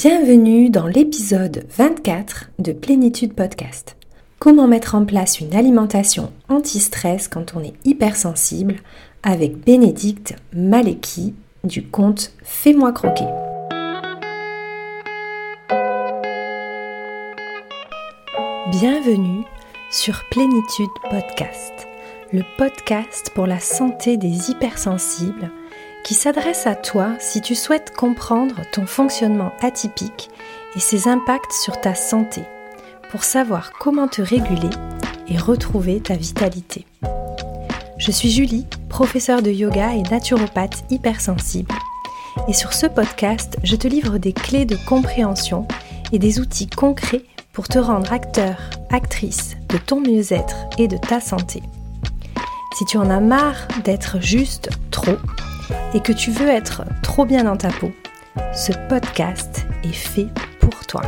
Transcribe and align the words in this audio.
Bienvenue 0.00 0.70
dans 0.70 0.86
l'épisode 0.86 1.66
24 1.76 2.50
de 2.60 2.70
Plénitude 2.70 3.34
Podcast. 3.34 3.96
Comment 4.38 4.68
mettre 4.68 4.94
en 4.94 5.04
place 5.04 5.40
une 5.40 5.56
alimentation 5.56 6.30
anti-stress 6.48 7.26
quand 7.26 7.56
on 7.56 7.64
est 7.64 7.74
hypersensible 7.84 8.76
avec 9.24 9.56
Bénédicte 9.56 10.36
Maleki 10.52 11.34
du 11.64 11.84
compte 11.84 12.32
Fais-moi 12.44 12.92
croquer. 12.92 13.24
Bienvenue 18.70 19.42
sur 19.90 20.22
Plénitude 20.30 20.86
Podcast, 21.10 21.88
le 22.32 22.42
podcast 22.56 23.32
pour 23.34 23.48
la 23.48 23.58
santé 23.58 24.16
des 24.16 24.52
hypersensibles 24.52 25.50
qui 26.08 26.14
s'adresse 26.14 26.66
à 26.66 26.74
toi 26.74 27.10
si 27.18 27.42
tu 27.42 27.54
souhaites 27.54 27.94
comprendre 27.94 28.62
ton 28.72 28.86
fonctionnement 28.86 29.52
atypique 29.60 30.30
et 30.74 30.80
ses 30.80 31.06
impacts 31.06 31.52
sur 31.52 31.78
ta 31.82 31.94
santé, 31.94 32.44
pour 33.10 33.24
savoir 33.24 33.74
comment 33.78 34.08
te 34.08 34.22
réguler 34.22 34.70
et 35.28 35.36
retrouver 35.36 36.00
ta 36.00 36.14
vitalité. 36.14 36.86
Je 37.98 38.10
suis 38.10 38.30
Julie, 38.30 38.66
professeure 38.88 39.42
de 39.42 39.50
yoga 39.50 39.92
et 39.92 40.02
naturopathe 40.04 40.82
hypersensible. 40.88 41.74
Et 42.48 42.54
sur 42.54 42.72
ce 42.72 42.86
podcast, 42.86 43.58
je 43.62 43.76
te 43.76 43.86
livre 43.86 44.16
des 44.16 44.32
clés 44.32 44.64
de 44.64 44.78
compréhension 44.88 45.68
et 46.10 46.18
des 46.18 46.40
outils 46.40 46.70
concrets 46.70 47.24
pour 47.52 47.68
te 47.68 47.78
rendre 47.78 48.14
acteur, 48.14 48.56
actrice 48.88 49.58
de 49.68 49.76
ton 49.76 50.00
mieux-être 50.00 50.56
et 50.78 50.88
de 50.88 50.96
ta 50.96 51.20
santé. 51.20 51.62
Si 52.78 52.86
tu 52.86 52.96
en 52.96 53.10
as 53.10 53.20
marre 53.20 53.68
d'être 53.84 54.22
juste 54.22 54.70
trop, 54.90 55.18
et 55.94 56.00
que 56.00 56.12
tu 56.12 56.30
veux 56.30 56.48
être 56.48 56.84
trop 57.02 57.24
bien 57.24 57.44
dans 57.44 57.56
ta 57.56 57.70
peau, 57.70 57.92
ce 58.54 58.72
podcast 58.88 59.66
est 59.84 59.92
fait 59.92 60.28
pour 60.60 60.86
toi. 60.86 61.02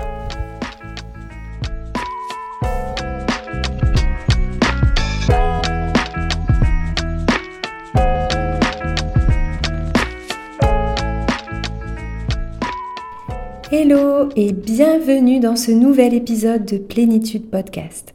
Hello 13.73 14.29
et 14.35 14.53
bienvenue 14.53 15.39
dans 15.39 15.55
ce 15.55 15.71
nouvel 15.71 16.13
épisode 16.13 16.65
de 16.65 16.77
Plénitude 16.77 17.49
Podcast. 17.49 18.13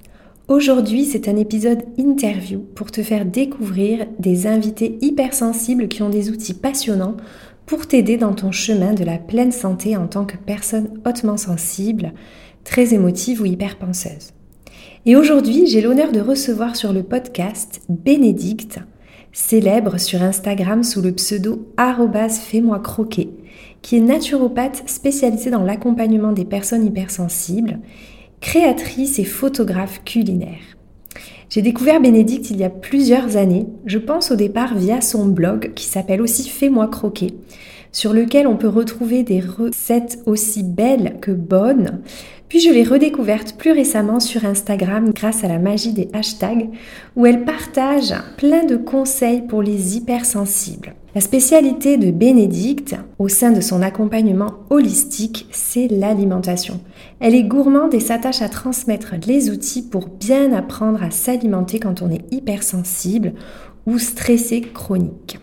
Aujourd'hui, 0.47 1.05
c'est 1.05 1.27
un 1.27 1.38
épisode 1.38 1.81
interview 1.97 2.59
pour 2.59 2.91
te 2.91 3.01
faire 3.01 3.25
découvrir 3.25 4.05
des 4.19 4.45
invités 4.45 4.99
hypersensibles 5.02 5.87
qui 5.87 6.03
ont 6.03 6.09
des 6.09 6.29
outils 6.29 6.53
passionnants 6.53 7.17
pour 7.65 7.87
t'aider 7.87 8.15
dans 8.17 8.35
ton 8.35 8.52
chemin 8.52 8.93
de 8.93 9.03
la 9.03 9.17
pleine 9.17 9.52
santé 9.52 9.97
en 9.97 10.05
tant 10.05 10.23
que 10.23 10.37
personne 10.37 10.99
hautement 11.03 11.37
sensible, 11.37 12.13
très 12.63 12.93
émotive 12.93 13.41
ou 13.41 13.45
hyperpenseuse. 13.45 14.33
Et 15.07 15.15
aujourd'hui, 15.15 15.65
j'ai 15.65 15.81
l'honneur 15.81 16.11
de 16.11 16.19
recevoir 16.19 16.75
sur 16.75 16.93
le 16.93 17.02
podcast 17.02 17.81
Bénédicte, 17.89 18.77
célèbre 19.31 19.97
sur 19.97 20.21
Instagram 20.21 20.83
sous 20.83 21.02
le 21.02 21.13
pseudo 21.13 21.73
fais-moi 22.30 22.80
croquer, 22.81 23.31
qui 23.81 23.97
est 23.97 24.02
naturopathe 24.02 24.83
spécialisée 24.85 25.49
dans 25.49 25.63
l'accompagnement 25.63 26.33
des 26.33 26.45
personnes 26.45 26.85
hypersensibles 26.85 27.80
créatrice 28.41 29.19
et 29.19 29.25
photographe 29.25 30.02
culinaire. 30.05 30.75
J'ai 31.50 31.61
découvert 31.61 32.02
Bénédicte 32.02 32.50
il 32.50 32.58
y 32.58 32.64
a 32.64 32.69
plusieurs 32.69 33.38
années, 33.38 33.67
je 33.86 33.97
pense 33.97 34.31
au 34.31 34.36
départ 34.36 34.75
via 34.75 35.02
son 35.02 35.25
blog 35.27 35.73
qui 35.75 35.86
s'appelle 35.86 36.22
aussi 36.22 36.50
Fais-moi 36.50 36.88
croquer, 36.88 37.33
sur 37.92 38.14
lequel 38.14 38.47
on 38.47 38.58
peut 38.58 38.67
retrouver 38.67 39.23
des 39.23 39.39
recettes 39.39 40.19
aussi 40.25 40.64
belles 40.64 41.17
que 41.22 41.31
bonnes. 41.31 42.02
Puis 42.50 42.59
je 42.59 42.69
l'ai 42.69 42.83
redécouverte 42.83 43.58
plus 43.58 43.72
récemment 43.72 44.19
sur 44.19 44.45
Instagram 44.45 45.11
grâce 45.14 45.44
à 45.44 45.47
la 45.47 45.59
magie 45.59 45.94
des 45.94 46.09
hashtags, 46.14 46.70
où 47.16 47.25
elle 47.25 47.45
partage 47.45 48.14
plein 48.38 48.65
de 48.65 48.76
conseils 48.76 49.42
pour 49.42 49.61
les 49.61 49.98
hypersensibles. 49.98 50.93
La 51.15 51.21
spécialité 51.21 51.95
de 51.95 52.11
Bénédicte, 52.11 52.98
au 53.20 53.30
sein 53.30 53.52
de 53.52 53.61
son 53.61 53.81
accompagnement 53.81 54.55
holistique, 54.70 55.48
c'est 55.49 55.87
l'alimentation. 55.87 56.81
Elle 57.21 57.36
est 57.36 57.45
gourmande 57.45 57.93
et 57.93 58.02
s'attache 58.02 58.42
à 58.42 58.49
transmettre 58.49 59.14
les 59.26 59.49
outils 59.49 59.81
pour 59.81 60.09
bien 60.09 60.52
apprendre 60.52 61.02
à 61.02 61.11
s'alimenter 61.11 61.80
quand 61.80 62.02
on 62.02 62.11
est 62.11 62.33
hypersensible 62.33 63.31
ou 63.87 63.98
stressé 63.98 64.59
chronique. 64.59 65.39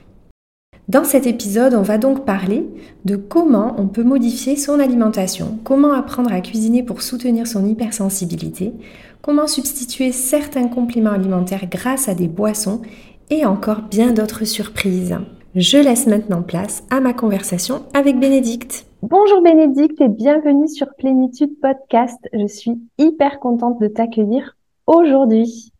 Dans 0.89 1.05
cet 1.05 1.27
épisode, 1.27 1.73
on 1.73 1.81
va 1.81 1.97
donc 1.97 2.27
parler 2.27 2.67
de 3.07 3.17
comment 3.17 3.75
on 3.79 3.87
peut 3.89 4.05
modifier 4.05 4.57
son 4.57 4.79
alimentation, 4.79 5.59
comment 5.65 5.95
apprendre 5.95 6.35
à 6.35 6.43
cuisiner 6.43 6.83
pour 6.83 7.01
soutenir 7.01 7.47
son 7.47 7.65
hypersensibilité, 7.65 8.75
comment 9.23 9.47
substituer 9.47 10.13
certains 10.13 10.69
compléments 10.69 11.13
alimentaires 11.13 11.65
grâce 11.71 12.11
à 12.11 12.15
des 12.15 12.29
boissons 12.29 12.83
et 13.31 13.47
encore 13.47 13.81
bien 13.91 14.13
d'autres 14.13 14.45
surprises. 14.45 15.17
Je 15.55 15.77
laisse 15.77 16.07
maintenant 16.07 16.41
place 16.41 16.83
à 16.89 17.01
ma 17.01 17.13
conversation 17.13 17.83
avec 17.93 18.19
Bénédicte. 18.19 18.87
Bonjour 19.03 19.43
Bénédicte 19.43 20.01
et 20.01 20.09
bienvenue 20.09 20.67
sur 20.67 20.87
Plénitude 20.97 21.61
Podcast. 21.61 22.19
Je 22.33 22.47
suis 22.47 22.81
hyper 22.97 23.39
contente 23.39 23.79
de 23.79 23.87
t'accueillir 23.87 24.57
aujourd'hui. 24.87 25.71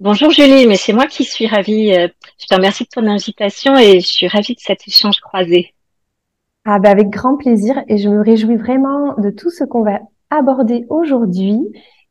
Bonjour 0.00 0.30
Julie, 0.32 0.66
mais 0.66 0.76
c'est 0.76 0.92
moi 0.92 1.06
qui 1.06 1.24
suis 1.24 1.46
ravie. 1.46 1.94
Euh, 1.94 2.08
je 2.38 2.46
te 2.46 2.54
remercie 2.54 2.84
de 2.84 2.90
ton 2.90 3.06
invitation 3.06 3.74
et 3.78 4.00
je 4.00 4.06
suis 4.06 4.28
ravie 4.28 4.54
de 4.54 4.60
cet 4.60 4.86
échange 4.86 5.18
croisé. 5.20 5.72
Ah 6.66 6.78
bah 6.78 6.90
avec 6.90 7.08
grand 7.08 7.38
plaisir 7.38 7.82
et 7.88 7.96
je 7.96 8.10
me 8.10 8.20
réjouis 8.20 8.56
vraiment 8.56 9.14
de 9.16 9.30
tout 9.30 9.48
ce 9.48 9.64
qu'on 9.64 9.82
va 9.82 10.00
aborder 10.28 10.84
aujourd'hui. 10.90 11.58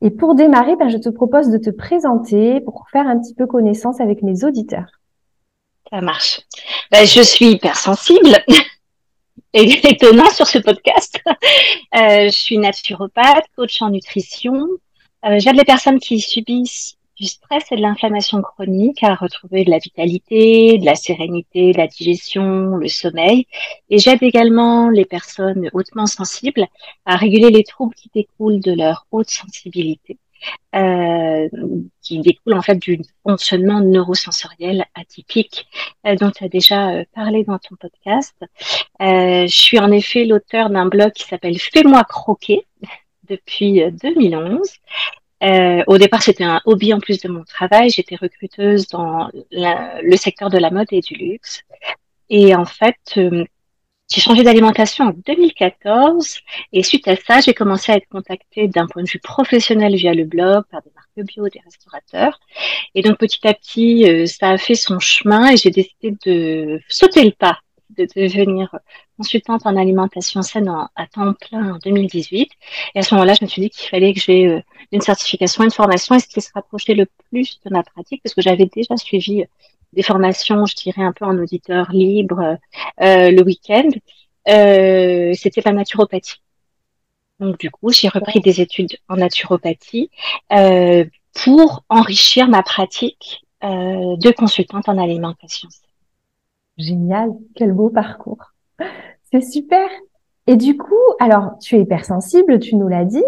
Et 0.00 0.10
pour 0.10 0.34
démarrer, 0.34 0.74
ben, 0.74 0.88
je 0.88 0.98
te 0.98 1.08
propose 1.08 1.50
de 1.50 1.58
te 1.58 1.70
présenter 1.70 2.60
pour 2.62 2.86
faire 2.90 3.06
un 3.06 3.20
petit 3.20 3.34
peu 3.34 3.46
connaissance 3.46 4.00
avec 4.00 4.24
mes 4.24 4.42
auditeurs. 4.42 5.03
Ça 5.90 6.00
marche. 6.00 6.40
Ben, 6.90 7.06
je 7.06 7.22
suis 7.22 7.52
hypersensible. 7.52 8.44
et 9.54 9.86
étonnant 9.88 10.30
sur 10.30 10.46
ce 10.46 10.58
podcast. 10.58 11.20
Euh, 11.94 12.26
je 12.26 12.36
suis 12.36 12.58
naturopathe, 12.58 13.46
coach 13.54 13.80
en 13.80 13.90
nutrition. 13.90 14.66
Euh, 15.24 15.38
J'aide 15.38 15.56
les 15.56 15.64
personnes 15.64 16.00
qui 16.00 16.20
subissent 16.20 16.96
du 17.16 17.26
stress 17.26 17.70
et 17.70 17.76
de 17.76 17.80
l'inflammation 17.80 18.42
chronique 18.42 19.04
à 19.04 19.14
retrouver 19.14 19.64
de 19.64 19.70
la 19.70 19.78
vitalité, 19.78 20.78
de 20.78 20.84
la 20.84 20.96
sérénité, 20.96 21.72
de 21.72 21.78
la 21.78 21.86
digestion, 21.86 22.76
le 22.76 22.88
sommeil. 22.88 23.46
Et 23.90 23.98
j'aide 23.98 24.24
également 24.24 24.90
les 24.90 25.04
personnes 25.04 25.70
hautement 25.72 26.06
sensibles 26.06 26.66
à 27.06 27.14
réguler 27.14 27.50
les 27.50 27.62
troubles 27.62 27.94
qui 27.94 28.10
découlent 28.12 28.60
de 28.60 28.72
leur 28.72 29.06
haute 29.12 29.30
sensibilité 29.30 30.18
euh, 30.74 31.48
qui 32.02 32.20
découle 32.20 32.54
en 32.54 32.62
fait 32.62 32.76
du 32.76 33.00
fonctionnement 33.22 33.80
neurosensoriel 33.80 34.84
atypique 34.94 35.66
euh, 36.06 36.14
dont 36.16 36.30
tu 36.30 36.44
as 36.44 36.48
déjà 36.48 36.90
euh, 36.90 37.04
parlé 37.14 37.44
dans 37.44 37.58
ton 37.58 37.76
podcast. 37.76 38.34
Euh, 39.00 39.46
je 39.46 39.56
suis 39.56 39.78
en 39.78 39.90
effet 39.90 40.24
l'auteur 40.24 40.70
d'un 40.70 40.86
blog 40.86 41.12
qui 41.12 41.24
s'appelle 41.24 41.58
Fais-moi 41.58 42.04
croquer 42.04 42.66
depuis 43.28 43.82
2011. 44.02 44.60
au 45.86 45.98
départ, 45.98 46.22
c'était 46.22 46.44
un 46.44 46.60
hobby 46.66 46.92
en 46.92 47.00
plus 47.00 47.20
de 47.20 47.28
mon 47.28 47.42
travail. 47.44 47.88
J'étais 47.88 48.16
recruteuse 48.16 48.86
dans 48.88 49.30
le 49.50 50.16
secteur 50.16 50.50
de 50.50 50.58
la 50.58 50.70
mode 50.70 50.88
et 50.90 51.00
du 51.00 51.14
luxe. 51.14 51.62
Et 52.28 52.54
en 52.54 52.66
fait, 52.66 53.18
j'ai 54.12 54.20
changé 54.20 54.42
d'alimentation 54.42 55.06
en 55.06 55.12
2014 55.26 56.38
et 56.72 56.82
suite 56.82 57.08
à 57.08 57.16
ça, 57.16 57.40
j'ai 57.40 57.54
commencé 57.54 57.90
à 57.90 57.96
être 57.96 58.08
contactée 58.08 58.68
d'un 58.68 58.86
point 58.86 59.02
de 59.02 59.08
vue 59.08 59.18
professionnel 59.18 59.96
via 59.96 60.12
le 60.12 60.24
blog 60.24 60.64
par 60.70 60.82
des 60.82 60.90
marques 60.94 61.26
bio, 61.26 61.48
des 61.48 61.60
restaurateurs. 61.64 62.38
Et 62.94 63.02
donc 63.02 63.18
petit 63.18 63.46
à 63.46 63.54
petit, 63.54 64.08
euh, 64.08 64.26
ça 64.26 64.50
a 64.50 64.58
fait 64.58 64.74
son 64.74 64.98
chemin 64.98 65.50
et 65.50 65.56
j'ai 65.56 65.70
décidé 65.70 66.14
de 66.26 66.80
sauter 66.88 67.24
le 67.24 67.30
pas, 67.30 67.60
de 67.96 68.06
devenir 68.14 68.76
consultante 69.16 69.62
en 69.64 69.76
alimentation 69.76 70.42
saine 70.42 70.68
à 70.68 71.06
temps 71.06 71.32
plein 71.32 71.74
en 71.74 71.78
2018. 71.78 72.50
Et 72.94 72.98
à 72.98 73.02
ce 73.02 73.14
moment-là, 73.14 73.34
je 73.34 73.44
me 73.44 73.48
suis 73.48 73.62
dit 73.62 73.70
qu'il 73.70 73.88
fallait 73.88 74.12
que 74.12 74.20
j'ai 74.20 74.46
euh, 74.48 74.60
une 74.92 75.00
certification, 75.00 75.64
une 75.64 75.70
formation 75.70 76.14
et 76.14 76.20
ce 76.20 76.28
qui 76.28 76.42
se 76.42 76.50
rapprochait 76.54 76.94
le 76.94 77.06
plus 77.30 77.58
de 77.64 77.70
ma 77.70 77.82
pratique 77.82 78.22
parce 78.22 78.34
que 78.34 78.42
j'avais 78.42 78.66
déjà 78.66 78.96
suivi 78.96 79.44
des 79.94 80.02
formations, 80.02 80.66
je 80.66 80.74
dirais 80.76 81.02
un 81.02 81.12
peu 81.12 81.24
en 81.24 81.38
auditeur 81.38 81.90
libre 81.92 82.58
euh, 83.00 83.30
le 83.30 83.42
week-end, 83.42 83.88
euh, 84.48 85.32
c'était 85.34 85.62
la 85.64 85.72
naturopathie. 85.72 86.40
Donc 87.40 87.58
du 87.58 87.70
coup, 87.70 87.90
j'ai 87.90 88.08
repris 88.08 88.40
des 88.40 88.60
études 88.60 88.96
en 89.08 89.16
naturopathie 89.16 90.10
euh, 90.52 91.04
pour 91.32 91.84
enrichir 91.88 92.48
ma 92.48 92.62
pratique 92.62 93.40
de 93.62 94.30
consultante 94.30 94.90
en 94.90 94.98
alimentation. 94.98 95.70
Génial, 96.76 97.30
quel 97.54 97.72
beau 97.72 97.88
parcours. 97.88 98.52
C'est 99.32 99.40
super. 99.40 99.88
Et 100.46 100.56
du 100.56 100.76
coup, 100.76 101.00
alors 101.18 101.52
tu 101.62 101.76
es 101.76 101.80
hypersensible, 101.80 102.58
tu 102.58 102.76
nous 102.76 102.88
l'as 102.88 103.06
dit, 103.06 103.24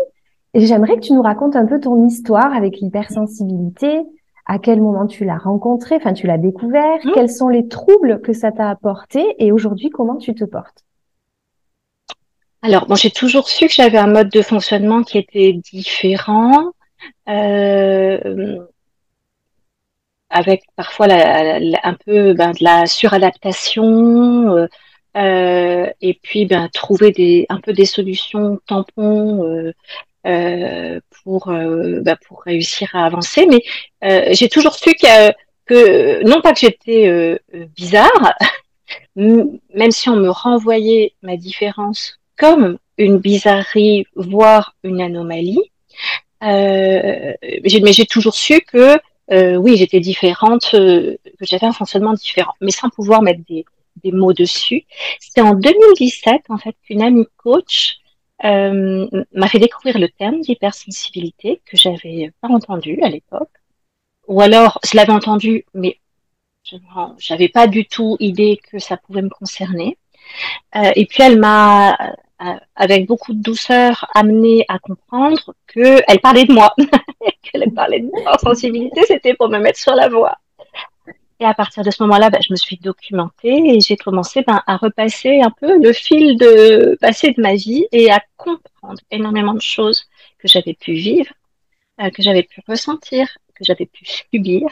et 0.53 0.67
j'aimerais 0.67 0.97
que 0.97 1.01
tu 1.01 1.15
nous 1.15 1.23
racontes 1.23 1.57
un 1.57 1.67
peu 1.67 1.81
ton 1.81 2.07
histoire 2.07 2.55
avec 2.55 2.81
l'hypersensibilité, 2.81 4.03
à 4.47 4.59
quel 4.59 4.81
moment 4.81 5.07
tu 5.07 5.25
l'as 5.25 5.39
rencontré, 5.39 5.97
enfin 5.97 6.13
tu 6.13 6.27
l'as 6.27 6.39
découvert, 6.39 6.99
mmh. 7.05 7.11
quels 7.15 7.31
sont 7.31 7.49
les 7.49 7.67
troubles 7.69 8.21
que 8.21 8.33
ça 8.33 8.53
t'a 8.53 8.71
apporté? 8.71 9.35
Et 9.39 9.53
aujourd'hui 9.53 9.91
comment 9.91 10.17
tu 10.17 10.35
te 10.35 10.45
portes? 10.45 10.85
Alors, 12.63 12.87
bon, 12.87 12.95
j'ai 12.97 13.11
toujours 13.11 13.49
su 13.49 13.67
que 13.67 13.73
j'avais 13.73 13.99
un 13.99 14.09
mode 14.09 14.29
de 14.29 14.43
fonctionnement 14.43 15.03
qui 15.03 15.19
était 15.19 15.53
différent, 15.53 16.73
euh, 17.29 18.59
avec 20.31 20.65
parfois 20.75 21.07
un 21.11 21.95
peu 22.05 22.35
ben, 22.35 22.51
de 22.53 22.65
la 22.65 22.87
suradaptation, 22.87 24.57
euh, 24.57 24.67
euh, 25.17 25.89
et 26.01 26.19
puis 26.21 26.47
ben, 26.47 26.69
trouver 26.73 27.13
des, 27.13 27.47
un 27.51 27.61
peu 27.61 27.73
des 27.73 27.85
solutions 27.85 28.59
tampons 28.67 29.73
pour, 31.23 31.47
ben, 31.47 32.17
pour 32.27 32.43
réussir 32.43 32.91
à 32.95 33.07
avancer. 33.07 33.47
Mais 33.47 33.63
j'ai 34.35 34.49
toujours 34.49 34.75
su 34.75 34.95
que, 34.95 35.33
que, 35.67 36.25
non 36.27 36.41
pas 36.41 36.53
que 36.53 36.61
j'étais 36.61 37.41
bizarre, 37.77 38.35
même 39.17 39.91
si 39.91 40.09
on 40.09 40.17
me 40.17 40.31
renvoyait 40.31 41.15
ma 41.23 41.37
différence 41.37 42.19
comme 42.37 42.79
une 42.99 43.19
bizarrerie, 43.19 44.07
voire 44.15 44.75
une 44.83 45.01
anomalie. 45.01 45.61
Euh, 46.43 47.33
mais 47.43 47.93
j'ai 47.93 48.07
toujours 48.07 48.35
su 48.35 48.61
que 48.61 48.99
euh, 49.33 49.57
oui, 49.57 49.77
j'étais 49.77 50.01
différente, 50.01 50.71
euh, 50.75 51.17
que 51.39 51.47
j'avais 51.47 51.67
un 51.67 51.73
fonctionnement 51.73 52.13
différent, 52.13 52.53
mais 52.61 52.71
sans 52.71 52.91
pouvoir 52.91 53.23
mettre 53.23 53.41
des, 53.49 53.65
des 54.05 54.13
mots 54.13 54.33
dessus. 54.33 54.85
C'est 55.19 55.41
en 55.41 55.55
2017 55.55 56.43
en 56.49 56.59
fait 56.59 56.77
qu'une 56.85 57.03
amie 57.03 57.27
coach 57.37 57.97
euh, 58.45 59.07
m'a 59.33 59.49
fait 59.49 59.59
découvrir 59.59 59.99
le 59.99 60.09
terme 60.09 60.41
d'hypersensibilité 60.41 61.63
que 61.65 61.77
j'avais 61.77 62.33
pas 62.41 62.49
entendu 62.49 63.01
à 63.03 63.09
l'époque, 63.09 63.51
ou 64.29 64.41
alors 64.41 64.79
je 64.85 64.97
l'avais 64.97 65.13
entendu, 65.13 65.65
mais 65.75 65.99
je 66.65 66.77
n'avais 67.31 67.49
pas 67.49 67.67
du 67.67 67.87
tout 67.87 68.17
idée 68.21 68.61
que 68.71 68.79
ça 68.79 68.97
pouvait 68.97 69.23
me 69.23 69.31
concerner. 69.31 69.99
Euh, 70.75 70.91
et 70.97 71.07
puis 71.07 71.23
elle 71.23 71.39
m'a 71.39 71.97
euh, 72.43 72.55
avec 72.75 73.07
beaucoup 73.07 73.33
de 73.33 73.43
douceur, 73.43 74.11
amené 74.15 74.65
à 74.69 74.79
comprendre 74.79 75.55
qu'elle 75.73 76.21
parlait 76.23 76.45
de 76.45 76.53
moi, 76.53 76.75
qu'elle 77.43 77.73
parlait 77.73 78.01
de 78.01 78.09
moi. 78.09 78.37
sensibilité, 78.39 79.03
c'était 79.07 79.35
pour 79.35 79.49
me 79.49 79.59
mettre 79.59 79.79
sur 79.79 79.95
la 79.95 80.09
voie. 80.09 80.37
Et 81.39 81.45
à 81.45 81.53
partir 81.55 81.83
de 81.83 81.91
ce 81.91 82.03
moment-là, 82.03 82.31
ben, 82.31 82.41
je 82.41 82.53
me 82.53 82.57
suis 82.57 82.77
documentée 82.79 83.77
et 83.77 83.81
j'ai 83.81 83.97
commencé 83.97 84.43
ben, 84.47 84.63
à 84.67 84.77
repasser 84.77 85.41
un 85.41 85.51
peu 85.51 85.79
le 85.79 85.93
fil 85.93 86.39
de 86.39 86.97
passé 87.01 87.33
de 87.33 87.41
ma 87.43 87.55
vie 87.55 87.87
et 87.93 88.11
à 88.11 88.23
comprendre 88.37 89.01
énormément 89.11 89.53
de 89.53 89.61
choses 89.61 90.07
que 90.39 90.49
j'avais 90.49 90.73
pu 90.75 90.95
vivre, 90.95 91.31
euh, 92.01 92.11
que 92.11 92.23
j'avais 92.23 92.43
pu 92.43 92.63
ressentir, 92.67 93.29
que 93.55 93.65
j'avais 93.65 93.87
pu 93.87 94.07
subir 94.07 94.67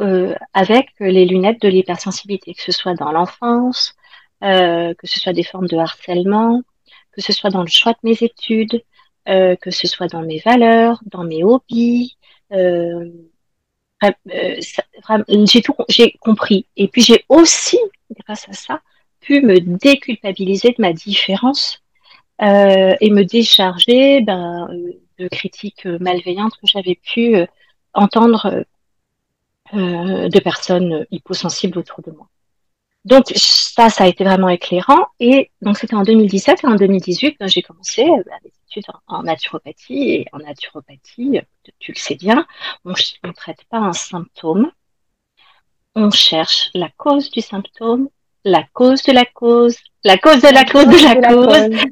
euh, 0.00 0.34
avec 0.54 0.88
les 1.00 1.26
lunettes 1.26 1.60
de 1.60 1.68
l'hypersensibilité, 1.68 2.54
que 2.54 2.62
ce 2.62 2.72
soit 2.72 2.94
dans 2.94 3.12
l'enfance, 3.12 3.94
euh, 4.42 4.94
que 4.94 5.06
ce 5.06 5.20
soit 5.20 5.32
des 5.34 5.42
formes 5.42 5.68
de 5.68 5.76
harcèlement, 5.76 6.62
que 7.12 7.20
ce 7.20 7.32
soit 7.32 7.50
dans 7.50 7.62
le 7.62 7.68
choix 7.68 7.92
de 7.92 7.98
mes 8.04 8.22
études, 8.22 8.82
euh, 9.28 9.56
que 9.56 9.70
ce 9.70 9.86
soit 9.86 10.06
dans 10.08 10.22
mes 10.22 10.38
valeurs, 10.40 11.00
dans 11.06 11.24
mes 11.24 11.44
hobbies. 11.44 12.16
Euh 12.52 13.10
j'ai 14.02 15.62
tout, 15.62 15.74
j'ai 15.88 16.12
compris. 16.20 16.66
Et 16.76 16.88
puis 16.88 17.02
j'ai 17.02 17.24
aussi, 17.28 17.78
grâce 18.26 18.48
à 18.48 18.52
ça, 18.52 18.80
pu 19.20 19.40
me 19.40 19.60
déculpabiliser 19.60 20.70
de 20.70 20.76
ma 20.78 20.92
différence 20.92 21.82
euh, 22.42 22.94
et 23.00 23.10
me 23.10 23.24
décharger 23.24 24.20
ben, 24.20 24.68
de 25.18 25.28
critiques 25.28 25.86
malveillantes 25.86 26.56
que 26.56 26.66
j'avais 26.66 26.96
pu 26.96 27.36
euh, 27.36 27.46
entendre 27.94 28.64
euh, 29.74 30.28
de 30.28 30.38
personnes 30.40 31.06
hyposensibles 31.10 31.78
autour 31.78 32.02
de 32.02 32.10
moi. 32.12 32.28
Donc 33.06 33.26
ça, 33.36 33.88
ça 33.88 34.04
a 34.04 34.06
été 34.08 34.24
vraiment 34.24 34.48
éclairant. 34.48 35.06
Et 35.20 35.52
donc 35.62 35.78
c'était 35.78 35.94
en 35.94 36.02
2017 36.02 36.64
et 36.64 36.66
en 36.66 36.74
2018, 36.74 37.36
ben, 37.38 37.46
j'ai 37.46 37.62
commencé 37.62 38.02
euh, 38.02 38.22
des 38.42 38.52
études 38.68 38.84
en, 39.06 39.22
naturopathie. 39.22 40.10
Et 40.10 40.26
en 40.32 40.38
naturopathie, 40.38 41.40
tu 41.78 41.92
le 41.92 41.96
sais 41.98 42.16
bien, 42.16 42.44
on 42.84 42.90
ne 42.90 43.32
traite 43.32 43.62
pas 43.70 43.78
un 43.78 43.92
symptôme, 43.92 44.72
on 45.94 46.10
cherche 46.10 46.70
la 46.74 46.88
cause 46.96 47.30
du 47.30 47.40
symptôme, 47.42 48.08
la 48.44 48.64
cause 48.72 49.04
de 49.04 49.12
la 49.12 49.24
cause, 49.24 49.76
la 50.02 50.18
cause 50.18 50.42
de 50.42 50.52
la, 50.52 50.64
cause, 50.64 50.86
de 50.86 51.04
la, 51.04 51.14
cause, 51.28 51.86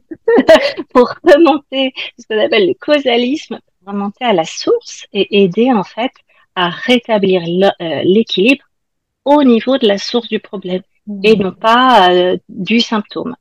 pour 0.92 1.14
remonter 1.22 1.92
ce 2.18 2.26
qu'on 2.26 2.44
appelle 2.44 2.66
le 2.66 2.74
causalisme, 2.74 3.60
remonter 3.86 4.24
à 4.24 4.32
la 4.32 4.44
source 4.44 5.06
et 5.12 5.44
aider 5.44 5.72
en 5.72 5.84
fait 5.84 6.12
à 6.56 6.70
rétablir 6.70 7.42
euh, 7.80 8.02
l'équilibre 8.02 8.64
au 9.24 9.44
niveau 9.44 9.78
de 9.78 9.86
la 9.86 9.98
source 9.98 10.28
du 10.28 10.40
problème 10.40 10.82
et 11.22 11.36
non 11.36 11.52
pas 11.52 12.12
euh, 12.12 12.36
du 12.48 12.80
symptôme. 12.80 13.36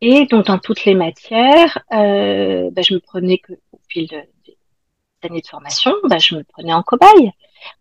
Et 0.00 0.26
donc 0.26 0.46
dans 0.46 0.58
toutes 0.58 0.84
les 0.84 0.94
matières, 0.94 1.78
euh, 1.92 2.70
bah, 2.72 2.82
je 2.82 2.94
me 2.94 3.00
prenais 3.00 3.38
que 3.38 3.52
au 3.72 3.80
fil 3.88 4.06
de, 4.08 4.16
des 4.46 4.56
années 5.22 5.40
de 5.40 5.46
formation, 5.46 5.92
bah, 6.04 6.18
je 6.18 6.34
me 6.34 6.44
prenais 6.44 6.72
en 6.72 6.82
cobaye. 6.82 7.32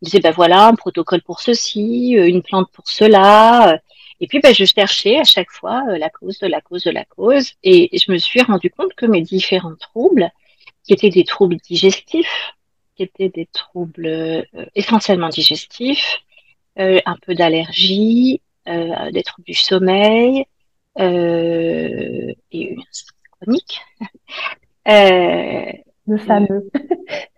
Je 0.01 0.05
disais 0.05 0.19
bah 0.19 0.31
voilà 0.31 0.67
un 0.67 0.75
protocole 0.75 1.21
pour 1.21 1.41
ceci, 1.41 2.17
euh, 2.17 2.27
une 2.27 2.41
plante 2.41 2.71
pour 2.71 2.87
cela. 2.87 3.79
Et 4.19 4.27
puis 4.27 4.39
bah, 4.39 4.53
je 4.53 4.63
cherchais 4.63 5.19
à 5.19 5.23
chaque 5.23 5.51
fois 5.51 5.83
la 5.97 6.09
cause 6.09 6.39
de 6.39 6.47
la 6.47 6.61
cause 6.61 6.83
de 6.83 6.91
la 6.91 7.03
cause. 7.05 7.53
Et 7.63 7.89
je 7.97 8.11
me 8.11 8.17
suis 8.17 8.41
rendu 8.41 8.69
compte 8.69 8.93
que 8.95 9.05
mes 9.05 9.21
différents 9.21 9.75
troubles, 9.75 10.29
qui 10.83 10.93
étaient 10.93 11.09
des 11.09 11.25
troubles 11.25 11.57
digestifs, 11.57 12.53
qui 12.95 13.03
étaient 13.03 13.29
des 13.29 13.47
troubles 13.47 14.45
essentiellement 14.75 15.29
digestifs, 15.29 16.19
un 16.77 17.15
peu 17.25 17.33
d'allergie, 17.33 18.41
euh, 18.67 19.11
des 19.11 19.23
troubles 19.23 19.45
du 19.45 19.53
sommeil 19.53 20.45
euh, 20.99 22.33
et 22.51 22.61
une 22.61 22.83
chronique. 23.31 23.81
Euh, 24.85 25.71
le 26.07 26.17
fameux. 26.17 26.69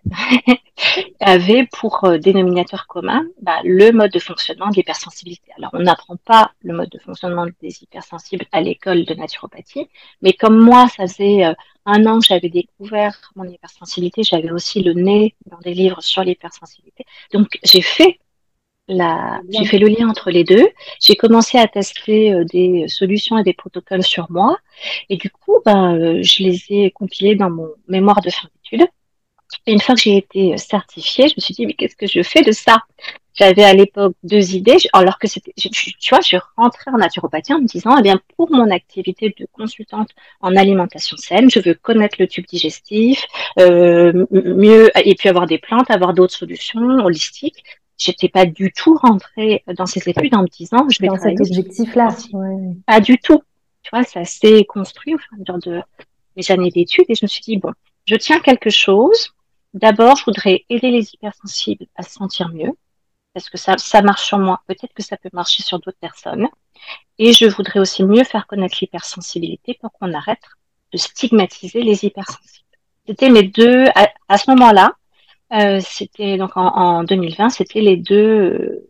avait 1.20 1.68
pour 1.72 2.02
euh, 2.02 2.18
dénominateur 2.18 2.88
commun 2.88 3.24
bah, 3.40 3.60
le 3.62 3.92
mode 3.92 4.10
de 4.10 4.18
fonctionnement 4.18 4.68
de 4.68 4.74
l'hypersensibilité. 4.74 5.52
Alors, 5.56 5.70
on 5.72 5.78
n'apprend 5.78 6.16
pas 6.16 6.50
le 6.62 6.74
mode 6.74 6.88
de 6.88 6.98
fonctionnement 6.98 7.46
des 7.62 7.82
hypersensibles 7.84 8.46
à 8.50 8.60
l'école 8.60 9.04
de 9.04 9.14
naturopathie, 9.14 9.88
mais 10.22 10.32
comme 10.32 10.58
moi, 10.58 10.88
ça 10.88 11.06
faisait 11.06 11.44
un 11.84 12.06
an 12.06 12.18
que 12.18 12.26
j'avais 12.26 12.48
découvert 12.48 13.16
mon 13.36 13.44
hypersensibilité, 13.44 14.24
j'avais 14.24 14.50
aussi 14.50 14.82
le 14.82 14.92
nez 14.92 15.36
dans 15.46 15.58
des 15.58 15.72
livres 15.72 16.02
sur 16.02 16.24
l'hypersensibilité. 16.24 17.04
Donc, 17.32 17.58
j'ai 17.62 17.82
fait 17.82 18.18
j'ai 18.88 19.64
fait 19.64 19.78
le 19.78 19.88
lien 19.88 20.08
entre 20.08 20.30
les 20.30 20.44
deux. 20.44 20.68
J'ai 21.00 21.16
commencé 21.16 21.58
à 21.58 21.66
tester 21.66 22.32
euh, 22.32 22.44
des 22.44 22.86
solutions 22.88 23.36
et 23.38 23.42
des 23.42 23.52
protocoles 23.52 24.02
sur 24.02 24.30
moi. 24.30 24.56
Et 25.08 25.16
du 25.16 25.30
coup, 25.30 25.60
ben, 25.64 25.96
euh, 25.96 26.22
je 26.22 26.42
les 26.42 26.64
ai 26.70 26.90
compilés 26.90 27.34
dans 27.34 27.50
mon 27.50 27.68
mémoire 27.88 28.20
de 28.20 28.30
fin 28.30 28.48
d'études. 28.54 28.88
Et 29.66 29.72
une 29.72 29.80
fois 29.80 29.94
que 29.94 30.00
j'ai 30.00 30.16
été 30.16 30.56
certifiée, 30.56 31.28
je 31.28 31.34
me 31.36 31.40
suis 31.40 31.54
dit, 31.54 31.66
mais 31.66 31.74
qu'est-ce 31.74 31.96
que 31.96 32.06
je 32.06 32.22
fais 32.22 32.42
de 32.42 32.52
ça? 32.52 32.82
J'avais 33.34 33.64
à 33.64 33.74
l'époque 33.74 34.14
deux 34.22 34.54
idées, 34.54 34.78
alors 34.92 35.18
que 35.18 35.28
c'était, 35.28 35.52
tu 35.56 35.70
vois, 36.08 36.20
je 36.20 36.36
rentrais 36.56 36.90
en 36.90 36.96
naturopathie 36.96 37.52
en 37.52 37.60
me 37.60 37.66
disant, 37.66 37.96
eh 37.98 38.02
bien, 38.02 38.18
pour 38.36 38.50
mon 38.50 38.70
activité 38.70 39.34
de 39.38 39.46
consultante 39.52 40.08
en 40.40 40.56
alimentation 40.56 41.16
saine, 41.16 41.50
je 41.50 41.60
veux 41.60 41.74
connaître 41.74 42.16
le 42.18 42.26
tube 42.28 42.46
digestif, 42.46 43.24
euh, 43.58 44.26
mieux, 44.30 44.90
et 45.04 45.14
puis 45.14 45.28
avoir 45.28 45.46
des 45.46 45.58
plantes, 45.58 45.90
avoir 45.90 46.14
d'autres 46.14 46.34
solutions 46.34 46.80
holistiques 47.04 47.62
j'étais 47.98 48.28
pas 48.28 48.46
du 48.46 48.72
tout 48.72 48.96
rentrée 48.96 49.62
dans 49.76 49.86
ces 49.86 50.08
études 50.08 50.34
en 50.34 50.42
me 50.42 50.48
disant 50.48 50.86
je 50.88 51.00
vais 51.00 51.08
dans 51.08 51.18
cet 51.18 51.40
objectif-là. 51.40 52.08
Pas 52.86 53.00
du 53.00 53.18
tout. 53.18 53.42
Tu 53.82 53.90
vois, 53.92 54.04
ça 54.04 54.24
s'est 54.24 54.64
construit 54.64 55.14
au 55.14 55.18
fur 55.18 55.28
et 55.32 55.36
à 55.36 55.38
mesure 55.38 55.58
de 55.58 55.82
mes 56.36 56.50
années 56.50 56.70
d'études 56.70 57.06
et 57.08 57.14
je 57.14 57.24
me 57.24 57.28
suis 57.28 57.42
dit 57.42 57.56
bon, 57.56 57.72
je 58.06 58.16
tiens 58.16 58.40
quelque 58.40 58.70
chose. 58.70 59.32
D'abord, 59.74 60.16
je 60.16 60.24
voudrais 60.24 60.64
aider 60.70 60.90
les 60.90 61.14
hypersensibles 61.14 61.86
à 61.96 62.02
se 62.02 62.12
sentir 62.12 62.48
mieux 62.48 62.72
parce 63.34 63.50
que 63.50 63.58
ça, 63.58 63.76
ça 63.76 64.00
marche 64.00 64.24
sur 64.24 64.38
moi. 64.38 64.62
Peut-être 64.66 64.94
que 64.94 65.02
ça 65.02 65.18
peut 65.18 65.28
marcher 65.32 65.62
sur 65.62 65.78
d'autres 65.78 65.98
personnes. 66.00 66.48
Et 67.18 67.34
je 67.34 67.44
voudrais 67.46 67.80
aussi 67.80 68.02
mieux 68.02 68.24
faire 68.24 68.46
connaître 68.46 68.78
l'hypersensibilité 68.80 69.76
pour 69.80 69.92
qu'on 69.92 70.14
arrête 70.14 70.40
de 70.92 70.98
stigmatiser 70.98 71.82
les 71.82 72.04
hypersensibles. 72.04 72.64
C'était 73.06 73.28
mes 73.28 73.42
deux, 73.42 73.84
à 74.28 74.38
ce 74.38 74.50
moment-là, 74.50 74.94
euh, 75.52 75.80
c'était 75.80 76.36
donc 76.36 76.56
en, 76.56 76.66
en, 76.66 77.04
2020, 77.04 77.50
c'était 77.50 77.80
les 77.80 77.96
deux 77.96 78.88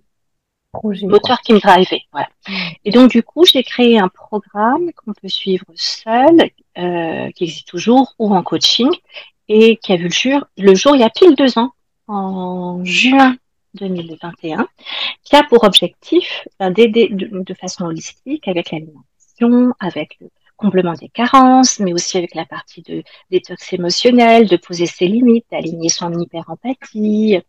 Projets, 0.73 1.07
moteurs 1.07 1.41
qui 1.41 1.53
me 1.53 1.61
drivaient. 1.61 2.03
Voilà. 2.13 2.29
Et 2.85 2.91
donc 2.91 3.11
du 3.11 3.23
coup, 3.23 3.45
j'ai 3.45 3.63
créé 3.63 3.99
un 3.99 4.09
programme 4.09 4.93
qu'on 4.93 5.13
peut 5.13 5.29
suivre 5.29 5.65
seul, 5.75 6.51
euh, 6.79 7.31
qui 7.33 7.45
existe 7.45 7.69
toujours, 7.69 8.15
ou 8.19 8.35
en 8.35 8.43
coaching, 8.43 8.91
et 9.49 9.77
qui 9.77 9.93
a 9.93 9.97
vu 9.97 10.05
le 10.05 10.11
jour, 10.11 10.45
le 10.57 10.75
jour 10.75 10.97
il 10.97 11.01
y 11.01 11.05
a 11.05 11.11
pile 11.11 11.35
deux 11.35 11.59
ans, 11.59 11.73
en 12.09 12.85
juin 12.85 13.37
2021, 13.75 14.69
qui 15.23 15.37
a 15.37 15.43
pour 15.45 15.65
objectif 15.65 16.47
ben, 16.59 16.71
d'aider 16.71 17.09
de, 17.11 17.43
de, 17.43 17.55
façon 17.55 17.85
holistique 17.85 18.49
avec 18.49 18.71
l'alimentation, 18.71 19.75
avec 19.81 20.17
le 20.21 20.29
comblement 20.57 20.95
des 20.95 21.09
carences, 21.09 21.79
mais 21.79 21.93
aussi 21.93 22.19
avec 22.19 22.35
la 22.35 22.45
partie 22.45 22.83
de 22.83 23.03
détox 23.31 23.73
émotionnel, 23.73 24.47
de 24.47 24.57
poser 24.57 24.87
ses 24.87 25.07
limites, 25.07 25.47
d'aligner 25.51 25.89
son 25.89 26.13
hyper-empathie 26.19 27.41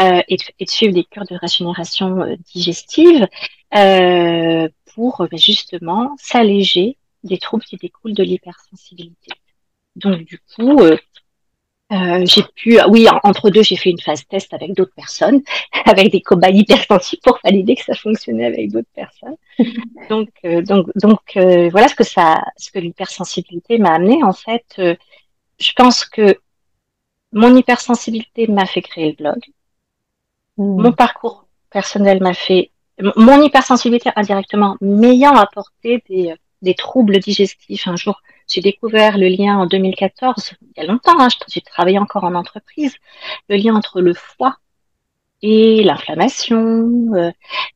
euh, 0.00 0.22
et, 0.28 0.36
de, 0.36 0.66
suivre 0.66 0.94
des 0.94 1.04
cures 1.04 1.24
de 1.24 1.36
régénération 1.36 2.20
euh, 2.22 2.36
digestive 2.52 3.26
euh, 3.74 4.68
pour 4.94 5.26
ben, 5.30 5.38
justement 5.38 6.14
s'alléger 6.18 6.96
des 7.22 7.38
troubles 7.38 7.64
qui 7.64 7.76
découlent 7.76 8.14
de 8.14 8.22
l'hypersensibilité. 8.22 9.32
Donc 9.96 10.24
du 10.24 10.38
coup, 10.54 10.78
euh, 11.92 12.24
j'ai 12.24 12.42
pu, 12.42 12.78
oui, 12.88 13.06
entre 13.22 13.50
deux, 13.50 13.62
j'ai 13.62 13.76
fait 13.76 13.90
une 13.90 14.00
phase 14.00 14.24
test 14.26 14.54
avec 14.54 14.72
d'autres 14.72 14.94
personnes, 14.94 15.42
avec 15.84 16.10
des 16.10 16.22
cobayes 16.22 16.60
hypersensibles 16.60 17.22
pour 17.22 17.38
valider 17.44 17.76
que 17.76 17.84
ça 17.84 17.94
fonctionnait 17.94 18.46
avec 18.46 18.72
d'autres 18.72 18.88
personnes. 18.94 19.36
donc, 20.08 20.30
euh, 20.44 20.62
donc, 20.62 20.88
donc, 20.96 21.20
euh, 21.36 21.68
voilà 21.68 21.88
ce 21.88 21.94
que 21.94 22.04
ça, 22.04 22.42
ce 22.56 22.70
que 22.70 22.78
l'hypersensibilité 22.78 23.78
m'a 23.78 23.94
amené. 23.94 24.22
En 24.24 24.32
fait, 24.32 24.64
euh, 24.78 24.94
je 25.60 25.72
pense 25.76 26.04
que 26.06 26.38
mon 27.32 27.54
hypersensibilité 27.54 28.46
m'a 28.46 28.66
fait 28.66 28.82
créer 28.82 29.10
le 29.10 29.16
blog. 29.16 29.38
Mmh. 30.56 30.82
Mon 30.82 30.92
parcours 30.92 31.46
personnel 31.70 32.22
m'a 32.22 32.34
fait, 32.34 32.70
mon 33.16 33.42
hypersensibilité 33.42 34.10
indirectement 34.16 34.76
m'ayant 34.80 35.34
apporté 35.34 36.02
des, 36.08 36.34
des 36.62 36.74
troubles 36.74 37.18
digestifs. 37.18 37.86
Un 37.88 37.96
jour, 37.96 38.22
j'ai 38.48 38.60
découvert 38.60 39.18
le 39.18 39.28
lien 39.28 39.58
en 39.58 39.66
2014, 39.66 40.54
il 40.62 40.82
y 40.82 40.84
a 40.84 40.86
longtemps, 40.86 41.18
hein, 41.18 41.28
j'ai 41.48 41.60
travaillé 41.60 41.98
encore 41.98 42.24
en 42.24 42.34
entreprise, 42.34 42.94
le 43.48 43.56
lien 43.56 43.74
entre 43.74 44.00
le 44.00 44.14
foie 44.14 44.58
et 45.42 45.82
l'inflammation. 45.82 47.14
Euh, 47.14 47.30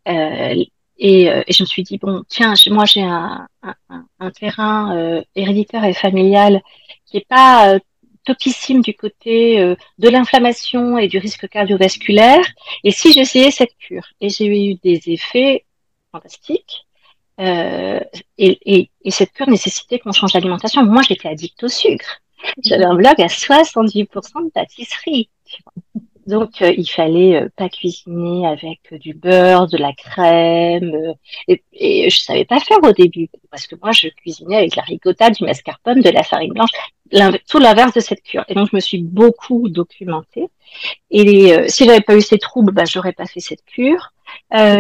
euh, 0.08 0.64
et, 0.98 1.30
euh, 1.30 1.42
et, 1.46 1.52
je 1.52 1.62
me 1.62 1.66
suis 1.66 1.82
dit, 1.84 1.98
bon, 1.98 2.24
tiens, 2.28 2.54
moi 2.70 2.84
j'ai 2.84 3.02
un, 3.02 3.46
un, 3.62 4.04
un, 4.18 4.30
terrain 4.30 4.96
euh, 4.96 5.22
héréditaire 5.36 5.84
et 5.84 5.94
familial 5.94 6.60
qui 7.06 7.18
est 7.18 7.28
pas 7.28 7.74
euh, 7.74 7.78
topissime 8.24 8.82
du 8.82 8.94
côté 8.94 9.58
de 9.98 10.08
l'inflammation 10.08 10.98
et 10.98 11.08
du 11.08 11.18
risque 11.18 11.48
cardiovasculaire. 11.48 12.44
Et 12.84 12.90
si 12.90 13.12
j'essayais 13.12 13.50
cette 13.50 13.74
cure, 13.78 14.06
et 14.20 14.28
j'ai 14.28 14.46
eu 14.46 14.74
des 14.74 15.00
effets 15.06 15.64
fantastiques, 16.12 16.87
euh, 17.40 18.00
et, 18.36 18.58
et, 18.66 18.90
et, 19.02 19.10
cette 19.10 19.32
cure 19.32 19.48
nécessitait 19.48 19.98
qu'on 19.98 20.12
change 20.12 20.32
d'alimentation. 20.32 20.84
Moi, 20.84 21.02
j'étais 21.02 21.28
addict 21.28 21.62
au 21.62 21.68
sucre. 21.68 22.20
J'avais 22.64 22.84
un 22.84 22.94
blog 22.94 23.20
à 23.20 23.26
70% 23.26 24.44
de 24.44 24.50
pâtisserie. 24.50 25.28
Donc, 26.28 26.60
euh, 26.60 26.74
il 26.76 26.86
fallait 26.86 27.36
euh, 27.36 27.48
pas 27.56 27.70
cuisiner 27.70 28.46
avec 28.46 28.80
euh, 28.92 28.98
du 28.98 29.14
beurre, 29.14 29.66
de 29.66 29.78
la 29.78 29.94
crème. 29.94 31.14
et, 31.48 31.62
et, 31.72 32.10
je 32.10 32.20
savais 32.20 32.44
pas 32.44 32.60
faire 32.60 32.76
au 32.82 32.92
début 32.92 33.30
parce 33.50 33.66
que 33.66 33.76
moi, 33.82 33.92
je 33.92 34.08
cuisinais 34.08 34.58
avec 34.58 34.76
la 34.76 34.82
ricotta, 34.82 35.30
du 35.30 35.44
mascarpone, 35.44 36.02
de 36.02 36.10
la 36.10 36.22
farine 36.22 36.52
blanche, 36.52 36.68
tout 37.48 37.58
l'inverse 37.58 37.94
de 37.94 38.00
cette 38.00 38.22
cure. 38.22 38.44
Et 38.48 38.54
donc, 38.54 38.68
je 38.70 38.76
me 38.76 38.80
suis 38.80 38.98
beaucoup 38.98 39.70
documentée. 39.70 40.48
Et 41.10 41.54
si 41.68 41.86
j'avais 41.86 42.02
pas 42.02 42.14
eu 42.14 42.20
ces 42.20 42.38
troubles, 42.38 42.72
bah, 42.72 42.84
j'aurais 42.84 43.14
pas 43.14 43.24
fait 43.24 43.40
cette 43.40 43.64
cure. 43.64 44.12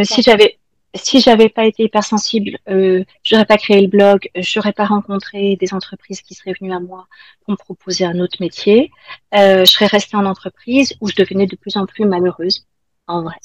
si 0.04 0.20
j'avais 0.20 0.57
si 0.94 1.20
j'avais 1.20 1.48
pas 1.48 1.64
été 1.64 1.84
hypersensible, 1.84 2.58
euh, 2.68 3.04
j'aurais 3.22 3.44
pas 3.44 3.58
créé 3.58 3.80
le 3.80 3.88
blog, 3.88 4.28
j'aurais 4.36 4.72
pas 4.72 4.86
rencontré 4.86 5.56
des 5.56 5.74
entreprises 5.74 6.22
qui 6.22 6.34
seraient 6.34 6.54
venues 6.58 6.72
à 6.72 6.80
moi 6.80 7.06
pour 7.40 7.52
me 7.52 7.56
proposer 7.56 8.04
un 8.04 8.18
autre 8.20 8.38
métier. 8.40 8.90
Euh, 9.34 9.64
je 9.64 9.70
serais 9.70 9.86
restée 9.86 10.16
en 10.16 10.24
entreprise 10.24 10.94
où 11.00 11.08
je 11.08 11.14
devenais 11.14 11.46
de 11.46 11.56
plus 11.56 11.76
en 11.76 11.86
plus 11.86 12.04
malheureuse, 12.04 12.66
en 13.06 13.22
vrai. 13.22 13.36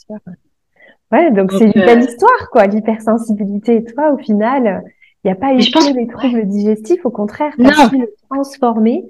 Ouais, 1.12 1.32
donc 1.32 1.52
c'est 1.52 1.66
une 1.66 1.86
belle 1.86 2.00
euh, 2.02 2.06
histoire, 2.06 2.50
quoi, 2.52 2.66
l'hypersensibilité. 2.66 3.76
Et 3.76 3.84
toi, 3.84 4.12
au 4.14 4.18
final, 4.18 4.84
il 5.24 5.28
n'y 5.28 5.32
a 5.32 5.36
pas 5.36 5.54
eu 5.54 5.58
que 5.58 5.94
des 5.94 6.08
troubles 6.08 6.48
digestifs, 6.48 7.06
au 7.06 7.12
contraire, 7.12 7.54
tu 7.58 7.66
as 7.66 7.90
su 7.90 7.98
le 7.98 8.14
transformer 8.30 9.06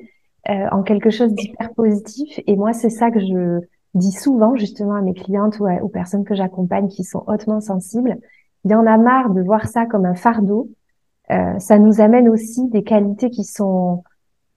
euh, 0.50 0.68
en 0.72 0.84
quelque 0.84 1.10
chose 1.10 1.34
d'hyper 1.34 1.74
positif. 1.74 2.40
Et 2.46 2.56
moi, 2.56 2.74
c'est 2.74 2.90
ça 2.90 3.12
que 3.12 3.20
je 3.20 3.62
dis 3.94 4.12
souvent 4.12 4.56
justement 4.56 4.96
à 4.96 5.02
mes 5.02 5.14
clientes 5.14 5.60
ou 5.60 5.68
aux 5.68 5.90
personnes 5.90 6.24
que 6.24 6.36
j'accompagne 6.36 6.88
qui 6.88 7.04
sont 7.04 7.24
hautement 7.28 7.62
sensibles, 7.62 8.18
il 8.66 8.72
y 8.72 8.76
en 8.76 8.86
a 8.86 8.98
marre 8.98 9.30
de 9.32 9.42
voir 9.42 9.68
ça 9.68 9.86
comme 9.86 10.06
un 10.06 10.16
fardeau. 10.16 10.70
Euh, 11.32 11.58
ça 11.60 11.80
nous 11.80 12.02
amène 12.02 12.30
aussi 12.30 12.68
des 12.70 12.84
qualités 12.84 13.30
qui 13.30 13.44
sont 13.44 14.04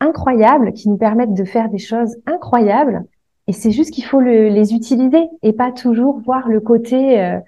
incroyables, 0.01 0.73
qui 0.73 0.89
nous 0.89 0.97
permettent 0.97 1.35
de 1.35 1.45
faire 1.45 1.69
des 1.69 1.79
choses 1.79 2.17
incroyables. 2.27 3.05
Et 3.47 3.53
c'est 3.53 3.71
juste 3.71 3.93
qu'il 3.93 4.05
faut 4.05 4.21
le, 4.21 4.49
les 4.49 4.75
utiliser 4.75 5.29
et 5.43 5.53
pas 5.53 5.73
toujours 5.73 6.21
voir 6.21 6.49
le 6.49 6.61
côté 6.61 7.21
euh, 7.21 7.39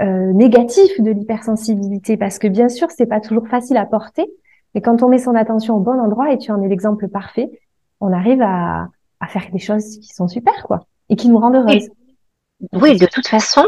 euh, 0.00 0.32
négatif 0.32 1.00
de 1.00 1.10
l'hypersensibilité, 1.10 2.16
parce 2.16 2.38
que 2.38 2.48
bien 2.48 2.68
sûr 2.68 2.90
c'est 2.90 3.06
pas 3.06 3.20
toujours 3.20 3.46
facile 3.48 3.76
à 3.76 3.84
porter, 3.84 4.26
mais 4.74 4.80
quand 4.80 5.02
on 5.02 5.08
met 5.08 5.18
son 5.18 5.34
attention 5.34 5.76
au 5.76 5.80
bon 5.80 6.00
endroit, 6.00 6.32
et 6.32 6.38
tu 6.38 6.50
en 6.50 6.62
es 6.62 6.68
l'exemple 6.68 7.08
parfait, 7.08 7.50
on 8.00 8.10
arrive 8.12 8.40
à, 8.40 8.88
à 9.20 9.26
faire 9.26 9.44
des 9.52 9.58
choses 9.58 9.98
qui 9.98 10.08
sont 10.08 10.28
super, 10.28 10.64
quoi 10.66 10.86
et 11.12 11.16
qui 11.16 11.28
nous 11.28 11.38
rendent 11.38 11.56
heureuses. 11.56 11.90
oui, 12.72 12.96
de 12.96 13.06
toute 13.06 13.28
façon, 13.28 13.66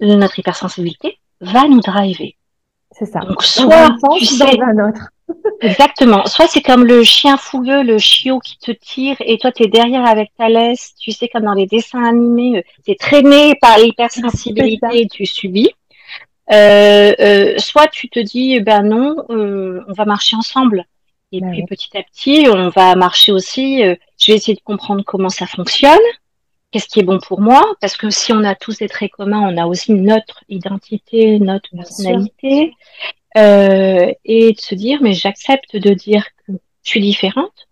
notre 0.00 0.38
hypersensibilité 0.38 1.18
va 1.40 1.66
nous 1.66 1.80
driver. 1.80 2.36
C'est 2.90 3.06
ça. 3.06 3.20
Donc, 3.20 3.42
soit 3.42 3.96
tu 4.18 4.26
sais, 4.26 4.60
un 4.60 4.88
autre. 4.88 5.08
exactement. 5.62 6.26
Soit 6.26 6.46
c'est 6.48 6.60
comme 6.60 6.84
le 6.84 7.02
chien 7.02 7.38
fougueux, 7.38 7.82
le 7.82 7.96
chiot 7.96 8.38
qui 8.40 8.58
te 8.58 8.70
tire 8.70 9.16
et 9.20 9.38
toi 9.38 9.50
tu 9.50 9.62
es 9.62 9.68
derrière 9.68 10.04
avec 10.04 10.30
ta 10.36 10.50
laisse. 10.50 10.94
Tu 11.00 11.12
sais, 11.12 11.28
comme 11.28 11.44
dans 11.44 11.54
les 11.54 11.66
dessins 11.66 12.04
animés, 12.04 12.58
euh, 12.58 12.62
tu 12.84 12.90
es 12.90 12.94
traîné 12.96 13.54
par 13.54 13.78
l'hypersensibilité 13.78 14.86
et 14.92 15.08
tu 15.08 15.24
subis. 15.24 15.70
Euh, 16.52 17.14
euh, 17.18 17.54
soit 17.56 17.86
tu 17.86 18.10
te 18.10 18.18
dis, 18.18 18.60
ben 18.60 18.82
non, 18.82 19.16
euh, 19.30 19.80
on 19.88 19.92
va 19.94 20.04
marcher 20.04 20.36
ensemble. 20.36 20.84
Et 21.34 21.40
ben 21.40 21.50
puis 21.52 21.64
petit 21.64 21.96
à 21.96 22.02
petit, 22.02 22.46
on 22.52 22.68
va 22.68 22.94
marcher 22.94 23.32
aussi. 23.32 23.82
Euh, 23.82 23.94
je 24.20 24.32
vais 24.32 24.36
essayer 24.36 24.54
de 24.54 24.60
comprendre 24.62 25.02
comment 25.02 25.30
ça 25.30 25.46
fonctionne 25.46 25.98
qu'est-ce 26.72 26.88
qui 26.88 27.00
est 27.00 27.04
bon 27.04 27.18
pour 27.18 27.40
moi 27.40 27.62
Parce 27.80 27.96
que 27.96 28.10
si 28.10 28.32
on 28.32 28.42
a 28.44 28.54
tous 28.54 28.78
des 28.78 28.88
traits 28.88 29.12
communs, 29.12 29.40
on 29.40 29.56
a 29.56 29.66
aussi 29.66 29.92
notre 29.92 30.42
identité, 30.48 31.38
notre 31.38 31.70
personnalité. 31.70 32.74
Euh, 33.36 34.12
et 34.24 34.52
de 34.52 34.60
se 34.60 34.74
dire, 34.74 35.00
mais 35.00 35.14
j'accepte 35.14 35.76
de 35.76 35.94
dire 35.94 36.26
que 36.46 36.52
je 36.82 36.90
suis 36.90 37.00
différente 37.00 37.68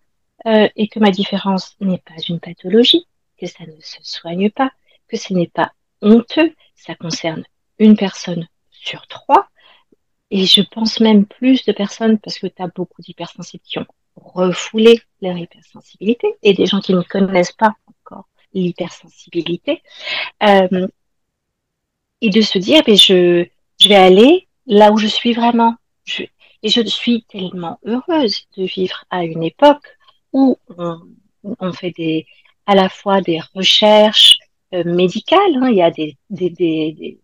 euh, 0.47 0.67
et 0.75 0.87
que 0.87 0.99
ma 0.99 1.11
différence 1.11 1.75
n'est 1.79 1.99
pas 1.99 2.19
une 2.27 2.39
pathologie, 2.39 3.05
que 3.37 3.45
ça 3.45 3.65
ne 3.65 3.79
se 3.79 3.97
soigne 4.01 4.49
pas, 4.49 4.71
que 5.07 5.17
ce 5.17 5.33
n'est 5.33 5.51
pas 5.53 5.71
honteux, 6.01 6.55
ça 6.75 6.95
concerne 6.95 7.43
une 7.77 7.95
personne 7.95 8.47
sur 8.71 9.05
trois. 9.05 9.49
Et 10.31 10.45
je 10.45 10.61
pense 10.61 10.99
même 10.99 11.25
plus 11.25 11.63
de 11.65 11.73
personnes, 11.73 12.17
parce 12.17 12.39
que 12.39 12.47
tu 12.47 12.61
as 12.63 12.67
beaucoup 12.67 13.01
d'hypersensibles 13.01 13.63
qui 13.63 13.77
ont 13.77 13.87
refoulé 14.15 14.99
leur 15.21 15.37
hypersensibilité 15.37 16.27
et 16.41 16.53
des 16.53 16.65
gens 16.65 16.79
qui 16.79 16.93
ne 16.93 17.01
connaissent 17.01 17.51
pas 17.51 17.75
l'hypersensibilité, 18.53 19.81
euh, 20.43 20.87
et 22.21 22.29
de 22.29 22.41
se 22.41 22.57
dire, 22.57 22.81
mais 22.87 22.95
je, 22.95 23.45
je 23.79 23.87
vais 23.87 23.95
aller 23.95 24.47
là 24.67 24.91
où 24.91 24.97
je 24.97 25.07
suis 25.07 25.33
vraiment. 25.33 25.75
Je, 26.05 26.23
et 26.63 26.69
je 26.69 26.81
suis 26.81 27.23
tellement 27.23 27.79
heureuse 27.85 28.47
de 28.57 28.65
vivre 28.65 29.03
à 29.09 29.23
une 29.23 29.43
époque 29.43 29.85
où 30.31 30.57
on, 30.77 30.99
on 31.43 31.73
fait 31.73 31.91
des, 31.91 32.27
à 32.65 32.75
la 32.75 32.89
fois 32.89 33.21
des 33.21 33.39
recherches 33.55 34.37
euh, 34.73 34.83
médicales, 34.85 35.55
hein, 35.55 35.69
il 35.69 35.77
y 35.77 35.81
a 35.81 35.91
des, 35.91 36.17
des, 36.29 36.49
des, 36.49 37.19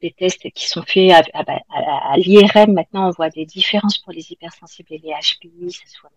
des, 0.00 0.10
tests 0.12 0.50
qui 0.52 0.68
sont 0.68 0.82
faits 0.82 1.10
à, 1.10 1.22
à, 1.32 2.12
à, 2.12 2.16
l'IRM. 2.16 2.72
Maintenant, 2.72 3.08
on 3.08 3.10
voit 3.10 3.30
des 3.30 3.46
différences 3.46 3.98
pour 3.98 4.12
les 4.12 4.30
hypersensibles 4.30 4.92
et 4.92 4.98
les 4.98 5.10
HPI, 5.10 5.72
ça 5.72 6.08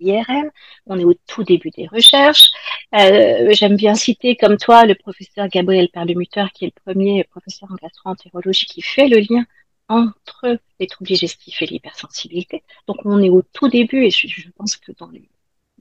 IRM. 0.00 0.50
On 0.86 0.98
est 0.98 1.04
au 1.04 1.14
tout 1.26 1.44
début 1.44 1.70
des 1.70 1.86
recherches. 1.86 2.50
Euh, 2.94 3.48
J'aime 3.52 3.76
bien 3.76 3.94
citer, 3.94 4.36
comme 4.36 4.56
toi, 4.56 4.86
le 4.86 4.94
professeur 4.94 5.48
Gabriel 5.48 5.88
Perlemutter, 5.88 6.46
qui 6.54 6.64
est 6.64 6.72
le 6.74 6.92
premier 6.92 7.24
professeur 7.24 7.70
en 7.70 7.76
gastroentérologie 7.76 8.66
qui 8.66 8.82
fait 8.82 9.08
le 9.08 9.18
lien 9.18 9.44
entre 9.88 10.58
les 10.78 10.86
troubles 10.86 11.08
digestifs 11.08 11.60
et 11.62 11.66
l'hypersensibilité. 11.66 12.62
Donc, 12.86 12.98
on 13.04 13.20
est 13.22 13.28
au 13.28 13.42
tout 13.52 13.68
début 13.68 14.04
et 14.04 14.10
je, 14.10 14.28
je, 14.28 14.48
pense 14.56 14.76
que 14.76 14.92
dans 14.98 15.08
les 15.08 15.28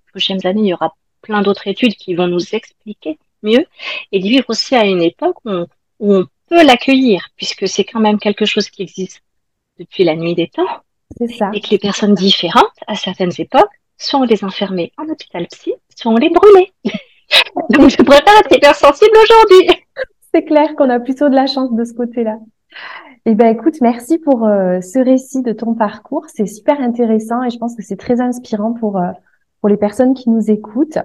prochaines 0.07 0.45
années, 0.47 0.61
il 0.61 0.67
y 0.67 0.73
aura 0.73 0.95
plein 1.21 1.41
d'autres 1.41 1.67
études 1.67 1.95
qui 1.95 2.15
vont 2.15 2.27
nous 2.27 2.55
expliquer 2.55 3.19
mieux 3.43 3.65
et 4.11 4.19
de 4.19 4.27
vivre 4.27 4.45
aussi 4.47 4.75
à 4.75 4.85
une 4.85 5.01
époque 5.01 5.37
où 5.45 5.51
on, 5.51 5.67
où 5.99 6.15
on 6.15 6.27
peut 6.47 6.65
l'accueillir, 6.65 7.29
puisque 7.35 7.67
c'est 7.67 7.83
quand 7.83 7.99
même 7.99 8.19
quelque 8.19 8.45
chose 8.45 8.69
qui 8.69 8.81
existe 8.81 9.21
depuis 9.77 10.03
la 10.03 10.15
nuit 10.15 10.35
des 10.35 10.47
temps. 10.47 10.67
Ça. 11.37 11.49
Et 11.53 11.61
que 11.61 11.69
les 11.71 11.79
personnes 11.79 12.13
différentes, 12.13 12.67
à 12.85 12.95
certaines 12.95 13.31
époques, 13.39 13.71
soit 13.99 14.19
on 14.19 14.23
les 14.23 14.43
enfermait 14.43 14.91
en 14.97 15.07
hôpital 15.07 15.45
psy, 15.47 15.73
soit 15.95 16.11
on 16.11 16.17
les 16.17 16.29
brûlait. 16.29 16.71
Donc 17.69 17.89
je 17.89 18.01
préfère 18.01 18.39
être 18.39 18.55
hypersensible 18.55 19.15
aujourd'hui. 19.23 19.83
C'est 20.33 20.43
clair 20.43 20.75
qu'on 20.75 20.89
a 20.89 20.99
plutôt 20.99 21.29
de 21.29 21.35
la 21.35 21.45
chance 21.45 21.71
de 21.73 21.83
ce 21.83 21.93
côté-là. 21.93 22.37
Eh 23.25 23.35
ben 23.35 23.47
écoute, 23.47 23.75
merci 23.81 24.17
pour 24.17 24.47
euh, 24.47 24.79
ce 24.81 24.97
récit 24.99 25.43
de 25.43 25.51
ton 25.51 25.75
parcours. 25.75 26.25
C'est 26.33 26.45
super 26.45 26.79
intéressant 26.79 27.43
et 27.43 27.49
je 27.49 27.57
pense 27.57 27.75
que 27.75 27.83
c'est 27.83 27.97
très 27.97 28.21
inspirant 28.21 28.73
pour 28.73 28.97
euh, 28.97 29.11
pour 29.59 29.69
les 29.69 29.77
personnes 29.77 30.13
qui 30.13 30.29
nous 30.29 30.49
écoutent. 30.49 30.99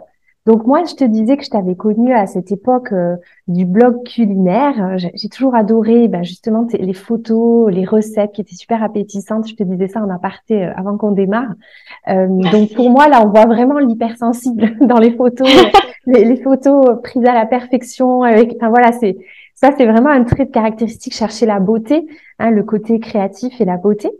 Donc 0.46 0.66
moi, 0.66 0.84
je 0.84 0.94
te 0.94 1.04
disais 1.04 1.36
que 1.36 1.44
je 1.44 1.50
t'avais 1.50 1.74
connu 1.74 2.12
à 2.12 2.26
cette 2.26 2.52
époque 2.52 2.92
euh, 2.92 3.16
du 3.48 3.64
blog 3.64 4.04
culinaire. 4.04 4.96
J'ai 4.98 5.28
toujours 5.28 5.54
adoré 5.54 6.06
ben, 6.08 6.22
justement 6.22 6.66
les 6.72 6.92
photos, 6.92 7.72
les 7.72 7.86
recettes 7.86 8.32
qui 8.32 8.42
étaient 8.42 8.54
super 8.54 8.82
appétissantes. 8.82 9.48
Je 9.48 9.54
te 9.54 9.62
disais 9.62 9.88
ça 9.88 10.02
en 10.02 10.10
aparté 10.10 10.64
euh, 10.64 10.72
avant 10.76 10.98
qu'on 10.98 11.12
démarre. 11.12 11.54
Euh, 12.08 12.26
donc 12.52 12.74
pour 12.74 12.90
moi, 12.90 13.08
là, 13.08 13.22
on 13.24 13.30
voit 13.30 13.46
vraiment 13.46 13.78
l'hypersensible 13.78 14.76
dans 14.86 14.98
les 14.98 15.12
photos, 15.12 15.48
les, 16.06 16.24
les, 16.24 16.36
photos 16.36 17.00
prises 17.02 17.24
à 17.24 17.32
la 17.34 17.46
perfection. 17.46 18.22
Avec, 18.22 18.54
enfin 18.56 18.68
voilà, 18.68 18.92
c'est 18.92 19.16
ça, 19.54 19.70
c'est 19.78 19.86
vraiment 19.86 20.10
un 20.10 20.24
trait 20.24 20.44
de 20.44 20.50
caractéristique 20.50 21.14
chercher 21.14 21.46
la 21.46 21.60
beauté, 21.60 22.06
hein, 22.38 22.50
le 22.50 22.64
côté 22.64 22.98
créatif 23.00 23.60
et 23.60 23.64
la 23.64 23.76
beauté. 23.76 24.10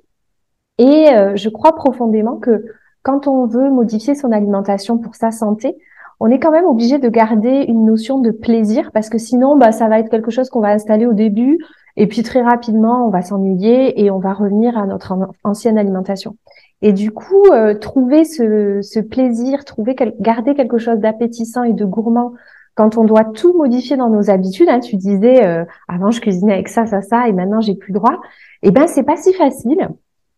Et 0.79 1.09
euh, 1.13 1.37
je 1.37 1.49
crois 1.49 1.75
profondément 1.75 2.37
que 2.37 2.65
quand 3.03 3.27
on 3.27 3.47
veut 3.47 3.71
modifier 3.71 4.15
son 4.15 4.33
alimentation 4.33 4.97
pour 4.97 5.15
sa 5.15 5.31
santé, 5.31 5.77
on 6.21 6.29
est 6.29 6.39
quand 6.39 6.51
même 6.51 6.67
obligé 6.67 6.99
de 6.99 7.09
garder 7.09 7.65
une 7.69 7.85
notion 7.85 8.19
de 8.19 8.31
plaisir 8.31 8.91
parce 8.93 9.09
que 9.09 9.19
sinon, 9.19 9.57
bah, 9.57 9.73
ça 9.73 9.89
va 9.89 9.99
être 9.99 10.11
quelque 10.11 10.31
chose 10.31 10.49
qu'on 10.49 10.61
va 10.61 10.71
installer 10.71 11.07
au 11.07 11.13
début 11.13 11.59
et 11.97 12.07
puis 12.07 12.23
très 12.23 12.43
rapidement, 12.43 13.07
on 13.07 13.11
va 13.11 13.23
s'ennuyer 13.23 14.03
et 14.03 14.11
on 14.11 14.19
va 14.19 14.33
revenir 14.33 14.77
à 14.77 14.87
notre 14.87 15.17
ancienne 15.45 15.79
alimentation. 15.79 16.37
Et 16.83 16.93
du 16.93 17.13
coup, 17.13 17.47
euh, 17.53 17.75
trouver 17.75 18.25
ce, 18.25 19.01
plaisir, 19.01 19.65
trouver 19.65 19.95
garder 20.21 20.55
quelque 20.55 20.79
chose 20.79 20.99
d'appétissant 20.99 21.63
et 21.63 21.73
de 21.73 21.85
gourmand 21.85 22.33
quand 22.75 22.99
on 22.99 23.05
doit 23.05 23.25
tout 23.25 23.57
modifier 23.57 23.97
dans 23.97 24.11
nos 24.11 24.29
habitudes. 24.29 24.69
Hein, 24.69 24.81
tu 24.81 24.97
disais 24.97 25.47
euh, 25.47 25.65
avant 25.89 26.11
je 26.11 26.21
cuisinais 26.21 26.55
avec 26.55 26.69
ça, 26.69 26.87
ça, 26.87 27.01
ça, 27.01 27.29
et 27.29 27.33
maintenant 27.33 27.61
j'ai 27.61 27.77
plus 27.77 27.93
droit. 27.93 28.21
Eh 28.63 28.73
ben 28.73 28.89
c'est 28.89 29.05
pas 29.05 29.17
si 29.17 29.33
facile. 29.33 29.89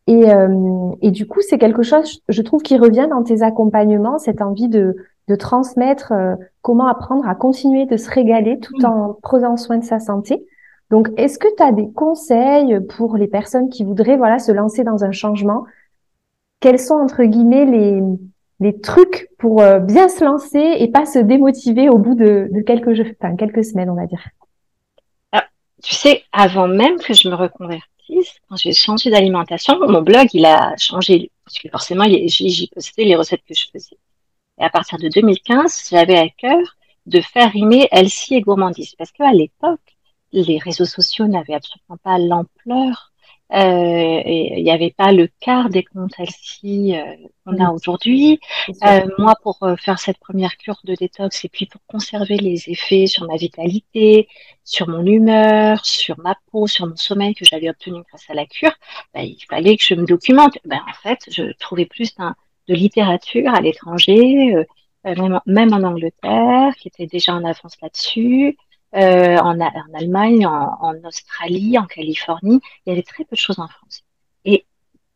Et, 0.08 0.30
euh, 0.30 0.90
et 1.02 1.10
du 1.10 1.26
coup, 1.26 1.40
c'est 1.40 1.58
quelque 1.58 1.82
chose, 1.82 2.22
je 2.28 2.42
trouve, 2.42 2.62
qui 2.62 2.78
revient 2.78 3.08
dans 3.10 3.24
tes 3.24 3.42
accompagnements, 3.42 4.18
cette 4.18 4.40
envie 4.40 4.68
de, 4.68 4.94
de 5.28 5.34
transmettre 5.34 6.12
comment 6.62 6.86
apprendre 6.86 7.28
à 7.28 7.34
continuer 7.34 7.86
de 7.86 7.96
se 7.96 8.08
régaler 8.10 8.58
tout 8.58 8.76
mmh. 8.78 8.86
en 8.86 9.18
prenant 9.22 9.56
soin 9.56 9.78
de 9.78 9.84
sa 9.84 9.98
santé. 9.98 10.46
Donc, 10.90 11.08
est-ce 11.16 11.38
que 11.38 11.48
tu 11.56 11.62
as 11.62 11.72
des 11.72 11.90
conseils 11.90 12.78
pour 12.96 13.16
les 13.16 13.26
personnes 13.26 13.68
qui 13.68 13.84
voudraient 13.84 14.16
voilà 14.16 14.38
se 14.38 14.52
lancer 14.52 14.84
dans 14.84 15.04
un 15.04 15.12
changement? 15.12 15.64
Quels 16.60 16.78
sont 16.78 16.94
entre 16.94 17.24
guillemets 17.24 17.66
les, 17.66 18.02
les 18.60 18.80
trucs 18.80 19.28
pour 19.38 19.60
euh, 19.60 19.78
bien 19.78 20.08
se 20.08 20.24
lancer 20.24 20.76
et 20.78 20.88
pas 20.88 21.04
se 21.04 21.18
démotiver 21.18 21.88
au 21.88 21.98
bout 21.98 22.14
de, 22.14 22.48
de 22.50 22.60
quelques, 22.60 23.00
enfin, 23.20 23.36
quelques 23.36 23.64
semaines, 23.64 23.90
on 23.90 23.94
va 23.94 24.06
dire? 24.06 24.22
Ah, 25.32 25.44
Tu 25.82 25.94
sais, 25.94 26.22
avant 26.32 26.68
même 26.68 26.98
que 26.98 27.14
je 27.14 27.28
me 27.28 27.34
reconvertisse, 27.34 28.38
quand 28.48 28.56
j'ai 28.56 28.72
changé 28.72 29.10
d'alimentation, 29.10 29.78
mon 29.80 30.02
blog 30.02 30.28
il 30.32 30.46
a 30.46 30.74
changé 30.76 31.30
parce 31.44 31.58
que 31.58 31.68
forcément 31.68 32.04
j'y 32.04 32.70
postais 32.72 33.04
les 33.04 33.16
recettes 33.16 33.42
que 33.46 33.54
je 33.54 33.66
faisais. 33.72 33.98
Et 34.58 34.64
à 34.64 34.70
partir 34.70 34.98
de 34.98 35.08
2015, 35.08 35.88
j'avais 35.90 36.18
à 36.18 36.28
cœur 36.28 36.76
de 37.06 37.20
faire 37.20 37.52
rimer 37.52 37.88
Elsie 37.92 38.34
et 38.34 38.40
gourmandise 38.40 38.94
parce 38.96 39.12
qu'à 39.12 39.32
l'époque 39.32 39.96
les 40.32 40.58
réseaux 40.58 40.84
sociaux 40.84 41.26
n'avaient 41.26 41.54
absolument 41.54 41.98
pas 42.02 42.18
l'ampleur. 42.18 43.12
Euh, 43.52 44.22
il 44.26 44.64
n'y 44.64 44.72
avait 44.72 44.90
pas 44.90 45.12
le 45.12 45.28
quart 45.38 45.68
des 45.70 45.84
comptes 45.84 46.18
Elsie 46.18 46.96
euh, 46.96 47.14
qu'on 47.44 47.64
a 47.64 47.70
aujourd'hui. 47.70 48.40
Euh, 48.84 49.06
moi, 49.18 49.34
pour 49.40 49.60
faire 49.78 50.00
cette 50.00 50.18
première 50.18 50.56
cure 50.56 50.80
de 50.82 50.96
détox 50.96 51.44
et 51.44 51.48
puis 51.48 51.66
pour 51.66 51.80
conserver 51.86 52.38
les 52.38 52.68
effets 52.68 53.06
sur 53.06 53.24
ma 53.24 53.36
vitalité, 53.36 54.28
sur 54.64 54.88
mon 54.88 55.06
humeur, 55.06 55.86
sur 55.86 56.18
ma 56.18 56.36
peau, 56.50 56.66
sur 56.66 56.88
mon 56.88 56.96
sommeil 56.96 57.34
que 57.36 57.44
j'avais 57.44 57.70
obtenu 57.70 58.02
grâce 58.08 58.28
à 58.28 58.34
la 58.34 58.46
cure, 58.46 58.74
bah, 59.14 59.22
il 59.22 59.38
fallait 59.48 59.76
que 59.76 59.84
je 59.84 59.94
me 59.94 60.04
documente. 60.04 60.58
Ben, 60.64 60.80
en 60.88 60.94
fait, 60.94 61.20
je 61.30 61.52
trouvais 61.60 61.86
plus 61.86 62.18
de 62.68 62.74
littérature 62.74 63.54
à 63.54 63.60
l'étranger, 63.60 64.54
euh, 64.54 64.64
même, 65.04 65.40
même 65.46 65.72
en 65.72 65.82
Angleterre, 65.82 66.74
qui 66.76 66.88
était 66.88 67.06
déjà 67.06 67.34
en 67.34 67.44
avance 67.44 67.80
là-dessus. 67.80 68.56
Euh, 68.94 69.36
en, 69.38 69.60
en, 69.60 69.94
Allemagne, 69.94 70.46
en, 70.46 70.78
en, 70.80 70.94
Australie, 71.04 71.76
en 71.78 71.86
Californie, 71.86 72.60
il 72.84 72.90
y 72.90 72.92
avait 72.92 73.02
très 73.02 73.24
peu 73.24 73.34
de 73.36 73.40
choses 73.40 73.58
en 73.58 73.68
France. 73.68 74.04
Et 74.44 74.64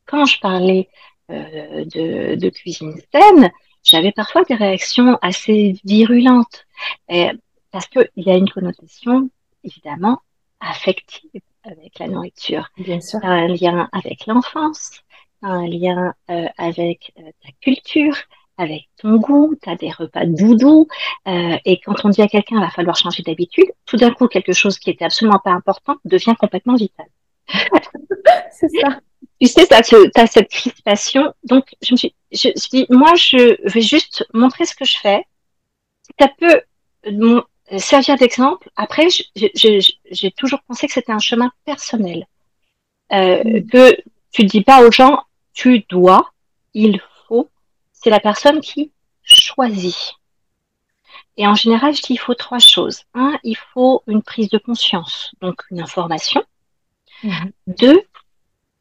quand 0.06 0.26
je 0.26 0.38
parlais 0.40 0.88
euh, 1.30 1.84
de, 1.84 2.34
de, 2.34 2.48
cuisine 2.50 3.00
saine, 3.12 3.50
j'avais 3.82 4.12
parfois 4.12 4.42
des 4.44 4.54
réactions 4.54 5.18
assez 5.22 5.76
virulentes, 5.84 6.66
et, 7.08 7.30
parce 7.70 7.86
qu'il 7.86 8.10
y 8.16 8.30
a 8.30 8.36
une 8.36 8.50
connotation 8.50 9.30
évidemment 9.64 10.20
affective 10.60 11.40
avec 11.62 11.98
la 11.98 12.08
nourriture. 12.08 12.68
Bien 12.76 13.00
sûr. 13.00 13.20
Un 13.22 13.48
lien 13.48 13.88
avec 13.92 14.26
l'enfance, 14.26 15.02
un 15.42 15.66
lien 15.66 16.14
euh, 16.30 16.46
avec 16.58 17.12
euh, 17.18 17.30
ta 17.42 17.50
culture, 17.60 18.16
avec 18.56 18.88
ton 18.98 19.16
goût, 19.16 19.54
tu 19.62 19.70
as 19.70 19.76
des 19.76 19.90
repas 19.90 20.26
doudou, 20.26 20.86
euh, 21.26 21.56
et 21.64 21.80
quand 21.80 22.04
on 22.04 22.10
dit 22.10 22.22
à 22.22 22.28
quelqu'un 22.28 22.56
il 22.56 22.60
va 22.60 22.70
falloir 22.70 22.96
changer 22.96 23.22
d'habitude, 23.22 23.70
tout 23.86 23.96
d'un 23.96 24.12
coup 24.12 24.28
quelque 24.28 24.52
chose 24.52 24.78
qui 24.78 24.90
était 24.90 25.04
absolument 25.04 25.40
pas 25.42 25.52
important 25.52 25.96
devient 26.04 26.34
complètement 26.38 26.74
vital. 26.74 27.06
c'est 28.52 28.68
ça. 28.68 29.00
Tu 29.40 29.48
sais, 29.48 29.66
tu 29.66 30.20
as, 30.20 30.26
cette 30.26 30.50
crispation. 30.50 31.32
Donc, 31.44 31.74
je 31.82 31.94
me 31.94 31.96
suis, 31.96 32.14
je, 32.30 32.50
dis, 32.70 32.86
moi, 32.90 33.14
je 33.14 33.56
vais 33.72 33.80
juste 33.80 34.26
montrer 34.34 34.66
ce 34.66 34.74
que 34.74 34.84
je 34.84 34.98
fais. 34.98 35.24
Ça 36.18 36.28
peut 36.38 36.60
mon, 37.10 37.42
servir 37.78 38.16
d'exemple. 38.16 38.68
Après, 38.76 39.08
j'ai 39.34 40.30
toujours 40.32 40.60
pensé 40.62 40.86
que 40.86 40.92
c'était 40.92 41.12
un 41.12 41.18
chemin 41.18 41.50
personnel. 41.64 42.26
Euh, 43.12 43.42
mm. 43.44 43.66
Que 43.66 43.96
tu 44.32 44.44
dis 44.44 44.62
pas 44.62 44.86
aux 44.86 44.92
gens, 44.92 45.22
tu 45.52 45.84
dois, 45.88 46.32
il 46.74 47.00
c'est 48.00 48.10
la 48.10 48.20
personne 48.20 48.60
qui 48.60 48.92
choisit. 49.22 50.14
Et 51.36 51.46
en 51.46 51.54
général, 51.54 51.94
je 51.94 52.02
dis 52.02 52.14
il 52.14 52.18
faut 52.18 52.34
trois 52.34 52.58
choses. 52.58 53.02
Un, 53.14 53.38
il 53.44 53.56
faut 53.56 54.02
une 54.06 54.22
prise 54.22 54.48
de 54.48 54.58
conscience, 54.58 55.32
donc 55.40 55.62
une 55.70 55.80
information. 55.80 56.42
Mhm. 57.22 57.52
Deux, 57.66 58.02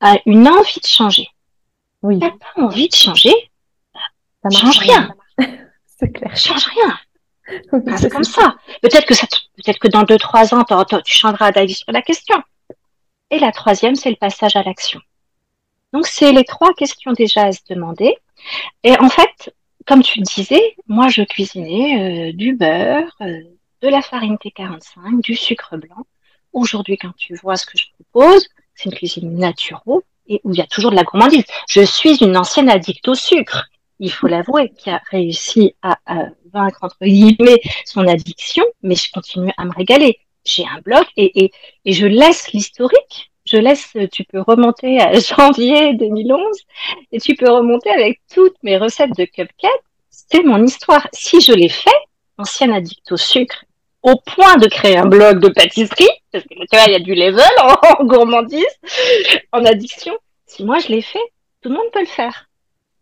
euh, 0.03 0.15
une 0.25 0.47
envie 0.47 0.79
de 0.79 0.87
changer. 0.87 1.27
Oui. 2.01 2.19
T'as 2.19 2.31
pas 2.31 2.61
envie 2.61 2.87
de 2.87 2.95
changer, 2.95 3.33
ça 4.41 4.49
change 4.49 4.77
rien. 4.79 5.13
C'est 5.85 6.11
clair. 6.11 6.35
Change 6.35 6.65
rien. 6.65 6.97
c'est 7.97 8.09
comme 8.09 8.23
ça. 8.23 8.55
Peut-être 8.81 9.05
que 9.05 9.13
ça, 9.13 9.27
peut-être 9.57 9.79
que 9.79 9.89
dans 9.89 10.03
deux 10.03 10.17
trois 10.17 10.53
ans, 10.53 10.63
tu 11.03 11.13
changeras 11.13 11.51
d'avis 11.51 11.73
sur 11.73 11.91
la 11.91 12.01
question. 12.01 12.41
Et 13.31 13.39
la 13.39 13.51
troisième, 13.51 13.95
c'est 13.95 14.09
le 14.09 14.15
passage 14.15 14.55
à 14.55 14.63
l'action. 14.63 15.01
Donc, 15.93 16.07
c'est 16.07 16.31
les 16.31 16.43
trois 16.43 16.73
questions 16.73 17.13
déjà 17.13 17.45
à 17.45 17.51
se 17.51 17.61
demander. 17.69 18.15
Et 18.83 18.97
en 18.99 19.09
fait, 19.09 19.53
comme 19.85 20.03
tu 20.03 20.19
le 20.19 20.23
disais, 20.23 20.75
moi, 20.87 21.07
je 21.07 21.23
cuisinais 21.23 22.29
euh, 22.29 22.33
du 22.33 22.55
beurre, 22.55 23.15
euh, 23.21 23.41
de 23.81 23.87
la 23.87 24.01
farine 24.01 24.35
T45, 24.35 25.21
du 25.21 25.35
sucre 25.35 25.77
blanc. 25.77 26.05
Aujourd'hui, 26.53 26.97
quand 26.97 27.15
tu 27.17 27.35
vois 27.35 27.55
ce 27.55 27.65
que 27.65 27.77
je 27.77 27.85
propose, 27.93 28.47
c'est 28.75 28.85
une 28.85 28.95
cuisine 28.95 29.35
naturelle 29.35 30.01
et 30.27 30.41
où 30.43 30.53
il 30.53 30.59
y 30.59 30.61
a 30.61 30.67
toujours 30.67 30.91
de 30.91 30.95
la 30.95 31.03
gourmandise. 31.03 31.43
Je 31.67 31.81
suis 31.81 32.17
une 32.23 32.37
ancienne 32.37 32.69
addict 32.69 33.07
au 33.07 33.15
sucre, 33.15 33.65
il 33.99 34.11
faut 34.11 34.27
l'avouer, 34.27 34.71
qui 34.77 34.89
a 34.89 35.01
réussi 35.09 35.75
à, 35.81 35.97
vaincre 36.53 36.79
entre 36.83 36.97
guillemets 37.01 37.61
son 37.85 38.07
addiction, 38.07 38.63
mais 38.81 38.95
je 38.95 39.11
continue 39.11 39.51
à 39.57 39.65
me 39.65 39.73
régaler. 39.73 40.19
J'ai 40.45 40.65
un 40.65 40.81
blog 40.81 41.03
et, 41.17 41.51
et 41.85 41.93
je 41.93 42.05
laisse 42.05 42.51
l'historique 42.53 43.28
je 43.49 43.57
laisse, 43.57 43.93
tu 44.11 44.23
peux 44.25 44.41
remonter 44.41 44.99
à 44.99 45.13
janvier 45.19 45.93
2011 45.95 46.39
et 47.11 47.19
tu 47.19 47.35
peux 47.35 47.49
remonter 47.49 47.89
avec 47.89 48.21
toutes 48.33 48.55
mes 48.63 48.77
recettes 48.77 49.15
de 49.17 49.25
cupcakes. 49.25 49.71
C'est 50.09 50.43
mon 50.43 50.63
histoire. 50.63 51.07
Si 51.13 51.41
je 51.41 51.53
l'ai 51.53 51.69
fait, 51.69 51.89
ancienne 52.37 52.73
addict 52.73 53.11
au 53.11 53.17
sucre, 53.17 53.65
au 54.03 54.15
point 54.17 54.57
de 54.57 54.67
créer 54.67 54.97
un 54.97 55.07
blog 55.07 55.39
de 55.39 55.49
pâtisserie, 55.49 56.09
parce 56.31 56.43
que 56.43 56.53
tu 56.53 56.67
vois, 56.71 56.85
il 56.87 56.91
y 56.93 56.95
a 56.95 56.99
du 56.99 57.15
level 57.15 57.43
en, 57.99 58.05
gourmandise, 58.05 58.65
en 59.51 59.65
addiction. 59.65 60.15
Si 60.45 60.63
moi 60.63 60.79
je 60.79 60.87
l'ai 60.89 61.01
fait, 61.01 61.19
tout 61.61 61.69
le 61.69 61.75
monde 61.75 61.91
peut 61.91 61.99
le 61.99 62.05
faire. 62.05 62.47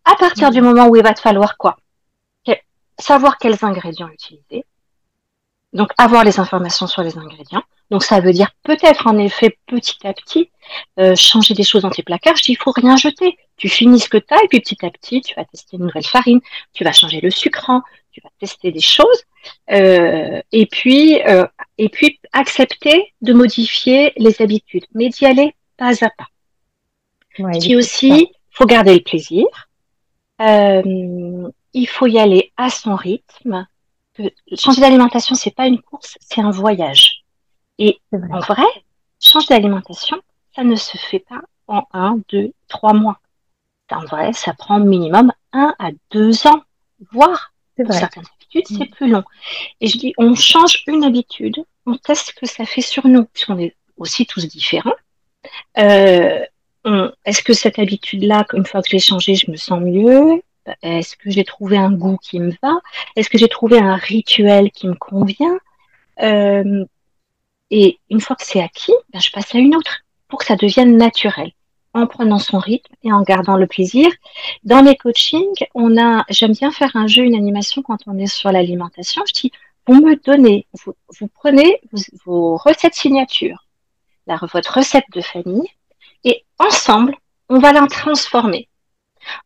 À 0.06 0.16
partir 0.16 0.52
du 0.52 0.62
moment 0.62 0.88
où 0.88 0.96
il 0.96 1.04
va 1.04 1.14
te 1.14 1.20
falloir 1.20 1.58
quoi? 1.58 1.78
Savoir 3.00 3.38
quels 3.38 3.64
ingrédients 3.64 4.08
utiliser. 4.08 4.66
Donc 5.72 5.92
avoir 6.00 6.24
les 6.24 6.40
informations 6.40 6.88
sur 6.88 7.04
les 7.04 7.16
ingrédients 7.16 7.62
donc 7.90 8.04
ça 8.04 8.20
veut 8.20 8.34
dire 8.34 8.52
peut-être 8.64 9.08
en 9.08 9.18
effet 9.18 9.58
petit 9.66 10.06
à 10.06 10.14
petit 10.14 10.50
euh, 11.00 11.16
changer 11.16 11.54
des 11.54 11.64
choses 11.64 11.84
dans 11.84 11.90
tes 11.90 12.04
placards. 12.04 12.36
Je 12.36 12.44
dis 12.44 12.52
il 12.52 12.58
faut 12.58 12.72
rien 12.72 12.98
jeter. 12.98 13.38
Tu 13.56 13.70
finis 13.70 14.00
ce 14.00 14.10
que 14.10 14.18
tu 14.18 14.34
as 14.34 14.44
et 14.44 14.48
puis 14.48 14.60
petit 14.60 14.86
à 14.86 14.90
petit 14.90 15.22
tu 15.22 15.34
vas 15.36 15.46
tester 15.46 15.78
une 15.78 15.84
nouvelle 15.84 16.06
farine, 16.06 16.42
tu 16.74 16.84
vas 16.84 16.92
changer 16.92 17.22
le 17.22 17.32
sucrant, 17.32 17.82
tu 18.12 18.22
vas 18.22 18.30
tester 18.40 18.72
des 18.72 18.82
choses 18.82 19.24
euh, 19.72 20.42
et 20.52 20.66
puis 20.66 21.22
euh, 21.24 21.48
et 21.78 21.90
puis 21.90 22.20
accepter 22.34 23.14
de 23.22 23.34
modifier 23.34 24.14
les 24.18 24.42
habitudes, 24.42 24.86
mais 24.94 25.10
d'y 25.10 25.26
aller 25.26 25.56
pas 25.78 26.04
à 26.04 26.10
pas. 26.10 26.28
Ouais, 27.40 27.60
je 27.60 27.76
aussi 27.76 28.32
faut 28.52 28.66
garder 28.66 28.96
le 28.96 29.02
plaisir. 29.02 29.46
Euh, 30.42 31.50
il 31.74 31.88
faut 31.88 32.08
y 32.08 32.20
aller 32.20 32.52
à 32.58 32.70
son 32.70 32.96
rythme. 32.96 33.68
Changer 34.56 34.82
d'alimentation, 34.82 35.36
c'est 35.36 35.54
pas 35.54 35.68
une 35.68 35.80
course, 35.80 36.18
c'est 36.22 36.42
un 36.42 36.50
voyage. 36.50 37.17
Et 37.80 38.00
en 38.12 38.40
vrai, 38.40 38.66
changer 39.22 39.48
d'alimentation, 39.50 40.18
ça 40.56 40.64
ne 40.64 40.76
se 40.76 40.98
fait 40.98 41.20
pas 41.20 41.42
en 41.68 41.86
un, 41.94 42.20
deux, 42.30 42.54
trois 42.68 42.94
mois. 42.94 43.20
En 43.92 44.06
vrai, 44.06 44.34
ça 44.34 44.54
prend 44.54 44.80
minimum 44.80 45.32
un 45.54 45.74
à 45.80 45.90
deux 46.12 46.48
ans, 46.48 46.62
voire 47.12 47.54
pour 47.76 47.94
certaines 47.94 48.24
habitudes, 48.36 48.78
c'est 48.78 48.90
mm. 48.90 48.92
plus 48.92 49.10
long. 49.10 49.24
Et 49.82 49.88
je 49.88 49.98
dis, 49.98 50.14
on 50.18 50.36
change 50.36 50.84
une 50.88 51.04
habitude, 51.04 51.56
on 51.86 51.96
teste 51.96 52.30
ce 52.30 52.34
que 52.34 52.46
ça 52.46 52.66
fait 52.66 52.82
sur 52.82 53.08
nous, 53.08 53.26
puisqu'on 53.26 53.60
est 53.60 53.76
aussi 53.98 54.26
tous 54.26 54.46
différents. 54.48 54.96
Euh, 55.78 56.44
Est-ce 57.26 57.44
que 57.44 57.54
cette 57.54 57.80
habitude-là, 57.80 58.46
une 58.54 58.66
fois 58.66 58.82
que 58.82 58.90
j'ai 58.90 59.00
changé, 59.00 59.36
je 59.36 59.52
me 59.52 59.58
sens 59.58 59.82
mieux? 59.82 60.42
Est-ce 60.82 61.16
que 61.16 61.30
j'ai 61.30 61.46
trouvé 61.46 61.78
un 61.78 61.92
goût 61.92 62.18
qui 62.18 62.40
me 62.40 62.52
va? 62.62 62.74
Est-ce 63.16 63.30
que 63.30 63.38
j'ai 63.38 63.48
trouvé 63.48 63.80
un 63.80 63.96
rituel 63.96 64.72
qui 64.72 64.88
me 64.88 64.96
convient? 64.96 65.60
Euh, 66.22 66.86
et 67.72 68.00
une 68.10 68.22
fois 68.22 68.36
que 68.36 68.46
c'est 68.46 68.62
acquis, 68.62 68.94
ben, 69.12 69.20
je 69.20 69.32
passe 69.32 69.54
à 69.56 69.60
une 69.60 69.76
autre 69.76 70.04
pour 70.28 70.40
que 70.40 70.46
ça 70.46 70.56
devienne 70.56 70.98
naturel. 70.98 71.52
en 71.94 72.06
prenant 72.06 72.38
son 72.38 72.60
rythme 72.60 72.94
et 73.04 73.12
en 73.12 73.24
gardant 73.24 73.58
le 73.58 73.66
plaisir. 73.66 74.08
Dans 74.64 74.84
mes 74.84 74.96
coachings, 74.96 75.66
on 75.74 75.98
a, 75.98 76.26
j'aime 76.30 76.52
bien 76.52 76.70
faire 76.72 76.96
un 76.96 77.08
jeu, 77.08 77.24
une 77.24 77.34
animation 77.34 77.82
quand 77.82 77.98
on 78.06 78.20
est 78.20 78.28
sur 78.28 78.52
l'alimentation. 78.52 79.24
Je 79.26 79.34
dis, 79.34 79.52
vous 79.88 79.96
me 79.96 80.16
donnez, 80.16 80.68
vous, 80.84 81.28
prenez 81.34 81.82
vos, 82.26 82.58
recettes 82.58 82.94
signatures, 82.94 83.66
la, 84.28 84.38
votre 84.54 84.76
recette 84.78 85.06
de 85.12 85.22
famille, 85.22 85.68
et 86.24 86.46
ensemble, 86.60 87.16
on 87.50 87.58
va 87.58 87.72
la 87.72 87.88
transformer 87.88 88.68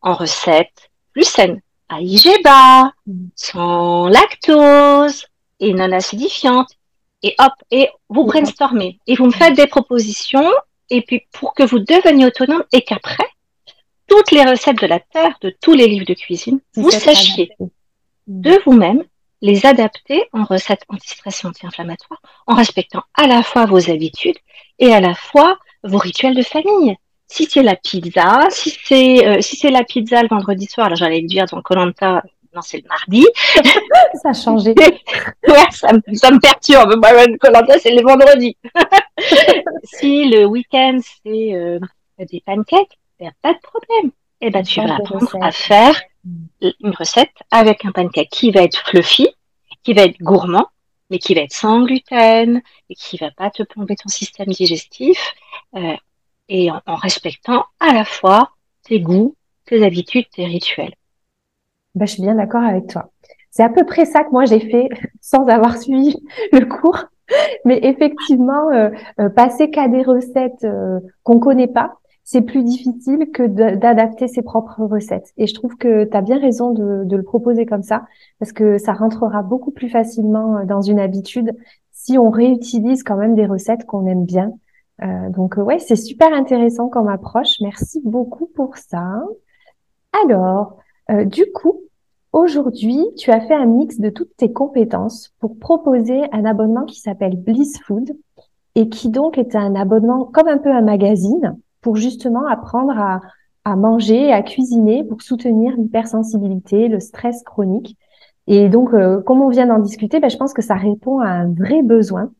en 0.02 0.14
recette 0.14 0.90
plus 1.12 1.24
saine, 1.24 1.60
à 1.88 2.00
IG 2.00 2.42
bas, 2.42 2.92
sans 3.34 4.08
lactose 4.08 5.26
et 5.60 5.72
non 5.72 5.92
acidifiante. 5.92 6.76
Et 7.22 7.34
hop, 7.38 7.52
et 7.70 7.88
vous 8.08 8.24
brainstormez. 8.24 8.98
Et 9.06 9.14
vous 9.14 9.26
me 9.26 9.32
faites 9.32 9.54
des 9.54 9.66
propositions 9.66 10.50
et 10.90 11.02
puis 11.02 11.22
pour 11.32 11.54
que 11.54 11.62
vous 11.62 11.78
deveniez 11.78 12.26
autonome 12.26 12.64
et 12.72 12.82
qu'après, 12.82 13.24
toutes 14.06 14.30
les 14.30 14.44
recettes 14.44 14.80
de 14.80 14.86
la 14.86 15.00
terre, 15.00 15.36
de 15.40 15.54
tous 15.60 15.72
les 15.72 15.86
livres 15.86 16.06
de 16.06 16.14
cuisine, 16.14 16.60
vous 16.74 16.90
sachiez 16.90 17.50
de 18.26 18.60
vous-même 18.66 19.02
les 19.40 19.66
adapter 19.66 20.24
en 20.32 20.44
recettes 20.44 20.84
anti-stress 20.88 21.42
et 21.42 21.46
anti-inflammatoires 21.46 22.20
en 22.46 22.54
respectant 22.54 23.02
à 23.14 23.26
la 23.26 23.42
fois 23.42 23.66
vos 23.66 23.90
habitudes 23.90 24.36
et 24.78 24.92
à 24.92 25.00
la 25.00 25.14
fois 25.14 25.58
vos 25.82 25.98
rituels 25.98 26.34
de 26.34 26.42
famille. 26.42 26.96
Si 27.26 27.46
c'est 27.46 27.62
la 27.62 27.74
pizza, 27.74 28.48
si 28.50 28.76
c'est 28.84 29.26
euh, 29.26 29.40
si 29.40 29.56
c'est 29.56 29.70
la 29.70 29.84
pizza 29.84 30.22
le 30.22 30.28
vendredi 30.28 30.66
soir, 30.66 30.86
alors 30.86 30.96
j'allais 30.96 31.22
dire 31.22 31.46
dans 31.46 31.62
Colanta, 31.62 32.22
non 32.54 32.62
c'est 32.62 32.78
le 32.78 32.88
mardi. 32.88 33.26
ça 34.22 34.30
a 34.30 34.32
changé. 34.32 34.74
ouais, 35.48 35.70
ça, 35.70 35.92
me, 35.92 36.14
ça 36.14 36.30
me 36.30 36.40
perturbe. 36.40 37.00
Colanta 37.38 37.78
c'est 37.78 37.94
le 37.94 38.02
vendredi. 38.02 38.56
si 39.84 40.28
le 40.28 40.44
week-end 40.44 40.98
c'est 41.22 41.54
euh, 41.54 41.78
des 42.18 42.42
pancakes, 42.44 42.98
il 43.20 43.24
n'y 43.24 43.28
a 43.28 43.32
pas 43.42 43.54
de 43.54 43.60
problème. 43.60 44.12
Eh 44.40 44.50
ben 44.50 44.62
tu 44.62 44.80
vas 44.80 44.96
apprendre 44.96 45.28
à 45.40 45.52
faire 45.52 46.00
une 46.24 46.94
recette 46.94 47.32
avec 47.50 47.84
un 47.84 47.92
pancake 47.92 48.28
qui 48.30 48.50
va 48.50 48.62
être 48.62 48.78
fluffy, 48.88 49.28
qui 49.82 49.92
va 49.94 50.02
être 50.02 50.18
gourmand, 50.20 50.68
mais 51.10 51.18
qui 51.18 51.34
va 51.34 51.42
être 51.42 51.52
sans 51.52 51.82
gluten 51.82 52.62
et 52.88 52.94
qui 52.94 53.18
va 53.18 53.30
pas 53.30 53.50
te 53.50 53.62
plomber 53.62 53.96
ton 53.96 54.08
système 54.08 54.48
digestif 54.48 55.34
euh, 55.76 55.96
et 56.48 56.70
en, 56.70 56.96
respectant 56.96 57.66
à 57.80 57.92
la 57.92 58.04
fois 58.04 58.50
tes 58.82 58.98
goûts, 58.98 59.36
tes 59.66 59.84
habitudes, 59.84 60.26
tes 60.30 60.46
rituels. 60.46 60.94
Ben, 61.94 62.06
je 62.06 62.12
suis 62.12 62.22
bien 62.22 62.34
d'accord 62.34 62.62
avec 62.62 62.86
toi. 62.86 63.10
C'est 63.50 63.62
à 63.62 63.68
peu 63.68 63.84
près 63.84 64.06
ça 64.06 64.24
que 64.24 64.30
moi 64.30 64.44
j'ai 64.46 64.60
fait 64.60 64.88
sans 65.20 65.46
avoir 65.46 65.76
suivi 65.78 66.16
le 66.52 66.64
cours. 66.64 67.04
Mais 67.64 67.78
effectivement, 67.82 68.70
euh, 68.70 68.90
euh, 69.20 69.28
passer 69.28 69.70
qu'à 69.70 69.88
des 69.88 70.02
recettes 70.02 70.66
qu'on 71.22 71.38
connaît 71.38 71.68
pas, 71.68 71.94
c'est 72.24 72.42
plus 72.42 72.62
difficile 72.62 73.30
que 73.32 73.42
d'adapter 73.42 74.28
ses 74.28 74.42
propres 74.42 74.84
recettes. 74.84 75.32
Et 75.36 75.46
je 75.46 75.54
trouve 75.54 75.76
que 75.76 76.04
tu 76.04 76.16
as 76.16 76.22
bien 76.22 76.38
raison 76.38 76.72
de, 76.72 77.04
de, 77.04 77.16
le 77.16 77.22
proposer 77.22 77.66
comme 77.66 77.82
ça, 77.82 78.04
parce 78.38 78.52
que 78.52 78.78
ça 78.78 78.92
rentrera 78.92 79.42
beaucoup 79.42 79.70
plus 79.70 79.88
facilement 79.88 80.58
euh, 80.58 80.64
dans 80.64 80.80
une 80.80 81.00
habitude 81.00 81.52
si 81.90 82.18
on 82.18 82.30
réutilise 82.30 83.02
quand 83.02 83.16
même 83.16 83.34
des 83.34 83.46
recettes 83.46 83.84
qu'on 83.86 84.06
aime 84.06 84.24
bien. 84.24 84.52
Euh, 85.02 85.30
donc 85.30 85.56
ouais, 85.56 85.78
c'est 85.78 85.96
super 85.96 86.32
intéressant 86.32 86.88
comme 86.88 87.08
approche. 87.08 87.60
Merci 87.60 88.00
beaucoup 88.04 88.46
pour 88.46 88.76
ça. 88.76 89.22
Alors, 90.24 90.78
euh, 91.10 91.24
du 91.24 91.44
coup, 91.52 91.80
aujourd'hui, 92.32 92.98
tu 93.16 93.30
as 93.30 93.40
fait 93.40 93.54
un 93.54 93.66
mix 93.66 93.98
de 93.98 94.10
toutes 94.10 94.36
tes 94.36 94.52
compétences 94.52 95.32
pour 95.40 95.58
proposer 95.58 96.22
un 96.32 96.44
abonnement 96.44 96.84
qui 96.84 97.00
s'appelle 97.00 97.36
Bliss 97.36 97.80
Food 97.82 98.16
et 98.74 98.88
qui 98.88 99.10
donc 99.10 99.38
est 99.38 99.54
un 99.54 99.74
abonnement 99.74 100.24
comme 100.24 100.48
un 100.48 100.58
peu 100.58 100.70
un 100.70 100.82
magazine 100.82 101.58
pour 101.80 101.96
justement 101.96 102.46
apprendre 102.46 102.92
à, 102.96 103.20
à 103.64 103.76
manger, 103.76 104.32
à 104.32 104.42
cuisiner 104.42 105.04
pour 105.04 105.22
soutenir 105.22 105.76
l'hypersensibilité, 105.76 106.88
le 106.88 107.00
stress 107.00 107.42
chronique. 107.42 107.96
Et 108.46 108.68
donc, 108.68 108.92
euh, 108.92 109.20
comme 109.20 109.40
on 109.40 109.48
vient 109.48 109.66
d'en 109.66 109.78
discuter, 109.78 110.20
ben, 110.20 110.30
je 110.30 110.36
pense 110.36 110.52
que 110.52 110.62
ça 110.62 110.74
répond 110.74 111.20
à 111.20 111.28
un 111.28 111.52
vrai 111.52 111.82
besoin. 111.82 112.30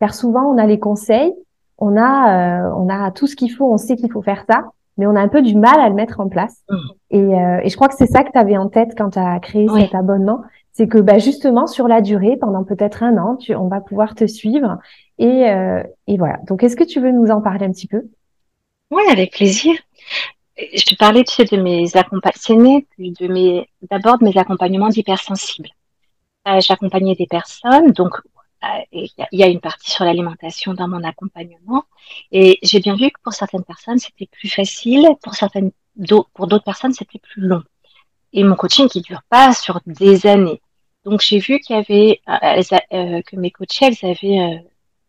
Car 0.00 0.14
souvent, 0.14 0.44
on 0.44 0.58
a 0.58 0.66
les 0.66 0.80
conseils, 0.80 1.32
on 1.78 1.96
a, 1.96 2.66
euh, 2.66 2.74
on 2.76 2.88
a 2.88 3.10
tout 3.12 3.26
ce 3.26 3.36
qu'il 3.36 3.52
faut, 3.52 3.72
on 3.72 3.76
sait 3.76 3.96
qu'il 3.96 4.10
faut 4.10 4.22
faire 4.22 4.44
ça, 4.48 4.64
mais 4.96 5.06
on 5.06 5.16
a 5.16 5.20
un 5.20 5.28
peu 5.28 5.42
du 5.42 5.54
mal 5.54 5.80
à 5.80 5.88
le 5.88 5.94
mettre 5.94 6.20
en 6.20 6.28
place. 6.28 6.62
Mmh. 6.68 6.76
Et, 7.10 7.18
euh, 7.18 7.60
et, 7.62 7.68
je 7.68 7.76
crois 7.76 7.88
que 7.88 7.94
c'est 7.96 8.06
ça 8.06 8.24
que 8.24 8.32
tu 8.32 8.38
avais 8.38 8.56
en 8.56 8.68
tête 8.68 8.94
quand 8.96 9.10
tu 9.10 9.18
as 9.18 9.38
créé 9.40 9.66
cet 9.68 9.94
abonnement. 9.94 10.42
C'est 10.72 10.88
que 10.88 10.98
ben, 10.98 11.18
justement, 11.18 11.66
sur 11.66 11.88
la 11.88 12.00
durée, 12.00 12.36
pendant 12.40 12.64
peut-être 12.64 13.02
un 13.02 13.18
an, 13.18 13.36
tu, 13.36 13.54
on 13.54 13.68
va 13.68 13.80
pouvoir 13.80 14.14
te 14.14 14.26
suivre. 14.26 14.78
Et, 15.18 15.44
et 16.06 16.16
voilà. 16.16 16.38
Donc, 16.48 16.62
est-ce 16.62 16.76
que 16.76 16.84
tu 16.84 16.98
veux 16.98 17.12
nous 17.12 17.30
en 17.30 17.42
parler 17.42 17.66
un 17.66 17.72
petit 17.72 17.86
peu? 17.86 18.04
Oui, 18.90 19.02
avec 19.10 19.32
plaisir. 19.32 19.74
Je 20.56 20.84
te 20.84 20.94
parlais 20.96 21.24
tu 21.24 21.34
sais, 21.34 21.44
de 21.44 21.60
mes 21.60 21.96
accompagnements, 21.96 22.80
de 22.98 23.26
mes, 23.26 23.68
d'abord 23.90 24.18
de 24.18 24.24
mes 24.24 24.36
accompagnements 24.36 24.88
d'hypersensibles. 24.88 25.70
Euh, 26.46 26.60
J'accompagnais 26.60 27.14
des 27.14 27.26
personnes, 27.26 27.92
donc 27.92 28.16
euh, 28.16 28.28
il 28.92 29.10
y 29.32 29.42
a 29.42 29.46
une 29.46 29.60
partie 29.60 29.90
sur 29.90 30.04
l'alimentation 30.04 30.74
dans 30.74 30.88
mon 30.88 31.02
accompagnement, 31.04 31.84
et 32.30 32.58
j'ai 32.62 32.80
bien 32.80 32.96
vu 32.96 33.10
que 33.10 33.20
pour 33.22 33.32
certaines 33.32 33.64
personnes 33.64 33.98
c'était 33.98 34.26
plus 34.26 34.48
facile, 34.48 35.08
pour 35.22 35.34
certaines, 35.34 35.72
pour 36.34 36.46
d'autres 36.46 36.64
personnes 36.64 36.92
c'était 36.92 37.18
plus 37.18 37.42
long. 37.42 37.62
Et 38.32 38.44
mon 38.44 38.54
coaching 38.54 38.88
qui 38.88 39.02
dure 39.02 39.22
pas 39.28 39.52
sur 39.52 39.80
des 39.86 40.26
années. 40.26 40.62
Donc 41.04 41.20
j'ai 41.20 41.38
vu 41.38 41.60
qu'il 41.60 41.76
y 41.76 41.78
avait 41.78 42.20
euh, 42.28 43.22
que 43.22 43.36
mes 43.36 43.50
coachés 43.50 43.86
elles 43.86 44.10
avaient 44.10 44.64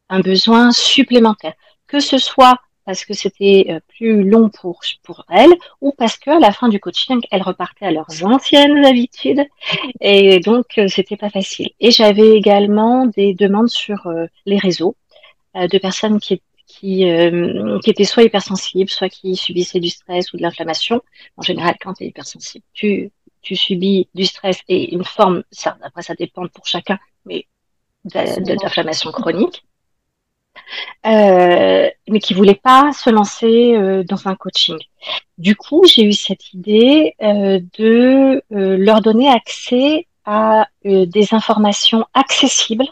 un 0.09 0.19
besoin 0.19 0.71
supplémentaire, 0.71 1.53
que 1.87 1.99
ce 1.99 2.17
soit 2.17 2.59
parce 2.85 3.05
que 3.05 3.13
c'était 3.13 3.67
euh, 3.69 3.79
plus 3.87 4.23
long 4.23 4.49
pour, 4.49 4.81
pour 5.03 5.25
elles 5.29 5.53
ou 5.81 5.93
parce 5.97 6.17
qu'à 6.17 6.39
la 6.39 6.51
fin 6.51 6.69
du 6.69 6.79
coaching, 6.79 7.21
elles 7.31 7.41
repartaient 7.41 7.85
à 7.85 7.91
leurs 7.91 8.23
anciennes 8.23 8.85
habitudes 8.85 9.45
et 10.01 10.39
donc 10.39 10.65
euh, 10.77 10.87
c'était 10.87 11.17
pas 11.17 11.29
facile. 11.29 11.69
Et 11.79 11.91
j'avais 11.91 12.31
également 12.31 13.05
des 13.05 13.33
demandes 13.33 13.69
sur 13.69 14.07
euh, 14.07 14.25
les 14.45 14.57
réseaux 14.57 14.95
de 15.55 15.77
personnes 15.77 16.19
qui, 16.19 16.41
qui, 16.65 17.05
qui 17.83 17.89
étaient 17.91 18.05
soit 18.05 18.23
hypersensibles, 18.23 18.89
soit 18.89 19.07
qui 19.07 19.35
subissaient 19.35 19.79
du 19.79 19.89
stress 19.89 20.33
ou 20.33 20.37
de 20.37 20.41
l'inflammation. 20.41 21.03
En 21.37 21.43
général, 21.43 21.75
quand 21.79 21.93
tu 21.93 22.05
es 22.05 22.07
hypersensible, 22.07 22.65
tu, 22.73 23.11
tu 23.43 23.55
subis 23.55 24.07
du 24.15 24.25
stress 24.25 24.61
et 24.67 24.95
une 24.95 25.03
forme, 25.03 25.43
ça, 25.51 25.77
après 25.83 26.01
ça 26.01 26.15
dépend 26.15 26.47
pour 26.47 26.65
chacun, 26.65 26.97
mais 27.25 27.45
d'inflammation 28.05 29.11
chronique 29.11 29.63
euh, 31.05 31.89
mais 32.07 32.19
qui 32.19 32.33
voulaient 32.33 32.59
pas 32.61 32.91
se 32.93 33.09
lancer 33.09 33.75
euh, 33.75 34.03
dans 34.03 34.27
un 34.27 34.35
coaching. 34.35 34.77
Du 35.37 35.55
coup, 35.55 35.83
j'ai 35.85 36.03
eu 36.03 36.13
cette 36.13 36.53
idée 36.53 37.15
euh, 37.21 37.59
de 37.77 38.41
euh, 38.51 38.77
leur 38.77 39.01
donner 39.01 39.29
accès 39.29 40.07
à 40.25 40.67
euh, 40.85 41.05
des 41.05 41.33
informations 41.33 42.05
accessibles. 42.13 42.85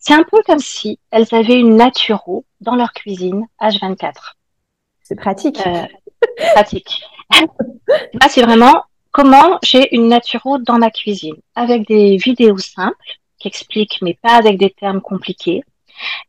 C'est 0.00 0.14
un 0.14 0.24
peu 0.24 0.42
comme 0.44 0.58
si 0.58 0.98
elles 1.10 1.32
avaient 1.32 1.58
une 1.58 1.76
naturo 1.76 2.44
dans 2.60 2.74
leur 2.74 2.92
cuisine 2.92 3.46
H24. 3.60 4.34
C'est 5.02 5.14
pratique. 5.14 5.60
pratique. 6.52 7.02
Là, 7.88 8.28
c'est 8.28 8.42
vraiment 8.42 8.82
comment 9.12 9.58
j'ai 9.62 9.94
une 9.94 10.08
naturo 10.08 10.58
dans 10.58 10.78
ma 10.78 10.90
cuisine 10.90 11.36
avec 11.54 11.86
des 11.86 12.16
vidéos 12.16 12.58
simples 12.58 12.96
qui 13.38 13.48
expliquent, 13.48 13.98
mais 14.02 14.18
pas 14.20 14.34
avec 14.34 14.58
des 14.58 14.70
termes 14.70 15.00
compliqués 15.00 15.62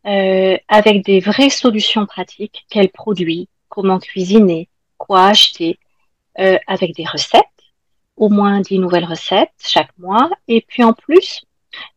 euh, 0.05 0.57
avec 0.67 1.03
des 1.03 1.19
vraies 1.19 1.49
solutions 1.49 2.05
pratiques, 2.05 2.65
quels 2.69 2.89
produits, 2.89 3.49
comment 3.69 3.99
cuisiner, 3.99 4.69
quoi 4.97 5.27
acheter, 5.27 5.79
euh, 6.39 6.57
avec 6.67 6.95
des 6.95 7.05
recettes, 7.05 7.43
au 8.17 8.29
moins 8.29 8.61
10 8.61 8.79
nouvelles 8.79 9.05
recettes 9.05 9.51
chaque 9.63 9.97
mois, 9.97 10.29
et 10.47 10.61
puis 10.61 10.83
en 10.83 10.93
plus 10.93 11.43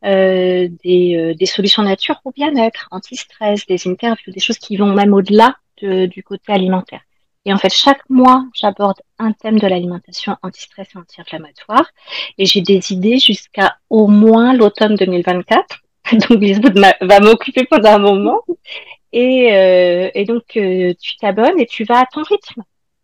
euh, 0.04 0.68
des, 0.84 1.46
solutions 1.46 1.82
nature 1.82 2.20
pour 2.22 2.32
bien-être, 2.32 2.88
anti-stress, 2.90 3.66
des 3.66 3.86
interviews, 3.86 4.32
des 4.32 4.40
choses 4.40 4.58
qui 4.58 4.76
vont 4.76 4.92
même 4.92 5.14
au-delà 5.14 5.56
du 5.80 6.24
côté 6.24 6.52
alimentaire. 6.52 7.02
Et 7.44 7.52
en 7.52 7.56
fait, 7.56 7.72
chaque 7.72 8.02
mois, 8.10 8.44
j'aborde 8.52 9.00
un 9.18 9.32
thème 9.32 9.58
de 9.58 9.66
l'alimentation 9.66 10.36
anti-stress 10.42 10.88
et 10.94 10.98
anti-inflammatoire. 10.98 11.86
Et 12.36 12.44
j'ai 12.44 12.60
des 12.60 12.92
idées 12.92 13.18
jusqu'à 13.18 13.78
au 13.88 14.06
moins 14.06 14.52
l'automne 14.52 14.96
2024. 14.96 15.78
donc 16.28 16.40
Lisbonne 16.40 16.86
va 17.00 17.20
m'occuper 17.20 17.64
pendant 17.64 17.90
un 17.90 17.98
moment. 17.98 18.40
Et, 19.12 19.52
euh, 19.52 20.10
donc, 20.24 20.56
euh, 20.56 20.94
tu 21.00 21.16
t'abonnes 21.16 21.58
et 21.58 21.66
tu 21.66 21.84
vas 21.84 22.00
à 22.00 22.06
ton 22.06 22.22
rythme. 22.22 22.62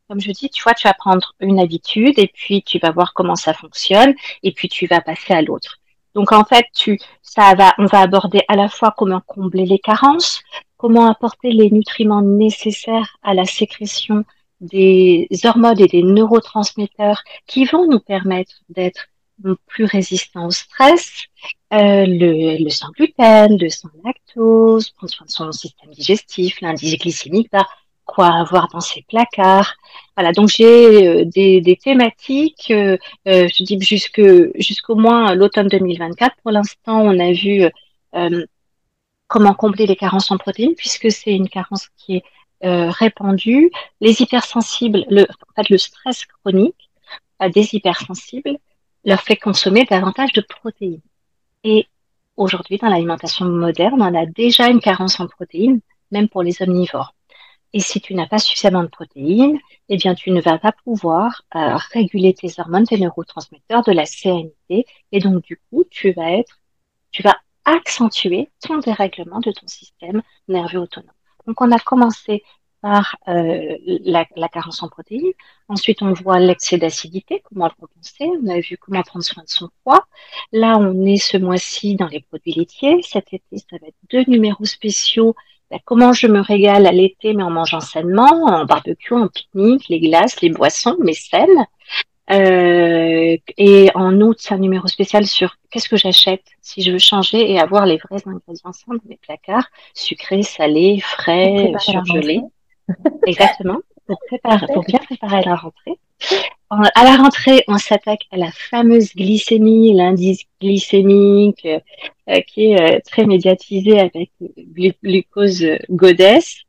Comme 0.08 0.20
je 0.20 0.30
dis, 0.32 0.50
tu 0.50 0.62
vois, 0.62 0.74
tu 0.74 0.86
vas 0.86 0.94
prendre 0.94 1.34
une 1.40 1.58
habitude 1.58 2.18
et 2.18 2.28
puis 2.28 2.62
tu 2.62 2.78
vas 2.78 2.90
voir 2.90 3.14
comment 3.14 3.36
ça 3.36 3.54
fonctionne 3.54 4.14
et 4.42 4.52
puis 4.52 4.68
tu 4.68 4.86
vas 4.86 5.00
passer 5.00 5.32
à 5.32 5.42
l'autre. 5.42 5.78
Donc, 6.14 6.32
en 6.32 6.44
fait, 6.44 6.66
tu, 6.74 6.98
ça 7.22 7.54
va, 7.54 7.74
on 7.78 7.86
va 7.86 8.00
aborder 8.00 8.42
à 8.48 8.56
la 8.56 8.68
fois 8.68 8.94
comment 8.96 9.22
combler 9.26 9.64
les 9.64 9.78
carences, 9.78 10.42
comment 10.76 11.10
apporter 11.10 11.50
les 11.50 11.70
nutriments 11.70 12.22
nécessaires 12.22 13.16
à 13.22 13.34
la 13.34 13.46
sécrétion 13.46 14.24
des 14.60 15.28
hormones 15.44 15.80
et 15.80 15.88
des 15.88 16.02
neurotransmetteurs 16.02 17.22
qui 17.46 17.64
vont 17.64 17.86
nous 17.88 18.00
permettre 18.00 18.52
d'être 18.68 19.08
plus 19.66 19.84
résistants 19.84 20.46
au 20.46 20.50
stress, 20.50 21.24
euh, 21.72 22.06
le, 22.06 22.62
le 22.62 22.70
sans 22.70 22.90
gluten, 22.90 23.58
le 23.58 23.68
sans 23.68 23.88
lactose, 24.04 24.90
prendre 24.90 25.12
soin 25.12 25.26
de 25.26 25.30
son 25.30 25.52
système 25.52 25.90
digestif, 25.90 26.60
l'indice 26.60 26.98
glycémique 26.98 27.48
va 27.52 27.66
quoi 28.04 28.28
avoir 28.28 28.68
dans 28.68 28.80
ses 28.80 29.02
placards. 29.08 29.74
Voilà, 30.16 30.32
donc 30.32 30.50
j'ai 30.50 31.24
des, 31.24 31.60
des, 31.60 31.76
thématiques, 31.76 32.66
je 32.68 33.64
dis 33.64 33.78
jusque 33.80 34.22
jusqu'au 34.56 34.94
moins 34.94 35.34
l'automne 35.34 35.68
2024. 35.68 36.36
Pour 36.42 36.52
l'instant, 36.52 37.00
on 37.00 37.18
a 37.18 37.32
vu 37.32 37.64
comment 39.26 39.54
combler 39.54 39.86
les 39.86 39.96
carences 39.96 40.30
en 40.30 40.38
protéines, 40.38 40.74
puisque 40.76 41.10
c'est 41.10 41.34
une 41.34 41.48
carence 41.48 41.88
qui 41.96 42.16
est 42.16 42.24
euh, 42.64 42.90
répandue. 42.90 43.70
Les 44.00 44.22
hypersensibles, 44.22 45.04
le, 45.10 45.22
en 45.22 45.52
fait, 45.56 45.68
le 45.68 45.78
stress 45.78 46.24
chronique 46.26 46.90
à 47.38 47.48
des 47.48 47.74
hypersensibles 47.74 48.58
leur 49.04 49.20
fait 49.20 49.36
consommer 49.36 49.84
davantage 49.84 50.32
de 50.32 50.40
protéines. 50.40 51.00
Et 51.62 51.86
aujourd'hui, 52.36 52.78
dans 52.78 52.88
l'alimentation 52.88 53.46
moderne, 53.46 54.02
on 54.02 54.14
a 54.14 54.26
déjà 54.26 54.68
une 54.68 54.80
carence 54.80 55.20
en 55.20 55.26
protéines, 55.26 55.80
même 56.10 56.28
pour 56.28 56.42
les 56.42 56.62
omnivores. 56.62 57.14
Et 57.72 57.80
si 57.80 58.00
tu 58.00 58.14
n'as 58.14 58.28
pas 58.28 58.38
suffisamment 58.38 58.84
de 58.84 58.88
protéines, 58.88 59.58
eh 59.88 59.96
bien, 59.96 60.14
tu 60.14 60.30
ne 60.30 60.40
vas 60.40 60.58
pas 60.58 60.72
pouvoir 60.84 61.42
euh, 61.56 61.76
réguler 61.92 62.32
tes 62.32 62.48
hormones, 62.58 62.86
tes 62.86 62.98
neurotransmetteurs 62.98 63.82
de 63.82 63.90
la 63.90 64.06
CNT. 64.06 64.86
Et 65.10 65.18
donc, 65.18 65.42
du 65.42 65.60
coup, 65.68 65.84
tu 65.90 66.12
vas 66.12 66.30
être, 66.32 66.60
tu 67.10 67.22
vas 67.22 67.36
accentuer 67.64 68.48
ton 68.60 68.78
dérèglement 68.78 69.40
de 69.40 69.50
ton 69.50 69.66
système 69.66 70.22
nerveux 70.46 70.78
autonome. 70.78 71.10
Donc, 71.48 71.60
on 71.60 71.72
a 71.72 71.78
commencé 71.80 72.44
par 72.84 73.16
euh, 73.28 73.78
la, 74.04 74.26
la, 74.36 74.48
carence 74.50 74.82
en 74.82 74.88
protéines. 74.88 75.32
Ensuite, 75.68 76.02
on 76.02 76.12
voit 76.12 76.38
l'excès 76.38 76.76
d'acidité, 76.76 77.42
comment 77.48 77.64
le 77.64 77.72
compenser. 77.80 78.28
On 78.42 78.46
a 78.48 78.60
vu 78.60 78.76
comment 78.76 79.00
prendre 79.00 79.24
soin 79.24 79.42
de 79.42 79.48
son 79.48 79.70
poids. 79.82 80.04
Là, 80.52 80.76
on 80.76 81.06
est 81.06 81.16
ce 81.16 81.38
mois-ci 81.38 81.96
dans 81.96 82.08
les 82.08 82.20
produits 82.20 82.52
laitiers. 82.52 83.00
Cet 83.00 83.32
été, 83.32 83.56
ça 83.56 83.78
va 83.80 83.86
être 83.88 83.96
deux 84.12 84.24
numéros 84.26 84.66
spéciaux. 84.66 85.34
Ben, 85.70 85.80
comment 85.86 86.12
je 86.12 86.26
me 86.26 86.40
régale 86.40 86.86
à 86.86 86.92
l'été, 86.92 87.32
mais 87.32 87.42
en 87.42 87.48
mangeant 87.48 87.80
sainement, 87.80 88.44
en 88.44 88.66
barbecue, 88.66 89.14
en 89.14 89.28
pique-nique, 89.28 89.88
les 89.88 90.00
glaces, 90.00 90.42
les 90.42 90.50
boissons, 90.50 90.98
mais 91.00 91.14
saines. 91.14 91.66
Euh, 92.30 93.38
et 93.56 93.90
en 93.94 94.20
août, 94.20 94.36
c'est 94.40 94.52
un 94.52 94.58
numéro 94.58 94.88
spécial 94.88 95.26
sur 95.26 95.56
qu'est-ce 95.70 95.88
que 95.88 95.96
j'achète 95.96 96.44
si 96.60 96.82
je 96.82 96.92
veux 96.92 96.98
changer 96.98 97.50
et 97.50 97.58
avoir 97.58 97.86
les 97.86 97.96
vrais 97.96 98.20
ingrédients 98.26 98.72
sains 98.72 98.94
dans 98.94 99.08
mes 99.08 99.16
placards, 99.16 99.68
sucrés, 99.94 100.42
salés, 100.42 101.00
frais, 101.00 101.72
surgelés. 101.78 102.42
Exactement, 103.26 103.78
pour, 104.06 104.18
préparer, 104.26 104.66
pour 104.72 104.84
bien 104.84 104.98
préparer 104.98 105.42
la 105.44 105.56
rentrée. 105.56 105.98
À 106.70 107.04
la 107.04 107.16
rentrée, 107.16 107.62
on 107.68 107.78
s'attaque 107.78 108.26
à 108.32 108.36
la 108.36 108.50
fameuse 108.50 109.14
glycémie, 109.14 109.94
l'indice 109.94 110.44
glycémique 110.60 111.66
euh, 111.66 112.40
qui 112.48 112.72
est 112.72 112.80
euh, 112.80 113.00
très 113.04 113.26
médiatisé 113.26 114.00
avec 114.00 114.32
glucose 115.02 115.64
goddess 115.90 116.64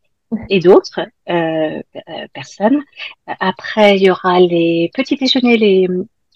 et 0.50 0.60
d'autres 0.60 1.02
euh, 1.30 1.82
euh, 2.10 2.28
personnes. 2.34 2.84
Après, 3.28 3.98
il 3.98 4.04
y 4.04 4.12
aura 4.12 4.40
les 4.40 4.92
petits 4.94 5.16
déjeuners, 5.16 5.58
les 5.58 5.88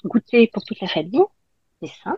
goûters 0.05 0.47
pour 0.51 0.63
toute 0.63 0.79
la 0.81 0.87
famille, 0.87 1.23
c'est 1.81 1.91
ça. 2.03 2.17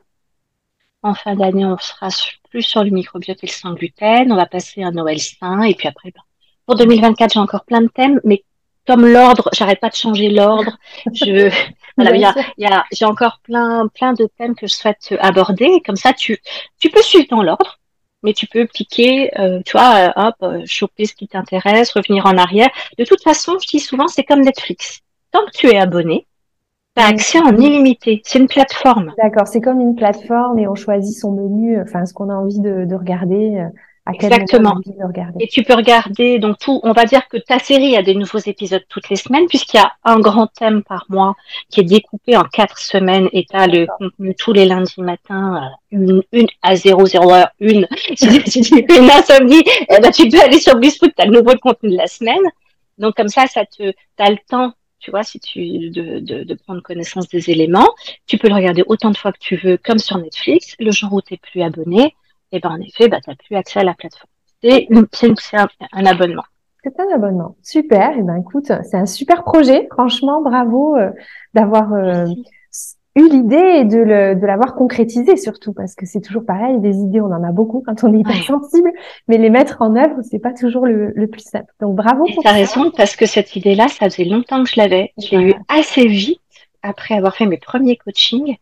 En 1.04 1.16
fin 1.16 1.36
d'année, 1.36 1.66
on 1.66 1.78
sera 1.78 2.10
plus 2.50 2.62
sur 2.62 2.84
le 2.84 2.92
microbiote 2.92 3.44
et 3.44 3.48
le 3.48 3.52
sans 3.52 3.74
gluten. 3.74 4.32
On 4.32 4.36
va 4.36 4.46
passer 4.46 4.84
un 4.84 4.92
Noël 4.92 5.20
sain. 5.20 5.64
Et 5.64 5.74
puis 5.74 5.88
après, 5.88 6.12
ben, 6.12 6.22
pour 6.66 6.76
2024, 6.76 7.34
j'ai 7.34 7.40
encore 7.40 7.66
plein 7.66 7.82
de 7.82 7.88
thèmes, 7.88 8.20
mais 8.24 8.44
comme 8.88 9.06
l'ordre, 9.06 9.50
j'arrête 9.54 9.80
pas 9.80 9.90
de 9.90 9.96
changer 9.96 10.30
l'ordre. 10.30 10.78
Je, 11.14 11.50
voilà, 11.98 12.16
il 12.16 12.22
y 12.22 12.26
a, 12.26 12.34
y 12.58 12.66
a 12.66 12.84
j'ai 12.92 13.06
encore 13.06 13.40
plein, 13.44 13.88
plein 13.88 14.14
de 14.14 14.28
thèmes 14.38 14.56
que 14.56 14.68
je 14.68 14.76
souhaite 14.76 15.14
aborder. 15.20 15.82
Comme 15.86 15.96
ça, 15.96 16.14
tu, 16.14 16.40
tu 16.80 16.90
peux 16.90 17.02
suivre 17.02 17.28
dans 17.30 17.44
l'ordre 17.44 17.78
mais 18.24 18.34
tu 18.34 18.48
peux 18.48 18.66
piquer, 18.66 19.32
euh, 19.40 19.62
tu 19.66 19.78
vois, 19.78 19.96
euh, 19.96 20.28
hop, 20.28 20.36
euh, 20.44 20.62
choper 20.66 21.06
ce 21.06 21.14
qui 21.14 21.28
t'intéresse, 21.28 21.92
revenir 21.92 22.26
en 22.26 22.38
arrière. 22.38 22.70
De 22.98 23.04
toute 23.04 23.22
façon, 23.24 23.58
je 23.62 23.68
dis 23.68 23.80
souvent, 23.80 24.08
c'est 24.08 24.24
comme 24.24 24.42
Netflix. 24.42 25.02
Tant 25.32 25.46
que 25.46 25.52
tu 25.52 25.68
es 25.68 25.78
abonné, 25.78 26.28
tu 26.96 27.04
as 27.04 27.08
accès 27.08 27.40
en 27.40 27.58
illimité. 27.58 28.22
C'est 28.24 28.40
une 28.40 28.48
plateforme. 28.48 29.14
D'accord, 29.18 29.48
c'est 29.48 29.62
comme 29.62 29.80
une 29.80 29.96
plateforme 29.96 30.60
et 30.60 30.68
on 30.68 30.76
choisit 30.76 31.18
son 31.18 31.32
menu, 31.32 31.82
enfin 31.82 32.06
ce 32.06 32.14
qu'on 32.14 32.30
a 32.30 32.36
envie 32.36 32.60
de, 32.60 32.86
de 32.86 32.96
regarder. 32.96 33.66
Exactement. 34.10 34.80
Et 35.40 35.48
tu 35.48 35.64
peux 35.64 35.76
regarder 35.76 36.40
donc 36.40 36.58
tout. 36.58 36.80
On 36.84 36.92
va 36.92 37.06
dire 37.06 37.28
que 37.28 37.38
ta 37.38 37.60
série 37.60 37.96
a 37.96 38.02
des 38.02 38.16
nouveaux 38.16 38.40
épisodes 38.40 38.84
toutes 38.90 39.10
les 39.10 39.16
semaines 39.16 39.46
puisqu'il 39.48 39.78
y 39.78 39.80
a 39.80 39.94
un 40.04 40.20
grand 40.20 40.48
thème 40.48 40.84
par 40.84 41.06
mois 41.10 41.36
qui 41.70 41.82
est 41.82 41.84
découpé 41.84 42.36
en 42.36 42.44
quatre 42.44 42.80
semaines 42.80 43.30
et 43.32 43.46
tu 43.46 43.56
as 43.56 43.68
le 43.68 43.86
contenu 44.00 44.34
tous 44.36 44.54
les 44.54 44.66
lundis 44.66 45.02
matins 45.02 45.70
une, 45.92 46.24
une 46.32 46.48
à 46.64 46.76
00 46.76 47.32
heure 47.32 47.50
une. 47.60 47.88
si 48.16 48.62
tu 48.62 48.76
fais 48.76 48.98
une 48.98 49.12
insomnie, 49.12 49.64
eh 49.90 50.00
ben, 50.02 50.12
tu 50.12 50.28
peux 50.30 50.42
aller 50.42 50.60
sur 50.60 50.76
Blissfoot, 50.78 51.12
tu 51.16 51.22
as 51.22 51.28
le 51.28 51.40
nouveau 51.40 51.56
contenu 51.58 51.92
de 51.92 51.98
la 51.98 52.08
semaine. 52.08 52.42
Donc 52.98 53.16
comme 53.16 53.30
ça, 53.30 53.46
ça 53.46 53.66
te, 53.66 53.94
as 54.18 54.30
le 54.32 54.38
temps 54.50 54.74
tu 55.00 55.10
vois, 55.10 55.24
si 55.24 55.40
tu 55.40 55.90
de, 55.90 56.20
de, 56.20 56.44
de, 56.44 56.54
prendre 56.54 56.80
connaissance 56.84 57.28
des 57.28 57.50
éléments. 57.50 57.90
Tu 58.28 58.38
peux 58.38 58.48
le 58.48 58.54
regarder 58.54 58.84
autant 58.86 59.10
de 59.10 59.18
fois 59.18 59.32
que 59.32 59.40
tu 59.40 59.56
veux, 59.56 59.78
comme 59.78 59.98
sur 59.98 60.20
Netflix. 60.20 60.76
Le 60.80 60.92
jour 60.92 61.12
où 61.14 61.22
tu 61.24 61.34
n'es 61.34 61.40
plus 61.40 61.64
abonné, 61.64 62.14
et 62.52 62.60
ben 62.60 62.72
en 62.72 62.80
effet, 62.80 63.08
bah, 63.08 63.20
tu 63.24 63.30
n'as 63.30 63.36
plus 63.36 63.56
accès 63.56 63.80
à 63.80 63.84
la 63.84 63.94
plateforme. 63.94 64.30
C'est 64.62 64.88
un, 65.54 65.68
un, 65.94 66.06
abonnement. 66.06 66.44
C'est 66.84 67.00
un 67.00 67.16
abonnement. 67.16 67.56
Super. 67.64 68.18
Et 68.18 68.22
ben 68.22 68.36
écoute, 68.36 68.72
c'est 68.84 68.98
un 68.98 69.06
super 69.06 69.44
projet. 69.44 69.88
Franchement, 69.92 70.42
bravo 70.42 70.96
euh, 70.96 71.10
d'avoir 71.54 71.94
euh, 71.94 72.26
eu 73.16 73.28
l'idée 73.28 73.56
et 73.56 73.86
de, 73.86 73.98
le, 73.98 74.36
de 74.36 74.46
l'avoir 74.46 74.76
concrétisé 74.76 75.36
surtout 75.36 75.74
parce 75.74 75.96
que 75.96 76.06
c'est 76.06 76.22
toujours 76.22 76.46
pareil. 76.46 76.80
Des 76.80 76.98
idées, 76.98 77.22
on 77.22 77.32
en 77.32 77.44
a 77.44 77.52
beaucoup 77.52 77.82
quand 77.86 78.04
on 78.04 78.14
est 78.14 78.20
hyper 78.20 78.44
sensible, 78.44 78.92
mais 79.28 79.38
les 79.38 79.50
mettre 79.50 79.82
en 79.82 79.96
œuvre, 79.96 80.18
c'est 80.22 80.40
pas 80.40 80.54
toujours 80.54 80.86
le, 80.86 81.12
le, 81.16 81.28
plus 81.28 81.42
simple. 81.42 81.74
Donc 81.80 81.96
bravo. 81.96 82.26
Tu 82.26 82.48
as 82.48 82.52
raison 82.52 82.92
parce 82.92 83.16
que 83.16 83.26
cette 83.26 83.56
idée-là, 83.56 83.88
ça 83.88 84.10
faisait 84.10 84.26
longtemps 84.26 84.64
que 84.64 84.70
je 84.70 84.80
l'avais. 84.80 85.14
Je 85.18 85.36
l'ai 85.36 85.44
eu 85.50 85.54
assez 85.70 86.06
vite 86.06 86.40
après 86.84 87.16
avoir 87.16 87.36
fait 87.36 87.46
mes 87.46 87.58
premiers 87.58 87.98
coachings. 87.98 88.58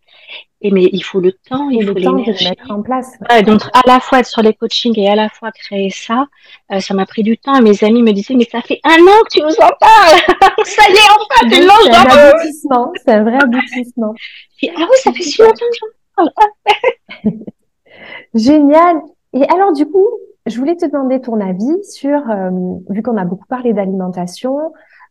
Et 0.62 0.72
mais 0.72 0.90
il 0.92 1.02
faut 1.02 1.22
le 1.22 1.32
temps, 1.32 1.70
il, 1.70 1.86
faut 1.86 1.94
le 1.94 2.04
temps 2.04 2.12
de 2.12 2.50
mettre 2.50 2.70
en 2.70 2.82
place. 2.82 3.18
donc 3.46 3.62
à 3.74 3.82
la 3.88 4.02
fois 4.02 4.20
être 4.20 4.28
sur 4.28 4.42
les 4.42 4.54
coachings 4.54 4.98
et 5.00 5.10
à 5.10 5.16
la 5.16 5.30
fois 5.30 5.52
créer 5.52 5.90
ça, 5.90 6.26
euh, 6.74 6.82
ça 6.82 6.94
m'a 6.94 7.06
pris 7.06 7.24
du 7.24 7.38
temps. 7.38 7.56
Et 7.56 7.62
mes 7.62 7.84
amis 7.84 8.04
me 8.04 8.12
disaient 8.12 8.36
mais 8.36 8.48
ça 8.52 8.62
fait 8.62 8.82
un 8.84 9.02
an 9.02 9.24
que 9.24 9.38
tu 9.38 9.42
nous 9.42 9.48
en 9.48 9.72
parles. 9.80 10.20
ça 10.66 10.84
y 10.90 10.94
est 10.94 11.00
enfin 11.16 11.50
tu 11.50 11.66
lances 11.66 11.84
C'est 11.84 11.96
un 11.96 12.30
aboutissement, 12.30 12.92
c'est 12.96 13.12
un 13.14 13.24
vrai 13.24 13.38
aboutissement. 13.42 14.14
ah 14.14 14.88
oui 14.90 14.98
ça 15.02 15.14
fait 15.14 15.24
si 15.24 15.42
longtemps 15.42 15.54
que 15.56 15.78
j'en 15.80 16.26
parle. 17.24 17.34
Génial. 18.34 19.02
Et 19.34 19.44
alors 19.44 19.72
du 19.72 19.86
coup, 19.86 20.08
je 20.46 20.58
voulais 20.58 20.76
te 20.76 20.86
demander 20.86 21.22
ton 21.22 21.40
avis 21.40 21.84
sur, 21.84 22.30
euh, 22.30 22.50
vu 22.90 23.02
qu'on 23.02 23.18
a 23.18 23.26
beaucoup 23.26 23.46
parlé 23.48 23.74
d'alimentation, 23.74 24.58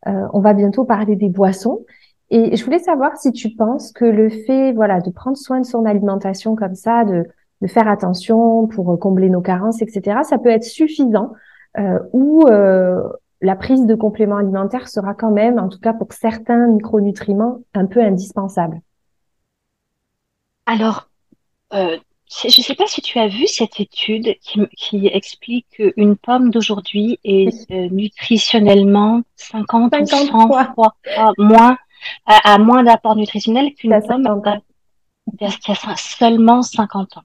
euh, 0.07 0.27
on 0.33 0.41
va 0.41 0.53
bientôt 0.53 0.85
parler 0.85 1.17
des 1.17 1.29
boissons. 1.29 1.85
Et 2.31 2.57
je 2.57 2.65
voulais 2.65 2.79
savoir 2.79 3.17
si 3.17 3.33
tu 3.33 3.51
penses 3.51 3.93
que 3.93 4.05
le 4.05 4.29
fait, 4.29 4.73
voilà, 4.73 5.01
de 5.01 5.11
prendre 5.11 5.37
soin 5.37 5.61
de 5.61 5.67
son 5.67 5.85
alimentation 5.87 6.57
comme 6.57 6.75
ça, 6.75 7.05
de, 7.05 7.25
de 7.63 7.67
faire 7.67 7.89
attention 7.89 8.67
pour 8.67 8.99
combler 8.99 9.31
nos 9.31 9.41
carences, 9.41 9.83
etc., 9.83 10.21
ça 10.23 10.39
peut 10.39 10.51
être 10.51 10.65
suffisant 10.65 11.33
euh, 11.79 11.99
ou 12.13 12.47
euh, 12.49 13.03
la 13.41 13.57
prise 13.57 13.87
de 13.87 13.95
compléments 13.95 14.37
alimentaires 14.37 14.89
sera 14.89 15.15
quand 15.15 15.31
même, 15.31 15.59
en 15.59 15.69
tout 15.69 15.79
cas 15.79 15.93
pour 15.93 16.13
certains 16.13 16.67
micronutriments, 16.69 17.61
un 17.75 17.87
peu 17.87 18.03
indispensable. 18.03 18.81
Alors, 20.67 21.09
euh, 21.73 21.97
je 22.31 22.47
ne 22.47 22.63
sais 22.63 22.75
pas 22.75 22.87
si 22.87 23.01
tu 23.01 23.19
as 23.19 23.29
vu 23.29 23.47
cette 23.47 23.81
étude 23.81 24.37
qui, 24.41 24.61
qui 24.77 25.07
explique 25.07 25.67
qu'une 25.71 26.17
pomme 26.17 26.51
d'aujourd'hui 26.51 27.19
est 27.25 27.71
euh, 27.71 27.89
nutritionnellement 27.91 29.23
50, 29.37 29.95
50 29.95 30.03
ou 30.03 30.27
100 30.27 30.47
fois, 30.49 30.73
fois 30.75 30.95
moins 31.39 31.79
a, 32.27 32.59
moins 32.59 32.83
d'apport 32.83 33.17
nutritionnel 33.17 33.75
qu'une 33.75 34.01
pomme 34.07 34.43
qui 35.39 35.73
a 35.73 35.97
seulement 35.97 36.63
50 36.63 37.17
ans. 37.17 37.23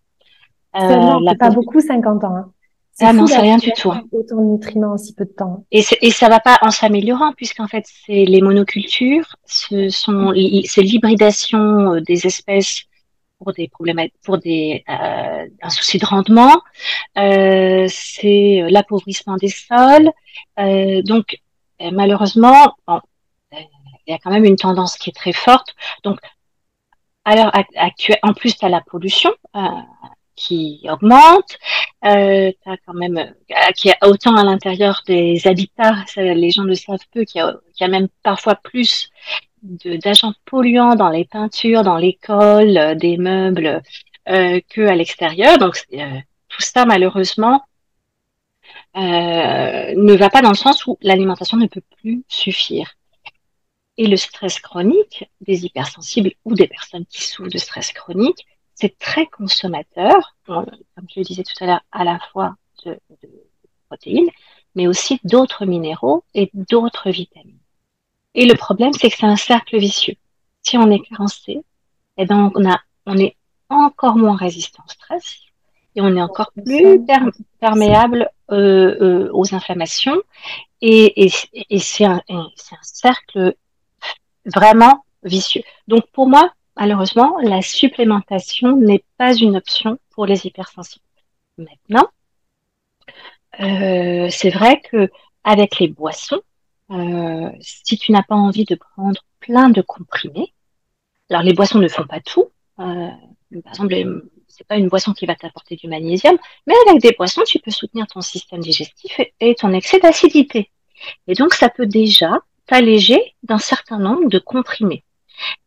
Euh, 0.76 0.80
seulement, 0.80 1.36
pas 1.36 1.50
beaucoup 1.50 1.80
50 1.80 2.24
ans. 2.24 2.36
Hein. 2.36 2.52
Ah 3.00 3.12
non, 3.12 3.26
c'est 3.26 3.40
rien 3.40 3.58
du 3.58 3.72
tout. 3.72 3.92
Hein. 3.92 4.04
Autant 4.12 4.38
de 4.38 4.54
nutriments 4.54 4.94
en 4.94 4.98
si 4.98 5.14
peu 5.14 5.26
de 5.26 5.32
temps. 5.32 5.66
Et, 5.72 5.84
et 6.02 6.12
ça 6.12 6.30
va 6.30 6.40
pas 6.40 6.60
en 6.62 6.70
s'améliorant, 6.70 7.34
puisqu'en 7.34 7.68
fait, 7.68 7.86
c'est 8.06 8.26
les 8.26 8.42
monocultures, 8.42 9.36
ce 9.46 9.90
sont, 9.90 10.32
c'est 10.66 10.82
l'hybridation 10.82 11.94
euh, 11.94 12.02
des 12.02 12.28
espèces 12.28 12.84
pour 13.40 13.54
des 13.54 13.68
problèmes, 13.68 14.00
pour 14.24 14.38
des, 14.38 14.84
euh, 14.90 15.48
un 15.62 15.70
souci 15.70 15.98
de 15.98 16.06
rendement, 16.06 16.62
euh, 17.18 17.88
c'est 17.90 18.64
l'appauvrissement 18.70 19.38
des 19.38 19.50
sols. 19.50 20.12
Euh, 20.60 21.02
donc, 21.02 21.40
euh, 21.82 21.90
malheureusement, 21.92 22.76
bon, 22.88 23.00
il 24.08 24.12
y 24.12 24.14
a 24.14 24.20
quand 24.20 24.32
même 24.32 24.46
une 24.46 24.56
tendance 24.56 24.98
qui 24.98 25.10
est 25.10 25.14
très 25.14 25.34
forte. 25.34 25.76
Donc, 26.04 26.20
à 27.26 27.36
l'heure 27.36 27.52
actuelle, 27.76 28.20
en 28.24 28.34
plus, 28.34 28.58
tu 28.58 28.66
as 28.66 28.70
la 28.70 28.82
pollution 28.82 29.32
euh, 29.56 29.60
qui 30.36 30.86
augmente, 30.90 31.58
euh, 32.06 32.52
as 32.66 32.78
quand 32.86 32.94
même, 32.94 33.18
euh, 33.18 33.72
qui 33.76 33.90
est 33.90 33.98
autant 34.04 34.36
à 34.36 34.44
l'intérieur 34.44 35.02
des 35.08 35.48
habitats, 35.48 36.04
les 36.18 36.52
gens 36.52 36.64
le 36.64 36.76
savent 36.76 37.00
peu, 37.12 37.24
qu'il 37.24 37.42
y, 37.80 37.84
a, 37.84 37.88
même 37.88 38.08
parfois 38.24 38.56
plus 38.56 39.10
d'agents 39.62 40.34
polluants 40.46 40.96
dans 40.96 41.10
les 41.10 41.26
peintures, 41.26 41.84
dans 41.84 41.98
l'école, 41.98 42.78
euh, 42.78 42.96
des 42.96 43.18
meubles, 43.18 43.82
euh, 44.30 44.60
que 44.70 44.82
à 44.82 44.96
l'extérieur. 44.96 45.58
Donc, 45.58 45.78
tout 46.50 46.62
ça, 46.62 46.86
malheureusement, 46.86 47.64
ne 48.96 50.16
va 50.16 50.30
pas 50.30 50.42
dans 50.42 50.50
le 50.50 50.56
sens 50.56 50.86
où 50.88 50.98
l'alimentation 51.02 51.58
ne 51.58 51.68
peut 51.68 51.82
plus 52.02 52.24
suffire. 52.28 52.96
Et 53.98 54.08
le 54.08 54.18
stress 54.18 54.60
chronique 54.60 55.30
des 55.42 55.66
hypersensibles 55.66 56.32
ou 56.46 56.56
des 56.56 56.68
personnes 56.68 57.06
qui 57.06 57.24
souffrent 57.24 57.52
de 57.52 57.58
stress 57.58 57.92
chronique, 57.92 58.46
c'est 58.74 58.98
très 58.98 59.28
consommateur, 59.28 60.36
comme 60.46 60.66
je 61.14 61.20
le 61.20 61.24
disais 61.24 61.44
tout 61.44 61.64
à 61.64 61.68
l'heure, 61.68 61.86
à 61.92 62.04
la 62.04 62.20
fois 62.32 62.56
de, 62.86 63.00
protéines, 63.88 64.30
mais 64.76 64.88
aussi 64.88 65.20
d'autres 65.24 65.66
minéraux 65.66 66.24
et 66.34 66.50
d'autres 66.54 67.12
vitamines. 67.12 67.60
Et 68.34 68.46
le 68.46 68.56
problème, 68.56 68.94
c'est 68.94 69.10
que 69.10 69.18
c'est 69.18 69.28
un 69.28 69.36
cercle 69.36 69.78
vicieux. 69.78 70.16
Si 70.64 70.78
on 70.78 70.90
est 70.90 71.02
carencé, 71.02 71.62
eh 72.18 72.26
ben 72.26 72.52
on, 72.56 72.70
a, 72.70 72.80
on 73.06 73.18
est 73.18 73.36
encore 73.70 74.16
moins 74.16 74.36
résistant 74.36 74.84
au 74.88 74.92
stress 74.92 75.38
et 75.96 76.02
on 76.02 76.16
est 76.16 76.22
encore 76.22 76.52
plus 76.52 77.06
perméable 77.60 78.30
euh, 78.52 78.96
euh, 79.02 79.30
aux 79.34 79.54
inflammations. 79.54 80.20
Et, 80.82 81.26
et, 81.26 81.32
et 81.70 81.80
c'est 81.80 82.06
un, 82.06 82.22
un, 82.30 82.50
cercle 82.82 83.56
vraiment 84.46 85.06
vicieux. 85.24 85.64
Donc 85.88 86.06
pour 86.12 86.28
moi, 86.28 86.52
malheureusement, 86.76 87.38
la 87.42 87.62
supplémentation 87.62 88.76
n'est 88.78 89.04
pas 89.18 89.36
une 89.36 89.58
option 89.58 90.00
pour 90.12 90.26
les 90.26 90.46
hypersensibles. 90.46 91.04
Maintenant, 91.58 92.08
euh, 93.60 94.28
c'est 94.30 94.50
vrai 94.50 94.82
que 94.82 95.10
avec 95.44 95.80
les 95.80 95.88
boissons, 95.88 96.42
euh, 96.92 97.50
si 97.60 97.98
tu 97.98 98.12
n'as 98.12 98.24
pas 98.24 98.36
envie 98.36 98.66
de 98.66 98.76
prendre 98.76 99.22
plein 99.40 99.70
de 99.70 99.82
comprimés, 99.82 100.54
alors 101.30 101.44
les 101.44 101.54
boissons 101.54 101.80
ne 101.80 101.88
font 101.88 102.06
pas 102.06 102.20
tout. 102.20 102.52
Euh, 102.80 103.10
par 103.64 103.74
exemple, 103.74 103.96
c'est 104.48 104.68
pas 104.68 104.78
une 104.78 104.88
boisson 104.88 105.14
qui 105.14 105.26
va 105.26 105.36
t'apporter 105.36 105.76
du 105.76 105.88
magnésium, 105.88 106.38
mais 106.68 106.76
avec 106.88 107.02
des 107.02 107.12
boissons, 107.12 107.44
tu 107.46 107.60
peux 107.60 107.72
soutenir 107.72 108.08
ton 108.08 108.22
système 108.22 108.60
digestif 108.60 109.20
et, 109.40 109.56
ton 109.56 109.74
excès 109.74 110.00
d'acidité. 110.00 110.70
Et 111.28 111.34
donc, 111.34 111.54
ça 111.54 111.70
peut 111.70 111.86
déjà 111.86 112.40
t'alléger 112.66 113.36
d'un 113.44 113.58
certain 113.58 114.00
nombre 114.00 114.30
de 114.30 114.40
comprimés 114.40 115.04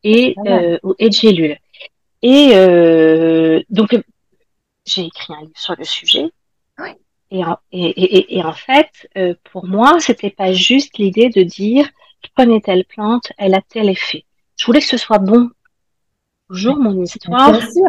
et, 0.05 0.35
euh, 0.47 0.79
et 0.99 1.09
de 1.09 1.15
gélules. 1.15 1.59
Et 2.23 2.51
euh, 2.55 3.61
donc, 3.71 3.97
j'ai 4.85 5.05
écrit 5.05 5.35
un 5.35 5.43
livre 5.43 5.53
sur 5.57 5.75
le 5.77 5.85
sujet. 5.85 6.31
Oui. 6.79 6.91
Et, 7.31 7.43
et, 7.73 8.39
et, 8.39 8.45
en 8.45 8.53
fait, 8.53 9.09
euh, 9.17 9.35
pour 9.51 9.67
moi, 9.67 9.99
c'était 9.99 10.31
pas 10.31 10.53
juste 10.53 10.97
l'idée 10.99 11.29
de 11.29 11.43
dire 11.43 11.89
prenais 12.35 12.61
telle 12.61 12.85
plante, 12.85 13.33
elle 13.39 13.55
a 13.55 13.61
tel 13.61 13.89
effet? 13.89 14.25
Je 14.57 14.67
voulais 14.67 14.81
que 14.81 14.87
ce 14.87 14.97
soit 14.97 15.19
bon. 15.19 15.51
Toujours 16.49 16.77
mon 16.77 17.03
histoire. 17.03 17.53
Bien 17.53 17.61
sûr. 17.61 17.89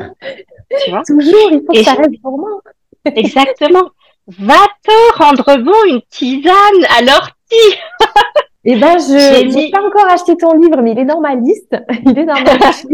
Tu 0.83 0.89
vois? 0.89 1.03
Toujours, 1.05 1.51
il 1.51 1.61
faut 1.65 1.73
que 1.73 1.83
ça 1.83 1.93
reste 1.93 2.21
pour 2.21 2.37
moi. 2.37 2.61
Exactement. 3.05 3.89
Va 4.27 4.59
te 4.83 5.17
rendre 5.17 5.57
bon 5.63 5.83
une 5.87 6.01
tisane 6.09 6.85
à 6.97 7.01
l'ortie. 7.01 7.79
Eh 8.69 8.75
ben, 8.75 8.99
je 8.99 9.55
n'ai 9.55 9.71
pas 9.71 9.81
encore 9.81 10.11
acheté 10.11 10.35
ton 10.35 10.51
livre, 10.51 10.81
mais 10.81 10.91
il 10.91 10.99
est 10.99 11.05
dans 11.05 11.21
ma 11.21 11.35
liste. 11.35 11.77
Il 12.05 12.19
est 12.19 12.25
dans 12.25 12.33
ma 12.33 12.53
liste. 12.69 12.89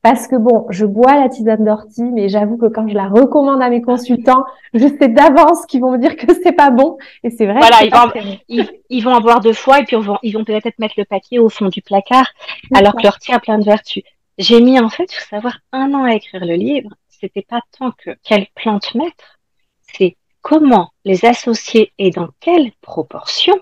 Parce 0.00 0.28
que 0.28 0.36
bon, 0.36 0.66
je 0.70 0.86
bois 0.86 1.16
la 1.16 1.28
tisane 1.28 1.64
d'ortie, 1.64 2.04
mais 2.04 2.28
j'avoue 2.28 2.56
que 2.56 2.66
quand 2.66 2.86
je 2.86 2.94
la 2.94 3.08
recommande 3.08 3.60
à 3.60 3.68
mes 3.68 3.82
consultants, 3.82 4.44
je 4.74 4.86
sais 4.86 5.08
d'avance 5.08 5.66
qu'ils 5.66 5.80
vont 5.80 5.90
me 5.90 5.98
dire 5.98 6.16
que 6.16 6.32
c'est 6.44 6.52
pas 6.52 6.70
bon. 6.70 6.98
Et 7.24 7.30
c'est 7.30 7.46
vrai. 7.46 7.58
Voilà, 7.58 7.82
ils 7.82 7.92
vont, 7.92 8.64
ils, 8.90 9.02
vont, 9.02 9.10
en 9.10 9.20
boire 9.20 9.40
deux 9.40 9.52
fois 9.52 9.80
et 9.80 9.84
puis 9.84 9.96
ils 10.22 10.32
vont, 10.32 10.44
peut-être 10.44 10.78
mettre 10.78 10.94
le 10.96 11.04
paquet 11.04 11.40
au 11.40 11.48
fond 11.48 11.66
du 11.66 11.82
placard, 11.82 12.28
alors 12.72 12.94
que 12.94 13.02
l'ortie 13.02 13.32
a 13.32 13.40
plein 13.40 13.58
de 13.58 13.64
vertus. 13.64 14.04
J'ai 14.38 14.60
mis 14.60 14.78
en 14.78 14.88
fait, 14.88 15.12
faut 15.12 15.28
savoir, 15.28 15.58
un 15.72 15.94
an 15.94 16.04
à 16.04 16.14
écrire 16.14 16.44
le 16.44 16.54
livre. 16.54 16.90
C'était 17.08 17.42
pas 17.42 17.60
tant 17.76 17.90
que 17.90 18.10
quelle 18.22 18.46
plante 18.54 18.94
mettre, 18.94 19.40
c'est 19.80 20.16
comment 20.42 20.90
les 21.04 21.24
associer 21.24 21.92
et 21.98 22.10
dans 22.10 22.28
quelle 22.38 22.70
proportion 22.82 23.54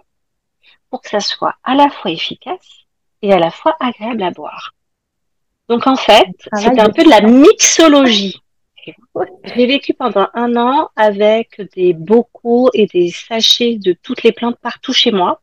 pour 0.90 1.02
que 1.02 1.10
ça 1.10 1.20
soit 1.20 1.54
à 1.64 1.74
la 1.74 1.90
fois 1.90 2.10
efficace 2.10 2.86
et 3.22 3.32
à 3.32 3.38
la 3.38 3.50
fois 3.50 3.76
agréable 3.80 4.22
à 4.22 4.30
boire. 4.30 4.74
Donc 5.68 5.86
en 5.86 5.96
fait, 5.96 6.28
c'est 6.54 6.78
un 6.78 6.90
peu 6.90 7.02
de 7.02 7.10
la 7.10 7.20
mixologie. 7.20 8.40
J'ai 9.56 9.66
vécu 9.66 9.94
pendant 9.94 10.28
un 10.34 10.56
an 10.56 10.90
avec 10.94 11.60
des 11.74 11.92
bocaux 11.92 12.70
et 12.72 12.86
des 12.86 13.10
sachets 13.10 13.78
de 13.78 13.92
toutes 14.00 14.22
les 14.22 14.30
plantes 14.30 14.58
partout 14.60 14.92
chez 14.92 15.10
moi. 15.10 15.40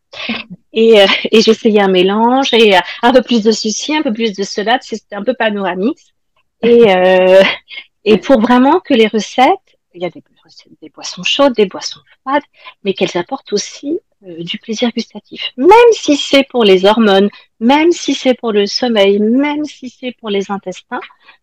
Et, 0.71 1.01
euh, 1.01 1.07
et 1.31 1.41
j'essayais 1.41 1.81
un 1.81 1.89
mélange 1.89 2.53
et 2.53 2.75
euh, 2.75 2.79
un 3.01 3.11
peu 3.11 3.21
plus 3.21 3.43
de 3.43 3.51
ceci, 3.51 3.95
un 3.95 4.01
peu 4.01 4.13
plus 4.13 4.33
de 4.33 4.43
cela. 4.43 4.77
C'était 4.81 5.15
un 5.15 5.23
peu 5.23 5.33
panoramique. 5.33 6.13
Et, 6.61 6.89
euh, 6.95 7.43
et 8.05 8.17
pour 8.17 8.39
vraiment 8.39 8.79
que 8.79 8.93
les 8.93 9.07
recettes, 9.07 9.77
il 9.93 10.01
y 10.01 10.05
a 10.05 10.09
des, 10.09 10.23
des 10.81 10.89
boissons 10.89 11.23
chaudes, 11.23 11.53
des 11.53 11.65
boissons 11.65 11.99
froides, 12.21 12.43
mais 12.83 12.93
qu'elles 12.93 13.17
apportent 13.17 13.51
aussi 13.51 13.99
du 14.23 14.57
plaisir 14.57 14.89
gustatif, 14.91 15.51
même 15.57 15.69
si 15.91 16.15
c'est 16.15 16.43
pour 16.43 16.63
les 16.63 16.85
hormones, 16.85 17.29
même 17.59 17.91
si 17.91 18.13
c'est 18.13 18.33
pour 18.33 18.51
le 18.51 18.65
sommeil, 18.65 19.19
même 19.19 19.65
si 19.65 19.89
c'est 19.89 20.13
pour 20.13 20.29
les 20.29 20.49
intestins, 20.49 21.01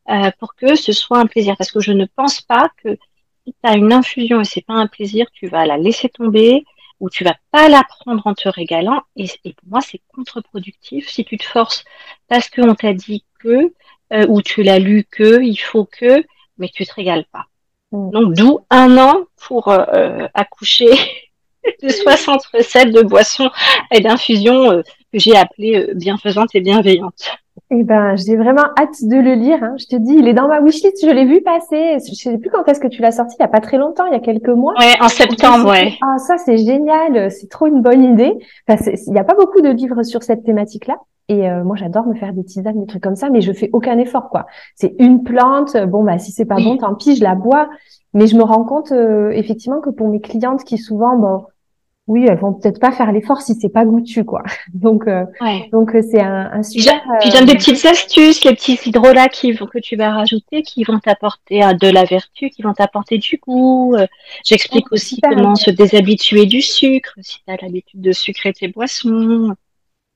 euh, 0.09 0.31
pour 0.39 0.55
que 0.55 0.75
ce 0.75 0.93
soit 0.93 1.19
un 1.19 1.27
plaisir. 1.27 1.57
Parce 1.57 1.71
que 1.71 1.81
je 1.81 1.93
ne 1.93 2.07
pense 2.07 2.41
pas 2.41 2.71
que 2.83 2.97
si 3.45 3.53
tu 3.53 3.71
as 3.71 3.77
une 3.77 3.93
infusion 3.93 4.41
et 4.41 4.45
c'est 4.45 4.65
pas 4.65 4.75
un 4.75 4.87
plaisir, 4.87 5.27
tu 5.33 5.47
vas 5.47 5.67
la 5.67 5.77
laisser 5.77 6.09
tomber 6.09 6.65
ou 7.01 7.11
tu 7.11 7.25
vas 7.25 7.37
pas 7.51 7.69
la 7.69 7.83
prendre 7.85 8.27
en 8.27 8.35
te 8.35 8.49
régalant. 8.49 9.03
Et, 9.17 9.27
pour 9.43 9.69
moi, 9.69 9.81
c'est 9.81 10.01
contre-productif 10.15 11.09
si 11.09 11.25
tu 11.25 11.37
te 11.37 11.45
forces 11.45 11.85
parce 12.29 12.49
qu'on 12.49 12.75
t'a 12.75 12.95
dit 12.95 13.25
que 13.39 13.73
euh, 14.13 14.27
ou 14.29 14.43
tu 14.43 14.63
l'as 14.63 14.79
lu 14.79 15.05
que, 15.11 15.43
il 15.43 15.57
faut 15.57 15.85
que, 15.85 16.25
mais 16.59 16.69
tu 16.69 16.87
te 16.87 16.95
régales 16.95 17.27
pas. 17.33 17.47
Mm. 17.93 18.11
Donc 18.11 18.35
d'où 18.35 18.61
un 18.71 18.97
an 18.99 19.25
pour 19.37 19.69
accoucher 20.35 20.91
de 21.83 21.89
60 21.89 22.45
recettes 22.55 22.93
de 22.93 23.03
boissons 23.03 23.51
et 23.91 24.01
d'infusions 24.01 24.71
euh, 24.71 24.83
que 25.13 25.19
j'ai 25.19 25.37
appelées 25.37 25.77
euh, 25.77 25.95
bienfaisantes 25.95 26.51
et 26.55 26.61
bienveillantes. 26.61 27.31
Eh 27.73 27.85
ben, 27.85 28.17
j'ai 28.17 28.37
vraiment 28.37 28.65
hâte 28.79 29.03
de 29.03 29.17
le 29.17 29.35
lire. 29.35 29.63
Hein. 29.63 29.75
Je 29.79 29.87
te 29.87 29.97
dis, 29.97 30.15
il 30.15 30.27
est 30.27 30.35
dans 30.35 30.49
ma 30.49 30.61
wishlist. 30.61 31.05
Je 31.07 31.11
l'ai 31.11 31.25
vu 31.25 31.41
passer. 31.41 31.99
Je 32.05 32.15
sais 32.15 32.37
plus 32.37 32.51
quand 32.51 32.67
est-ce 32.67 32.81
que 32.81 32.89
tu 32.89 33.01
l'as 33.01 33.13
sorti. 33.13 33.37
Il 33.39 33.43
y 33.43 33.45
a 33.45 33.49
pas 33.49 33.61
très 33.61 33.79
longtemps, 33.79 34.07
il 34.07 34.13
y 34.13 34.17
a 34.17 34.21
quelques 34.21 34.49
mois. 34.49 34.75
Ouais, 34.79 34.97
en 35.01 35.09
septembre, 35.09 35.71
ouais. 35.71 35.95
Ah, 36.03 36.19
ça, 36.19 36.37
c'est 36.39 36.59
génial. 36.59 37.31
C'est 37.31 37.49
trop 37.49 37.67
une 37.67 37.81
bonne 37.81 38.03
idée. 38.03 38.33
Enfin, 38.69 38.83
il 39.07 39.13
n'y 39.13 39.21
a 39.21 39.25
pas 39.25 39.35
beaucoup 39.35 39.61
de 39.61 39.69
livres 39.69 40.03
sur 40.03 40.25
cette 40.25 40.43
thématique-là. 40.45 40.97
Et 41.29 41.49
euh, 41.49 41.63
moi, 41.63 41.77
j'adore 41.77 42.09
me 42.09 42.15
faire 42.15 42.33
des 42.33 42.43
tisanes, 42.43 42.81
des 42.81 42.87
trucs 42.87 43.05
comme 43.05 43.15
ça, 43.15 43.31
mais 43.31 43.41
je 43.41 43.53
fais 43.53 43.71
aucun 43.73 43.99
effort, 43.99 44.31
quoi. 44.31 44.47
C'est 44.75 44.97
une 44.99 45.23
plante. 45.23 45.77
Bon, 45.87 46.03
bah, 46.03 46.19
si 46.19 46.33
c'est 46.33 46.45
pas 46.45 46.57
bon, 46.57 46.77
tant 46.77 46.97
pis, 46.97 47.15
je 47.15 47.23
la 47.23 47.37
bois. 47.37 47.71
Mais 48.15 48.27
je 48.27 48.37
me 48.37 48.43
rends 48.43 48.65
compte 48.65 48.93
euh, 48.93 49.31
effectivement 49.31 49.81
que 49.81 49.91
pour 49.91 50.09
mes 50.09 50.21
clientes 50.21 50.65
qui 50.65 50.79
souvent, 50.79 51.17
bon, 51.17 51.47
oui, 52.07 52.27
elles 52.29 52.39
vont 52.39 52.53
peut-être 52.55 52.81
pas 52.81 52.91
faire 52.91 53.13
l'effort 53.13 53.41
si 53.41 53.55
c'est 53.55 53.69
pas 53.69 53.85
goûtu, 53.85 54.25
quoi. 54.25 54.43
Donc, 54.75 55.07
euh, 55.07 55.25
donc 55.71 55.95
euh, 55.95 56.03
c'est 56.03 56.21
un, 56.21 56.51
un 56.53 56.63
super. 56.65 57.01
Tu 57.23 57.29
donnes 57.29 57.45
des 57.45 57.55
petites 57.55 57.85
astuces, 57.85 58.43
les 58.45 58.55
petits 58.55 58.79
hydrolats 58.85 59.29
qui 59.29 59.53
vont, 59.53 59.67
que 59.67 59.79
tu 59.79 59.95
vas 59.95 60.11
rajouter, 60.11 60.63
qui 60.63 60.83
vont 60.83 60.99
t'apporter 60.99 61.61
de 61.81 61.89
la 61.89 62.05
vertu, 62.05 62.51
qui 62.51 62.63
vont 62.63 62.73
t'apporter 62.73 63.19
du 63.19 63.39
goût. 63.39 63.95
J'explique 64.45 64.91
aussi 64.91 65.21
comment 65.21 65.55
se 65.55 65.71
déshabituer 65.71 66.47
du 66.47 66.63
sucre, 66.63 67.13
si 67.21 67.39
tu 67.45 67.53
as 67.53 67.57
l'habitude 67.63 68.01
de 68.01 68.13
sucrer 68.13 68.53
tes 68.53 68.69
boissons. 68.69 69.55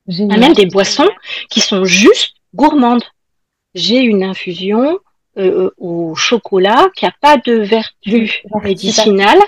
Il 0.07 0.19
y 0.19 0.33
a 0.33 0.37
même 0.37 0.53
des 0.53 0.65
boissons 0.65 1.09
qui 1.49 1.61
sont 1.61 1.85
juste 1.85 2.35
gourmandes. 2.53 3.03
J'ai 3.73 3.99
une 3.99 4.23
infusion 4.23 4.99
euh, 5.37 5.71
au 5.77 6.15
chocolat 6.15 6.89
qui 6.95 7.05
a 7.05 7.11
pas 7.21 7.37
de 7.37 7.53
vertu 7.53 8.41
médicinale, 8.63 9.39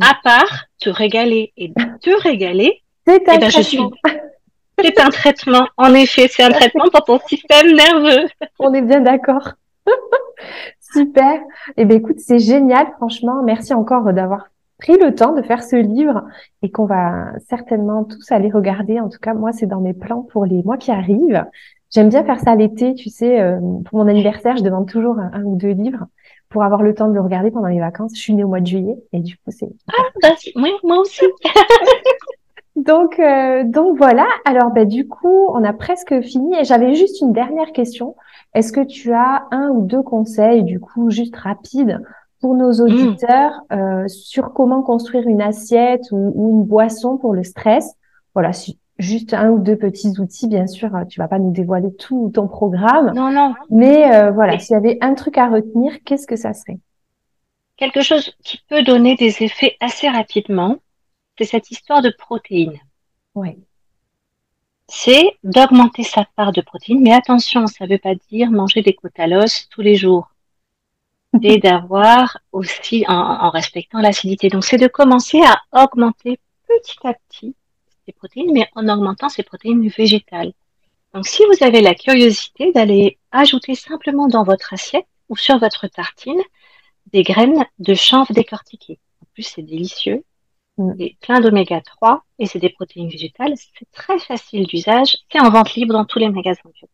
à 0.00 0.14
part 0.22 0.66
te 0.80 0.90
régaler 0.90 1.52
et 1.56 1.72
te 1.72 2.22
régaler. 2.22 2.82
C'est 3.06 3.28
un 3.28 3.34
eh 3.34 3.38
ben, 3.38 3.50
suis. 3.50 3.80
Un 4.80 5.10
traitement, 5.10 5.66
en 5.76 5.92
effet, 5.94 6.28
c'est 6.30 6.44
un 6.44 6.50
traitement 6.50 6.84
pour 6.92 7.04
ton 7.04 7.18
système 7.26 7.74
nerveux. 7.74 8.28
On 8.60 8.72
est 8.74 8.82
bien 8.82 9.00
d'accord. 9.00 9.54
Super. 10.92 11.40
Eh 11.76 11.84
bien, 11.84 11.96
écoute, 11.96 12.20
c'est 12.20 12.38
génial, 12.38 12.86
franchement. 12.96 13.42
Merci 13.42 13.74
encore 13.74 14.12
d'avoir 14.12 14.48
pris 14.78 14.96
le 14.96 15.14
temps 15.14 15.32
de 15.32 15.42
faire 15.42 15.62
ce 15.62 15.76
livre 15.76 16.22
et 16.62 16.70
qu'on 16.70 16.86
va 16.86 17.32
certainement 17.48 18.04
tous 18.04 18.30
aller 18.30 18.50
regarder. 18.50 19.00
En 19.00 19.08
tout 19.08 19.18
cas, 19.18 19.34
moi, 19.34 19.52
c'est 19.52 19.66
dans 19.66 19.80
mes 19.80 19.94
plans 19.94 20.22
pour 20.22 20.44
les 20.44 20.62
mois 20.62 20.76
qui 20.76 20.90
arrivent. 20.90 21.44
J'aime 21.90 22.10
bien 22.10 22.22
faire 22.22 22.38
ça 22.38 22.54
l'été, 22.54 22.94
tu 22.94 23.08
sais, 23.08 23.40
euh, 23.40 23.58
pour 23.86 23.98
mon 23.98 24.08
anniversaire, 24.08 24.56
je 24.56 24.62
demande 24.62 24.88
toujours 24.88 25.18
un, 25.18 25.42
ou 25.44 25.56
deux 25.56 25.70
livres 25.70 26.06
pour 26.50 26.62
avoir 26.62 26.82
le 26.82 26.94
temps 26.94 27.08
de 27.08 27.14
le 27.14 27.20
regarder 27.20 27.50
pendant 27.50 27.68
les 27.68 27.80
vacances. 27.80 28.12
Je 28.14 28.20
suis 28.20 28.34
née 28.34 28.44
au 28.44 28.48
mois 28.48 28.60
de 28.60 28.66
juillet 28.66 28.96
et 29.12 29.20
du 29.20 29.36
coup, 29.36 29.50
c'est... 29.50 29.68
Ah, 29.88 30.02
bah, 30.22 30.34
oui, 30.56 30.70
moi 30.82 30.98
aussi. 30.98 31.24
donc, 32.76 33.18
euh, 33.18 33.64
donc 33.64 33.96
voilà. 33.96 34.26
Alors, 34.44 34.70
bah, 34.70 34.84
du 34.84 35.08
coup, 35.08 35.48
on 35.48 35.64
a 35.64 35.72
presque 35.72 36.20
fini 36.20 36.58
et 36.58 36.64
j'avais 36.64 36.94
juste 36.94 37.22
une 37.22 37.32
dernière 37.32 37.72
question. 37.72 38.16
Est-ce 38.54 38.72
que 38.72 38.84
tu 38.84 39.12
as 39.12 39.46
un 39.50 39.68
ou 39.70 39.82
deux 39.82 40.02
conseils, 40.02 40.64
du 40.64 40.80
coup, 40.80 41.10
juste 41.10 41.36
rapide 41.36 42.02
pour 42.40 42.54
nos 42.54 42.72
mmh. 42.72 42.82
auditeurs 42.82 43.60
euh, 43.72 44.06
sur 44.08 44.52
comment 44.52 44.82
construire 44.82 45.26
une 45.26 45.42
assiette 45.42 46.04
ou, 46.12 46.32
ou, 46.34 46.58
une 46.58 46.64
boisson 46.64 47.16
pour 47.16 47.34
le 47.34 47.44
stress? 47.44 47.94
Voilà, 48.34 48.52
si 48.52 48.78
juste 48.98 49.32
un 49.32 49.50
ou 49.50 49.58
deux 49.58 49.76
petits 49.76 50.18
outils, 50.18 50.48
bien 50.48 50.66
sûr, 50.66 50.90
tu 51.08 51.20
vas 51.20 51.28
pas 51.28 51.38
nous 51.38 51.52
dévoiler 51.52 51.94
tout 51.94 52.30
ton 52.34 52.48
programme. 52.48 53.12
Non, 53.14 53.30
non. 53.30 53.54
Mais 53.70 54.12
euh, 54.14 54.30
voilà, 54.30 54.58
s'il 54.58 54.74
y 54.74 54.76
avait 54.76 54.98
un 55.00 55.14
truc 55.14 55.38
à 55.38 55.48
retenir, 55.48 56.02
qu'est-ce 56.04 56.26
que 56.26 56.36
ça 56.36 56.52
serait? 56.52 56.78
Quelque 57.76 58.02
chose 58.02 58.34
qui 58.42 58.60
peut 58.68 58.82
donner 58.82 59.14
des 59.14 59.42
effets 59.42 59.76
assez 59.80 60.08
rapidement, 60.08 60.76
c'est 61.38 61.44
cette 61.44 61.70
histoire 61.70 62.02
de 62.02 62.12
protéines. 62.18 62.78
Ouais. 63.34 63.56
C'est 64.88 65.30
d'augmenter 65.44 66.02
sa 66.02 66.24
part 66.34 66.50
de 66.50 66.60
protéines, 66.60 67.00
mais 67.00 67.12
attention, 67.12 67.66
ça 67.66 67.84
ne 67.84 67.90
veut 67.90 67.98
pas 67.98 68.14
dire 68.30 68.50
manger 68.50 68.82
des 68.82 68.94
côtes 68.94 69.18
à 69.18 69.28
l'os 69.28 69.68
tous 69.68 69.82
les 69.82 69.94
jours. 69.94 70.30
Et 71.42 71.58
d'avoir 71.58 72.38
aussi, 72.52 73.04
en, 73.06 73.50
respectant 73.50 74.00
l'acidité. 74.00 74.48
Donc, 74.48 74.64
c'est 74.64 74.78
de 74.78 74.88
commencer 74.88 75.40
à 75.42 75.84
augmenter 75.84 76.40
petit 76.66 77.06
à 77.06 77.14
petit 77.14 77.54
ces 78.08 78.12
protéines, 78.12 78.52
mais 78.52 78.66
en 78.74 78.88
augmentant 78.88 79.28
ces 79.28 79.42
protéines 79.42 79.86
végétales. 79.88 80.52
Donc, 81.12 81.26
si 81.26 81.42
vous 81.44 81.64
avez 81.64 81.80
la 81.82 81.94
curiosité 81.94 82.72
d'aller 82.72 83.18
ajouter 83.32 83.74
simplement 83.74 84.28
dans 84.28 84.44
votre 84.44 84.72
assiette 84.72 85.06
ou 85.28 85.36
sur 85.36 85.58
votre 85.58 85.86
tartine 85.88 86.40
des 87.12 87.22
graines 87.22 87.64
de 87.78 87.94
chanvre 87.94 88.32
décortiquées. 88.32 88.98
En 89.22 89.26
plus, 89.34 89.42
c'est 89.42 89.62
délicieux. 89.62 90.24
Mm. 90.78 90.92
C'est 90.98 91.16
plein 91.20 91.40
d'oméga 91.40 91.80
3 91.80 92.24
et 92.38 92.46
c'est 92.46 92.58
des 92.58 92.70
protéines 92.70 93.10
végétales. 93.10 93.54
C'est 93.56 93.90
très 93.92 94.18
facile 94.18 94.66
d'usage. 94.66 95.16
C'est 95.30 95.40
en 95.40 95.50
vente 95.50 95.74
libre 95.74 95.92
dans 95.92 96.04
tous 96.04 96.18
les 96.18 96.30
magasins 96.30 96.70
bio. 96.74 96.88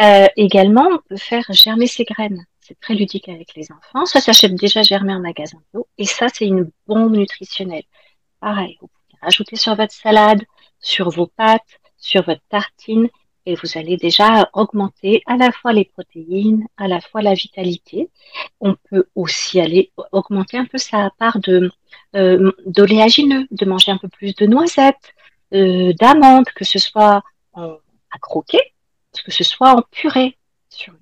Euh, 0.00 0.26
également, 0.36 0.88
on 0.92 0.98
peut 1.08 1.16
faire 1.16 1.44
germer 1.50 1.86
ses 1.86 2.04
graines. 2.04 2.46
C'est 2.60 2.78
très 2.78 2.94
ludique 2.94 3.28
avec 3.28 3.54
les 3.54 3.70
enfants. 3.72 4.06
Ça 4.06 4.20
s'achète 4.20 4.54
déjà 4.54 4.82
germé 4.82 5.12
en 5.14 5.20
magasin 5.20 5.58
bio. 5.72 5.86
Et 5.98 6.06
ça, 6.06 6.26
c'est 6.32 6.46
une 6.46 6.70
bombe 6.86 7.16
nutritionnelle. 7.16 7.84
Pareil, 8.40 8.78
vous 8.80 8.88
rajouter 9.22 9.56
sur 9.56 9.74
votre 9.74 9.92
salade, 9.92 10.42
sur 10.80 11.10
vos 11.10 11.26
pâtes, 11.26 11.80
sur 11.96 12.24
votre 12.24 12.42
tartine 12.48 13.08
et 13.46 13.54
vous 13.54 13.78
allez 13.78 13.96
déjà 13.96 14.48
augmenter 14.52 15.22
à 15.26 15.36
la 15.36 15.50
fois 15.50 15.72
les 15.72 15.84
protéines, 15.84 16.66
à 16.76 16.88
la 16.88 17.00
fois 17.00 17.22
la 17.22 17.34
vitalité. 17.34 18.10
On 18.60 18.76
peut 18.90 19.06
aussi 19.14 19.60
aller 19.60 19.90
augmenter 20.12 20.58
un 20.58 20.66
peu 20.66 20.78
sa 20.78 21.10
part 21.18 21.38
de 21.40 21.70
euh, 22.16 22.52
d'oléagineux, 22.66 23.46
de 23.50 23.64
manger 23.64 23.92
un 23.92 23.98
peu 23.98 24.08
plus 24.08 24.34
de 24.34 24.46
noisettes, 24.46 25.14
euh, 25.54 25.92
d'amandes, 25.94 26.48
que 26.54 26.64
ce 26.64 26.78
soit 26.78 27.22
en, 27.54 27.76
à 28.10 28.18
croquer, 28.20 28.60
que 29.24 29.32
ce 29.32 29.44
soit 29.44 29.70
en 29.70 29.82
purée 29.90 30.36
sur 30.68 30.92
une 30.92 30.98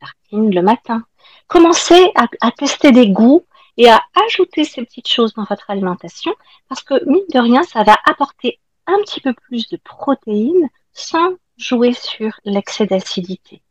tartine 0.00 0.54
le 0.54 0.62
matin. 0.62 1.04
Commencez 1.46 2.10
à, 2.16 2.26
à 2.40 2.50
tester 2.50 2.90
des 2.92 3.08
goûts 3.08 3.46
et 3.76 3.88
à 3.88 4.00
ajouter 4.26 4.64
ces 4.64 4.82
petites 4.84 5.08
choses 5.08 5.34
dans 5.34 5.44
votre 5.44 5.70
alimentation 5.70 6.32
parce 6.68 6.82
que 6.82 7.04
mine 7.08 7.24
de 7.32 7.38
rien, 7.38 7.62
ça 7.62 7.82
va 7.82 7.96
apporter 8.04 8.58
un 8.86 8.98
petit 9.00 9.20
peu 9.20 9.34
plus 9.34 9.68
de 9.68 9.76
protéines 9.76 10.68
sans 10.92 11.34
jouer 11.56 11.92
sur 11.92 12.32
l'excès 12.44 12.86
d'acidité. 12.86 13.62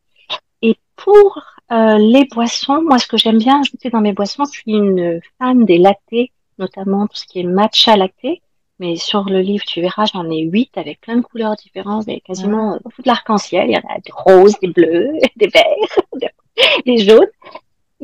Et 0.61 0.77
pour 0.95 1.43
euh, 1.71 1.97
les 1.97 2.25
boissons, 2.25 2.81
moi 2.81 2.99
ce 2.99 3.07
que 3.07 3.17
j'aime 3.17 3.37
bien 3.37 3.61
ajouter 3.61 3.89
dans 3.89 4.01
mes 4.01 4.13
boissons, 4.13 4.45
je 4.45 4.51
suis 4.51 4.71
une 4.71 5.21
fan 5.39 5.65
des 5.65 5.77
lattés, 5.77 6.31
notamment 6.59 7.07
tout 7.07 7.17
ce 7.17 7.25
qui 7.25 7.39
est 7.39 7.43
matcha 7.43 7.95
lacté. 7.97 8.41
Mais 8.79 8.97
sur 8.97 9.23
le 9.23 9.39
livre, 9.39 9.63
tu 9.65 9.79
verras, 9.79 10.05
j'en 10.05 10.29
ai 10.29 10.41
huit 10.41 10.77
avec 10.77 10.99
plein 10.99 11.15
de 11.15 11.21
couleurs 11.21 11.55
différentes, 11.55 12.09
avec 12.09 12.23
quasiment 12.23 12.77
beaucoup 12.83 13.01
de 13.01 13.07
l'arc-en-ciel. 13.07 13.69
Il 13.69 13.73
y 13.73 13.77
en 13.77 13.89
a 13.89 13.99
des 13.99 14.11
roses, 14.11 14.59
des 14.61 14.67
bleus, 14.67 15.13
des 15.37 15.47
verts, 15.47 16.31
des 16.85 16.97
jaunes. 16.97 17.29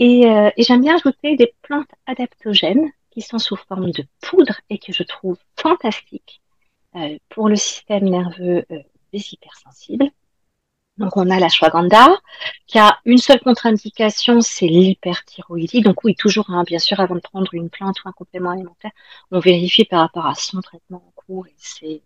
Et, 0.04 0.26
euh, 0.26 0.50
et 0.58 0.64
j'aime 0.64 0.82
bien 0.82 0.96
ajouter 0.96 1.36
des 1.36 1.54
plantes 1.62 1.92
adaptogènes 2.08 2.92
qui 3.12 3.22
sont 3.22 3.38
sous 3.38 3.56
forme 3.56 3.92
de 3.92 4.04
poudre 4.20 4.56
et 4.72 4.80
que 4.80 4.92
je 4.92 5.04
trouve 5.04 5.38
fantastiques 5.56 6.42
euh, 6.96 7.20
pour 7.30 7.50
le 7.50 7.56
système 7.56 8.06
nerveux 8.06 8.66
euh, 8.72 8.80
des 9.14 9.24
hypersensibles. 9.32 10.10
Donc 10.98 11.18
on 11.18 11.30
a 11.30 11.40
la 11.40 11.50
shwagandha 11.50 12.18
qui 12.66 12.80
a 12.80 12.98
une 13.06 13.20
seule 13.20 13.42
contre-indication, 13.42 14.42
c'est 14.42 14.66
l'hyperthyroïdie. 14.66 15.82
Donc 15.82 16.04
oui, 16.04 16.16
toujours, 16.16 16.50
hein, 16.50 16.64
bien 16.66 16.80
sûr, 16.80 17.00
avant 17.00 17.14
de 17.14 17.20
prendre 17.20 17.54
une 17.54 17.70
plante 17.70 18.04
ou 18.04 18.10
un 18.10 18.12
complément 18.12 18.50
alimentaire, 18.50 18.92
on 19.30 19.40
vérifie 19.40 19.86
par 19.86 20.00
rapport 20.00 20.26
à 20.26 20.34
son 20.34 20.62
traitement 20.62 21.04
en 21.08 21.12
cours 21.16 21.46
et 21.46 21.54
c'est 21.58 22.02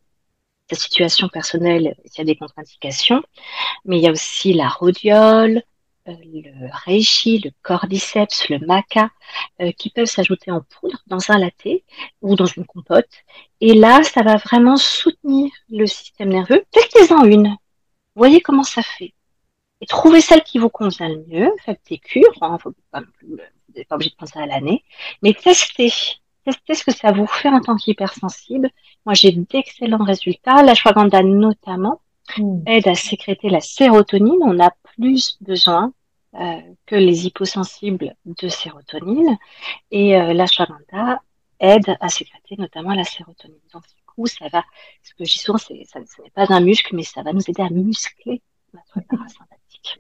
sa 0.69 0.75
situation 0.75 1.29
personnelle 1.29 1.95
s'il 2.03 2.17
y 2.17 2.21
a 2.21 2.25
des 2.25 2.35
contre-indications. 2.35 3.23
Mais 3.85 3.99
il 3.99 4.03
y 4.03 4.07
a 4.09 4.11
aussi 4.11 4.51
la 4.51 4.67
rhodiole, 4.67 5.63
le 6.05 6.69
reishi, 6.85 7.39
le 7.39 7.51
cordyceps, 7.61 8.49
le 8.49 8.59
maca, 8.59 9.09
euh, 9.61 9.71
qui 9.71 9.89
peuvent 9.89 10.05
s'ajouter 10.05 10.51
en 10.51 10.61
poudre 10.61 11.01
dans 11.07 11.31
un 11.31 11.37
latte 11.37 11.83
ou 12.21 12.35
dans 12.35 12.45
une 12.45 12.65
compote. 12.65 13.09
Et 13.61 13.73
là, 13.73 14.03
ça 14.03 14.21
va 14.21 14.37
vraiment 14.37 14.77
soutenir 14.77 15.51
le 15.69 15.85
système 15.85 16.29
nerveux. 16.29 16.63
Testez-en 16.71 17.23
une. 17.25 17.55
Voyez 18.15 18.41
comment 18.41 18.63
ça 18.63 18.81
fait. 18.81 19.13
Et 19.81 19.85
trouvez 19.87 20.21
celle 20.21 20.43
qui 20.43 20.57
vous 20.57 20.69
convient 20.69 21.09
le 21.09 21.25
mieux. 21.27 21.51
Faites 21.65 21.81
des 21.89 21.97
cures. 21.97 22.37
Hein, 22.41 22.57
vous 22.63 22.73
n'êtes 23.75 23.87
pas 23.87 23.95
obligé 23.95 24.11
de 24.11 24.15
penser 24.15 24.39
à 24.39 24.45
l'année. 24.45 24.83
Mais 25.21 25.33
testez. 25.33 25.91
Testez 26.45 26.75
ce 26.75 26.83
que 26.83 26.93
ça 26.93 27.11
vous 27.11 27.25
fait 27.25 27.49
en 27.49 27.59
tant 27.59 27.75
qu'hypersensible. 27.75 28.69
Moi, 29.05 29.15
j'ai 29.15 29.31
d'excellents 29.31 30.03
résultats. 30.03 30.61
La 30.61 30.75
shwagandha 30.75 31.23
notamment 31.23 32.01
hmm. 32.37 32.63
aide 32.67 32.87
à 32.87 32.95
sécréter 32.95 33.49
la 33.49 33.61
sérotonine. 33.61 34.41
On 34.41 34.59
a 34.59 34.71
plus 34.95 35.37
besoin 35.41 35.93
euh, 36.35 36.61
que 36.85 36.95
les 36.95 37.25
hyposensibles 37.25 38.15
de 38.25 38.47
sérotonine. 38.47 39.37
Et 39.91 40.17
euh, 40.17 40.33
l'ashwagandha 40.33 41.21
aide 41.59 41.95
à 41.99 42.09
sécréter 42.09 42.55
notamment 42.57 42.93
la 42.93 43.03
sérotonine. 43.03 43.57
Donc, 43.73 43.83
du 43.83 44.03
coup, 44.05 44.27
ça 44.27 44.47
va, 44.49 44.63
ce 45.01 45.13
que 45.13 45.23
je 45.23 45.31
dis 45.31 45.39
souvent, 45.39 45.57
c'est, 45.57 45.83
ça, 45.85 45.99
ce 46.05 46.21
n'est 46.21 46.29
pas 46.31 46.45
un 46.49 46.59
muscle, 46.61 46.95
mais 46.95 47.03
ça 47.03 47.23
va 47.23 47.33
nous 47.33 47.47
aider 47.47 47.61
à 47.61 47.69
muscler 47.69 48.41
notre 48.73 49.07
parasympathique. 49.09 49.97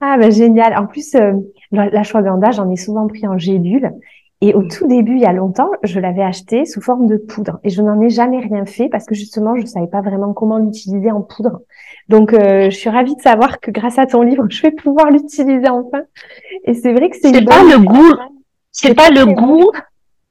Ah, 0.00 0.16
bah, 0.16 0.30
génial. 0.30 0.76
En 0.76 0.86
plus, 0.86 1.14
euh, 1.14 1.32
l'ashwagandha, 1.70 2.52
j'en 2.52 2.70
ai 2.70 2.76
souvent 2.76 3.06
pris 3.06 3.26
en 3.28 3.36
gélule. 3.36 3.92
Et 4.42 4.54
au 4.54 4.62
tout 4.62 4.86
début, 4.86 5.16
il 5.16 5.20
y 5.20 5.26
a 5.26 5.34
longtemps, 5.34 5.70
je 5.82 6.00
l'avais 6.00 6.22
acheté 6.22 6.64
sous 6.64 6.80
forme 6.80 7.06
de 7.06 7.18
poudre 7.18 7.60
et 7.62 7.68
je 7.68 7.82
n'en 7.82 8.00
ai 8.00 8.08
jamais 8.08 8.40
rien 8.40 8.64
fait 8.64 8.88
parce 8.88 9.04
que 9.04 9.14
justement, 9.14 9.54
je 9.56 9.62
ne 9.62 9.66
savais 9.66 9.86
pas 9.86 10.00
vraiment 10.00 10.32
comment 10.32 10.56
l'utiliser 10.56 11.10
en 11.10 11.20
poudre. 11.20 11.60
Donc, 12.08 12.32
euh, 12.32 12.70
je 12.70 12.76
suis 12.76 12.88
ravie 12.88 13.14
de 13.14 13.20
savoir 13.20 13.60
que 13.60 13.70
grâce 13.70 13.98
à 13.98 14.06
ton 14.06 14.22
livre, 14.22 14.46
je 14.50 14.62
vais 14.62 14.70
pouvoir 14.70 15.10
l'utiliser 15.10 15.68
enfin. 15.68 16.02
Et 16.64 16.72
c'est 16.72 16.92
vrai 16.92 17.10
que 17.10 17.16
c'est 17.20 17.44
pas 17.44 17.62
le 17.62 17.78
goût, 17.80 18.14
c'est 18.72 18.94
pas 18.94 19.10
le 19.10 19.26
goût. 19.26 19.70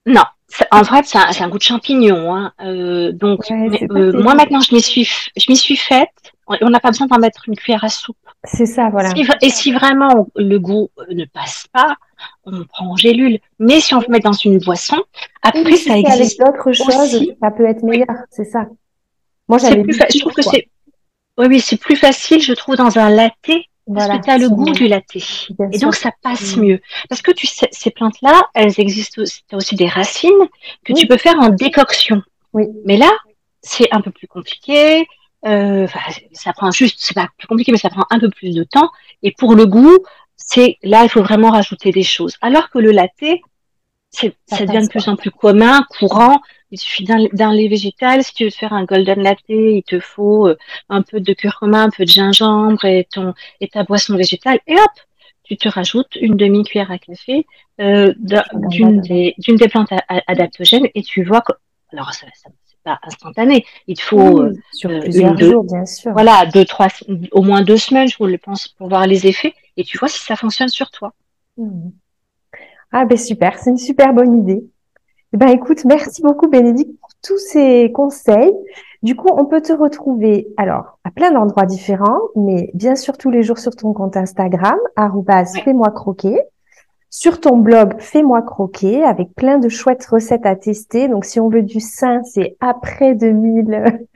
Non, 0.08 0.24
en 0.72 0.82
vrai, 0.82 1.02
c'est 1.04 1.20
un, 1.20 1.46
un, 1.46 1.50
goût 1.50 1.60
de 1.60 1.64
champignon. 1.64 2.36
Hein. 2.36 2.52
Euh, 2.62 3.12
donc, 3.12 3.52
euh, 3.52 4.12
moi 4.24 4.34
maintenant, 4.34 4.62
je 4.62 4.74
m'y 4.74 4.82
suis, 4.82 5.08
je 5.38 5.46
m'y 5.50 5.56
suis 5.56 5.78
faite. 5.78 6.10
On 6.48 6.72
n'a 6.72 6.80
pas 6.80 6.90
besoin 6.90 7.06
d'en 7.06 7.20
mettre 7.20 7.44
une 7.48 7.56
cuillère 7.56 7.84
à 7.84 7.90
soupe. 7.90 8.18
C'est 8.44 8.66
ça, 8.66 8.90
voilà. 8.90 9.12
et 9.44 9.50
si 9.52 9.72
vraiment 9.72 10.30
le 10.36 10.58
goût 10.58 10.90
ne 11.12 11.26
passe 11.26 11.68
pas, 11.72 11.96
on 12.46 12.64
prend 12.66 12.92
en 12.92 12.96
gélule. 12.96 13.40
Mais 13.60 13.80
si 13.80 13.94
on 13.94 14.00
le 14.00 14.08
met 14.10 14.20
dans 14.20 14.34
une 14.34 14.60
boisson, 14.60 15.02
après 15.42 15.76
ça 15.76 15.98
existe. 15.98 16.42
Avec 16.42 16.56
d'autres 16.56 16.72
choses, 16.72 17.34
ça 17.42 17.52
peut 17.52 17.66
être 17.66 17.84
meilleur, 17.84 18.16
c'est 18.30 18.46
ça. 18.46 18.68
Moi, 19.48 19.58
j'avais. 19.58 19.84
Je 19.84 20.20
trouve 20.20 20.34
que 20.34 20.42
c'est. 20.42 20.70
Oui, 21.38 21.48
oui, 21.48 21.60
c'est 21.60 21.78
plus 21.78 21.96
facile, 21.96 22.42
je 22.42 22.54
trouve, 22.54 22.76
dans 22.76 22.98
un 23.00 23.10
latte, 23.10 23.34
parce 23.94 24.08
que 24.10 24.24
tu 24.24 24.30
as 24.30 24.38
le 24.38 24.50
goût 24.50 24.72
du 24.72 24.88
latte. 24.88 25.16
et 25.16 25.78
donc, 25.80 25.96
ça 25.96 26.12
passe 26.22 26.56
mm. 26.56 26.62
mieux. 26.62 26.82
Parce 27.08 27.22
que 27.22 27.32
tu 27.32 27.48
sais, 27.48 27.68
ces 27.72 27.92
plantes-là, 27.92 28.50
elles 28.54 28.80
existent 28.80 29.22
aussi, 29.22 29.44
as 29.52 29.56
aussi 29.56 29.76
des 29.76 29.88
racines 29.88 30.48
que 30.86 30.94
tu 30.94 31.08
peux 31.08 31.18
faire 31.18 31.40
en 31.40 31.50
décoction. 31.50 32.22
Oui. 32.54 32.66
Mais 32.86 32.98
là, 32.98 33.10
c'est 33.62 33.88
un 33.92 34.02
peu 34.02 34.12
plus 34.12 34.28
compliqué. 34.28 35.08
Euh, 35.46 35.88
ça 36.34 36.52
prend 36.54 36.72
juste, 36.72 36.98
c'est 37.00 37.14
pas 37.14 37.30
plus 37.38 37.48
compliqué, 37.48 37.72
mais 37.72 37.78
ça 37.78 37.90
prend 37.90 38.06
un 38.10 38.20
peu 38.20 38.30
plus 38.30 38.54
de 38.54 38.64
temps. 38.64 38.90
Et 39.24 39.32
pour 39.32 39.56
le 39.56 39.66
goût, 39.66 39.98
c'est 40.40 40.78
là, 40.82 41.04
il 41.04 41.10
faut 41.10 41.22
vraiment 41.22 41.52
rajouter 41.52 41.92
des 41.92 42.04
choses. 42.04 42.36
Alors 42.42 42.70
que 42.70 42.80
le 42.80 42.92
latte, 42.92 43.12
c'est, 44.10 44.34
ça, 44.48 44.66
devient 44.66 44.82
de 44.82 44.90
plus 44.90 45.08
en 45.08 45.16
plus 45.16 45.32
commun, 45.32 45.86
courant. 46.00 46.42
Il 46.72 46.80
suffit 46.80 47.04
d'un, 47.04 47.54
lait 47.54 47.68
végétal. 47.68 48.24
Si 48.24 48.34
tu 48.34 48.46
veux 48.46 48.50
faire 48.50 48.74
un 48.74 48.86
golden 48.86 49.22
latte, 49.22 49.40
il 49.50 49.84
te 49.84 50.00
faut 50.00 50.48
euh, 50.48 50.58
un 50.88 51.02
peu 51.02 51.20
de 51.20 51.34
curcuma, 51.34 51.84
un 51.84 51.90
peu 51.90 52.06
de 52.06 52.10
gingembre 52.10 52.86
et 52.86 53.08
ton 53.12 53.34
et 53.60 53.68
ta 53.68 53.84
boisson 53.84 54.16
végétale. 54.16 54.60
Et 54.66 54.74
hop, 54.74 54.92
tu 55.44 55.58
te 55.58 55.68
rajoutes 55.68 56.16
une 56.16 56.38
demi 56.38 56.64
cuillère 56.64 56.92
à 56.92 56.98
café 56.98 57.46
euh, 57.82 58.14
d'une 58.70 59.02
des 59.02 59.36
d'une 59.40 59.56
des 59.56 59.68
plantes 59.68 59.90
adaptogènes 60.28 60.88
et 60.94 61.02
tu 61.02 61.24
vois 61.24 61.42
que 61.42 61.54
alors 61.92 62.14
ça, 62.14 62.28
ça 62.36 62.50
c'est 62.66 62.78
pas 62.84 63.00
instantané. 63.04 63.66
Il 63.88 63.98
te 63.98 64.02
faut 64.02 64.42
euh, 64.42 64.54
sur 64.74 64.90
plusieurs 65.00 65.38
jours, 65.38 65.64
bien 65.64 65.86
sûr. 65.86 66.12
Voilà, 66.12 66.46
deux 66.46 66.66
trois 66.66 66.88
au 67.32 67.42
moins 67.42 67.62
deux 67.62 67.78
semaines, 67.78 68.08
je 68.08 68.24
le 68.24 68.38
pense, 68.38 68.68
pour 68.68 68.90
voir 68.90 69.08
les 69.08 69.28
effets 69.28 69.54
et 69.80 69.84
tu 69.86 69.98
vois 69.98 70.10
si 70.10 70.22
ça 70.22 70.36
fonctionne 70.36 70.68
sur 70.68 70.92
toi. 70.92 71.14
Mmh. 71.58 71.90
Ah 72.92 73.06
ben 73.06 73.18
super, 73.18 73.58
c'est 73.58 73.70
une 73.70 73.78
super 73.78 74.14
bonne 74.14 74.38
idée. 74.38 74.64
Eh 75.32 75.38
ben 75.38 75.48
écoute, 75.48 75.86
merci 75.86 76.22
beaucoup 76.22 76.50
Bénédicte 76.50 77.00
pour 77.00 77.12
tous 77.24 77.38
ces 77.38 77.92
conseils. 77.94 78.52
Du 79.04 79.16
coup, 79.16 79.30
on 79.32 79.46
peut 79.46 79.62
te 79.62 79.72
retrouver 79.72 80.50
alors 80.58 81.00
à 81.06 81.12
plein 81.12 81.32
d'endroits 81.32 81.66
différents, 81.66 82.20
mais 82.36 82.72
bien 82.74 82.98
sûr 82.98 83.18
tous 83.18 83.30
les 83.30 83.42
jours 83.42 83.58
sur 83.58 83.74
ton 83.74 83.94
compte 83.94 84.18
Instagram 84.18 84.78
fais-moi 85.64 85.92
croquer, 85.92 86.38
sur 87.10 87.40
ton 87.40 87.56
blog 87.56 87.96
Fais-moi 88.00 88.42
croquer 88.42 89.04
avec 89.04 89.34
plein 89.34 89.60
de 89.60 89.70
chouettes 89.70 90.06
recettes 90.06 90.46
à 90.46 90.56
tester. 90.58 91.08
Donc 91.08 91.24
si 91.24 91.40
on 91.40 91.48
veut 91.48 91.64
du 91.64 91.80
sain, 91.80 92.22
c'est 92.24 92.58
après 92.60 93.16
2000. 93.16 94.02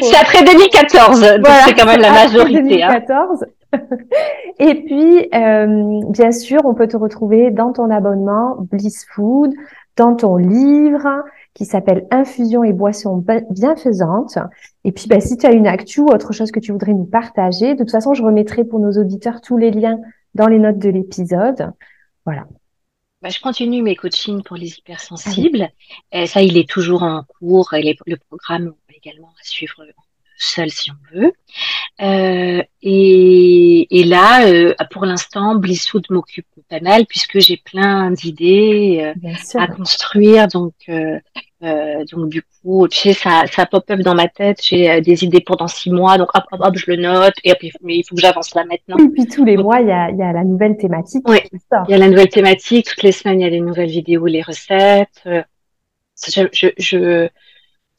C'est 0.00 0.16
après 0.16 0.42
2014. 0.42 1.20
c'est 1.66 1.74
quand 1.74 1.86
même 1.86 2.00
la 2.00 2.12
majorité. 2.12 2.62
2014. 2.62 3.42
Hein. 3.42 3.46
Et 4.58 4.74
puis, 4.84 5.28
euh, 5.34 6.00
bien 6.10 6.32
sûr, 6.32 6.60
on 6.64 6.74
peut 6.74 6.88
te 6.88 6.96
retrouver 6.96 7.50
dans 7.50 7.72
ton 7.72 7.90
abonnement 7.90 8.56
Bliss 8.70 9.06
Food, 9.12 9.52
dans 9.96 10.14
ton 10.14 10.36
livre 10.36 11.24
qui 11.54 11.64
s'appelle 11.64 12.06
Infusion 12.10 12.64
et 12.64 12.72
boissons 12.72 13.24
bienfaisantes. 13.50 14.38
Et 14.84 14.92
puis, 14.92 15.06
bah, 15.08 15.20
si 15.20 15.36
tu 15.36 15.46
as 15.46 15.52
une 15.52 15.66
actu 15.66 16.00
ou 16.00 16.08
autre 16.08 16.32
chose 16.32 16.50
que 16.50 16.60
tu 16.60 16.72
voudrais 16.72 16.94
nous 16.94 17.04
partager, 17.04 17.74
de 17.74 17.78
toute 17.78 17.90
façon, 17.90 18.14
je 18.14 18.22
remettrai 18.22 18.64
pour 18.64 18.80
nos 18.80 18.92
auditeurs 18.92 19.40
tous 19.40 19.56
les 19.56 19.70
liens 19.70 20.00
dans 20.34 20.46
les 20.46 20.58
notes 20.58 20.78
de 20.78 20.90
l'épisode. 20.90 21.72
Voilà. 22.24 22.46
Bah, 23.22 23.28
je 23.28 23.40
continue 23.40 23.82
mes 23.82 23.96
coachings 23.96 24.42
pour 24.42 24.56
les 24.56 24.78
hypersensibles. 24.78 25.68
Et 26.12 26.26
ça, 26.26 26.42
il 26.42 26.56
est 26.56 26.68
toujours 26.68 27.02
en 27.02 27.24
cours. 27.24 27.74
Et 27.74 27.96
le 28.06 28.16
programme 28.16 28.72
également 28.88 29.28
à 29.40 29.44
suivre 29.44 29.84
seul 30.40 30.70
si 30.70 30.90
on 30.90 31.18
veut. 31.18 31.32
Euh, 32.02 32.62
et, 32.82 34.04
là, 34.06 34.46
euh, 34.46 34.74
pour 34.90 35.04
l'instant, 35.04 35.54
Blisswood 35.54 36.06
m'occupe 36.10 36.46
pas 36.68 36.80
mal 36.80 37.04
puisque 37.06 37.38
j'ai 37.40 37.58
plein 37.58 38.10
d'idées 38.10 39.14
euh, 39.24 39.58
à 39.58 39.66
construire. 39.66 40.48
Donc, 40.48 40.74
donc 41.60 42.30
du 42.30 42.42
coup, 42.42 42.88
tu 42.88 42.98
sais, 42.98 43.12
ça, 43.12 43.42
ça 43.50 43.66
pop-up 43.66 44.00
dans 44.00 44.14
ma 44.14 44.28
tête. 44.28 44.60
J'ai 44.62 45.00
des 45.00 45.24
idées 45.24 45.40
pour 45.40 45.56
dans 45.56 45.68
six 45.68 45.90
mois. 45.90 46.16
Donc, 46.16 46.28
hop, 46.34 46.44
hop, 46.52 46.60
hop, 46.62 46.76
je 46.76 46.90
le 46.90 46.96
note. 46.96 47.34
Et 47.44 47.52
mais 47.82 47.98
il 47.98 48.04
faut 48.04 48.14
que 48.14 48.20
j'avance 48.20 48.54
là 48.54 48.64
maintenant. 48.64 48.96
Et 49.04 49.08
puis 49.10 49.26
tous 49.26 49.44
les 49.44 49.56
mois, 49.56 49.80
il 49.80 49.88
y 49.88 49.92
a, 49.92 50.10
y 50.10 50.22
a 50.22 50.32
la 50.32 50.44
nouvelle 50.44 50.76
thématique. 50.76 51.28
Oui, 51.28 51.38
il 51.52 51.90
y 51.90 51.94
a 51.94 51.98
la 51.98 52.08
nouvelle 52.08 52.30
thématique. 52.30 52.86
Toutes 52.86 53.02
les 53.02 53.12
semaines, 53.12 53.40
il 53.40 53.44
y 53.44 53.46
a 53.46 53.50
des 53.50 53.60
nouvelles 53.60 53.90
vidéos, 53.90 54.26
les 54.26 54.42
recettes. 54.42 55.22
je, 55.26 56.48
je, 56.52 56.68
je 56.78 57.28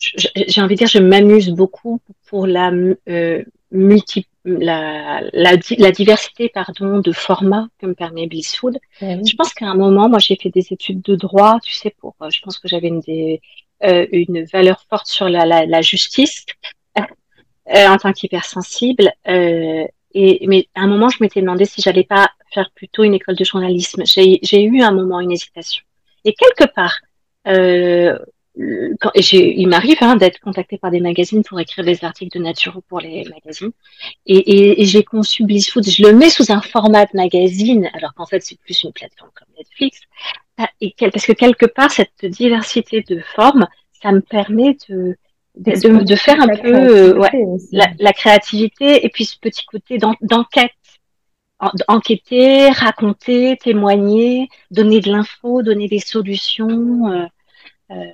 j'ai 0.01 0.61
envie 0.61 0.75
de 0.75 0.79
dire, 0.79 0.87
je 0.87 0.99
m'amuse 0.99 1.49
beaucoup 1.49 1.99
pour 2.27 2.47
la 2.47 2.71
euh, 3.09 3.43
multi, 3.71 4.25
la, 4.43 5.21
la, 5.33 5.51
la, 5.77 5.91
diversité 5.91 6.49
pardon 6.49 6.99
de 6.99 7.11
formats 7.11 7.67
que 7.79 7.85
me 7.85 7.93
permet 7.93 8.27
Blissfood. 8.27 8.79
Eh 9.01 9.17
je 9.23 9.35
pense 9.35 9.53
qu'à 9.53 9.67
un 9.67 9.75
moment, 9.75 10.09
moi, 10.09 10.19
j'ai 10.19 10.35
fait 10.35 10.49
des 10.49 10.73
études 10.73 11.01
de 11.01 11.15
droit, 11.15 11.59
tu 11.63 11.73
sais, 11.73 11.93
pour, 11.99 12.15
euh, 12.21 12.29
je 12.31 12.41
pense 12.41 12.57
que 12.57 12.67
j'avais 12.67 12.87
une, 12.87 13.01
des, 13.01 13.41
euh, 13.83 14.07
une 14.11 14.43
valeur 14.45 14.83
forte 14.89 15.07
sur 15.07 15.29
la, 15.29 15.45
la, 15.45 15.65
la 15.65 15.81
justice 15.81 16.45
euh, 16.99 17.87
en 17.87 17.97
tant 17.97 18.11
qu'hypersensible. 18.11 19.11
Euh, 19.27 19.85
et 20.13 20.45
mais 20.47 20.67
à 20.75 20.81
un 20.81 20.87
moment, 20.87 21.09
je 21.09 21.17
m'étais 21.21 21.41
demandé 21.41 21.65
si 21.65 21.81
j'allais 21.81 22.03
pas 22.03 22.31
faire 22.53 22.71
plutôt 22.75 23.03
une 23.03 23.13
école 23.13 23.35
de 23.35 23.45
journalisme. 23.45 24.03
J'ai 24.05 24.63
eu 24.63 24.81
un 24.81 24.91
moment 24.91 25.19
une 25.19 25.31
hésitation. 25.31 25.83
Et 26.25 26.33
quelque 26.33 26.69
part, 26.73 26.95
euh, 27.47 28.19
quand, 28.99 29.11
il 29.15 29.67
m'arrive 29.67 29.97
hein, 30.01 30.15
d'être 30.17 30.39
contacté 30.39 30.77
par 30.77 30.91
des 30.91 30.99
magazines 30.99 31.43
pour 31.43 31.59
écrire 31.59 31.85
des 31.85 32.03
articles 32.03 32.37
de 32.37 32.43
nature 32.43 32.81
pour 32.89 32.99
les 32.99 33.23
magazines. 33.23 33.71
Et, 34.25 34.37
et, 34.37 34.81
et 34.81 34.85
j'ai 34.85 35.03
conçu 35.03 35.45
Blissfood, 35.45 35.87
je 35.87 36.03
le 36.03 36.13
mets 36.13 36.29
sous 36.29 36.51
un 36.51 36.61
format 36.61 37.05
de 37.05 37.11
magazine, 37.13 37.89
alors 37.93 38.13
qu'en 38.13 38.25
fait 38.25 38.41
c'est 38.41 38.59
plus 38.59 38.83
une 38.83 38.91
plateforme 38.91 39.31
comme 39.33 39.47
Netflix. 39.57 40.01
Ah, 40.57 40.69
parce 41.11 41.25
que 41.25 41.31
quelque 41.31 41.65
part, 41.65 41.91
cette 41.91 42.25
diversité 42.25 43.01
de 43.01 43.19
formes, 43.35 43.67
ça 44.01 44.11
me 44.11 44.21
permet 44.21 44.77
de, 44.89 45.15
de, 45.55 46.03
de, 46.03 46.15
faire 46.15 46.41
un 46.41 46.47
peu 46.47 46.73
euh, 46.73 47.17
ouais, 47.17 47.29
la, 47.71 47.87
la, 47.99 48.13
créativité 48.13 49.05
et 49.05 49.09
puis 49.09 49.25
ce 49.25 49.37
petit 49.39 49.65
côté 49.65 49.97
d'enquête. 49.97 50.71
enquêter, 51.87 52.69
raconter, 52.69 53.57
témoigner, 53.57 54.49
donner 54.71 54.99
de 54.99 55.11
l'info, 55.11 55.63
donner 55.63 55.87
des 55.87 55.99
solutions. 55.99 57.07
Euh, 57.07 57.25
euh, 57.91 58.05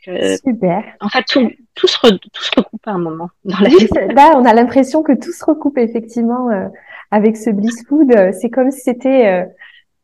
Super. 0.00 0.84
En 1.00 1.08
fait, 1.08 1.24
tout, 1.28 1.50
tout, 1.74 1.86
se 1.86 1.98
tout, 2.08 2.42
se 2.42 2.50
recoupe 2.56 2.86
à 2.86 2.92
un 2.92 2.98
moment 2.98 3.30
dans 3.44 3.58
la 3.58 3.68
vie. 3.68 3.88
Là, 4.14 4.32
on 4.36 4.44
a 4.44 4.54
l'impression 4.54 5.02
que 5.02 5.12
tout 5.12 5.32
se 5.32 5.44
recoupe 5.44 5.76
effectivement 5.78 6.50
euh, 6.50 6.68
avec 7.10 7.36
ce 7.36 7.50
Bliss 7.50 7.84
Food. 7.86 8.12
Euh, 8.14 8.32
c'est 8.38 8.50
comme 8.50 8.70
si 8.70 8.80
c'était 8.80 9.26
euh, 9.26 9.44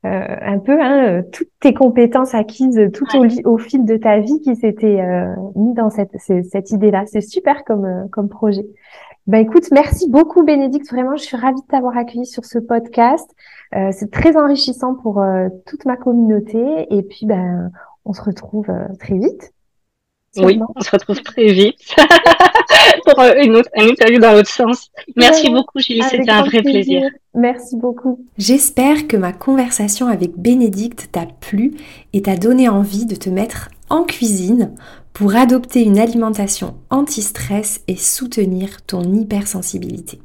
euh, 0.07 0.37
un 0.41 0.59
peu 0.59 0.81
hein, 0.81 1.23
toutes 1.33 1.51
tes 1.61 1.75
compétences 1.75 2.35
acquises 2.35 2.81
tout 2.93 3.07
au, 3.17 3.53
au, 3.53 3.59
fil 3.59 3.85
de 3.85 3.97
ta 3.97 4.19
vie 4.19 4.41
qui 4.41 4.55
s'étaient 4.57 5.03
mis 5.57 5.75
dans 5.75 5.91
cette, 5.91 6.17
cette 6.19 6.71
idée-là. 6.71 7.05
C'est 7.07 7.23
super 7.23 7.65
comme, 7.65 8.09
comme 8.11 8.29
projet. 8.29 8.67
Ben 9.27 9.39
écoute, 9.39 9.71
merci 9.73 10.11
beaucoup 10.11 10.43
Bénédicte. 10.45 10.91
Vraiment, 10.91 11.17
je 11.17 11.25
suis 11.25 11.37
ravie 11.39 11.63
de 11.63 11.67
t'avoir 11.67 11.97
accueilli 11.97 12.27
sur 12.27 12.45
ce 12.45 12.59
podcast. 12.59 13.27
c'est 13.73 14.11
très 14.11 14.37
enrichissant 14.37 14.95
pour 14.95 15.25
toute 15.65 15.87
ma 15.87 15.97
communauté. 15.97 16.87
Et 16.91 17.03
puis, 17.03 17.25
ben, 17.25 17.71
on 18.05 18.13
se 18.13 18.21
retrouve 18.21 18.67
très 19.01 19.17
vite. 19.17 19.54
Oui, 20.37 20.61
on 20.75 20.81
se 20.81 20.91
retrouve 20.91 21.23
très 21.23 21.53
vite 21.53 21.95
pour 23.07 23.21
euh, 23.21 23.35
une 23.43 23.57
autre, 23.57 23.69
une 23.77 23.91
interview 23.91 24.19
dans 24.19 24.33
l'autre 24.33 24.51
sens. 24.51 24.91
Merci 25.17 25.51
beaucoup, 25.51 25.79
Julie, 25.79 26.03
c'était 26.11 26.31
un 26.31 26.43
vrai 26.43 26.63
plaisir. 26.63 27.03
Merci 27.35 27.77
beaucoup. 27.77 28.25
J'espère 28.39 29.07
que 29.07 29.17
ma 29.17 29.33
conversation 29.33 30.07
avec 30.07 30.37
Bénédicte 30.37 31.09
t'a 31.13 31.27
plu 31.27 31.75
et 32.13 32.23
t'a 32.23 32.37
donné 32.37 32.69
envie 32.69 33.07
de 33.07 33.15
te 33.15 33.31
mettre 33.31 33.69
en 33.91 34.05
cuisine 34.05 34.73
pour 35.13 35.37
adopter 35.37 35.83
une 35.83 35.99
alimentation 35.99 36.75
anti-stress 36.91 37.81
et 37.87 37.97
soutenir 37.97 38.83
ton 38.83 39.03
hypersensibilité. 39.13 40.21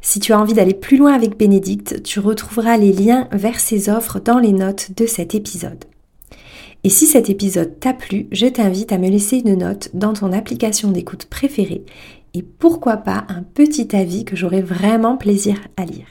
Si 0.00 0.20
tu 0.20 0.32
as 0.32 0.40
envie 0.40 0.54
d'aller 0.54 0.74
plus 0.74 0.96
loin 0.96 1.12
avec 1.12 1.36
Bénédicte, 1.36 2.02
tu 2.02 2.20
retrouveras 2.20 2.76
les 2.76 2.92
liens 2.92 3.28
vers 3.32 3.60
ses 3.60 3.90
offres 3.90 4.20
dans 4.20 4.38
les 4.38 4.52
notes 4.52 4.92
de 4.96 5.06
cet 5.06 5.34
épisode. 5.34 5.84
Et 6.84 6.90
si 6.90 7.06
cet 7.06 7.28
épisode 7.28 7.80
t'a 7.80 7.92
plu, 7.92 8.28
je 8.30 8.46
t'invite 8.46 8.92
à 8.92 8.98
me 8.98 9.08
laisser 9.08 9.38
une 9.38 9.56
note 9.56 9.90
dans 9.94 10.12
ton 10.12 10.32
application 10.32 10.90
d'écoute 10.90 11.26
préférée 11.26 11.84
et 12.34 12.42
pourquoi 12.42 12.98
pas 12.98 13.24
un 13.28 13.42
petit 13.42 13.94
avis 13.96 14.24
que 14.24 14.36
j'aurai 14.36 14.62
vraiment 14.62 15.16
plaisir 15.16 15.56
à 15.76 15.84
lire. 15.84 16.06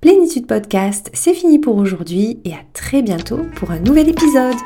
Plénitude 0.00 0.46
Podcast, 0.46 1.10
c'est 1.14 1.34
fini 1.34 1.58
pour 1.58 1.76
aujourd'hui 1.76 2.38
et 2.44 2.52
à 2.52 2.60
très 2.72 3.02
bientôt 3.02 3.40
pour 3.56 3.70
un 3.70 3.80
nouvel 3.80 4.08
épisode. 4.08 4.56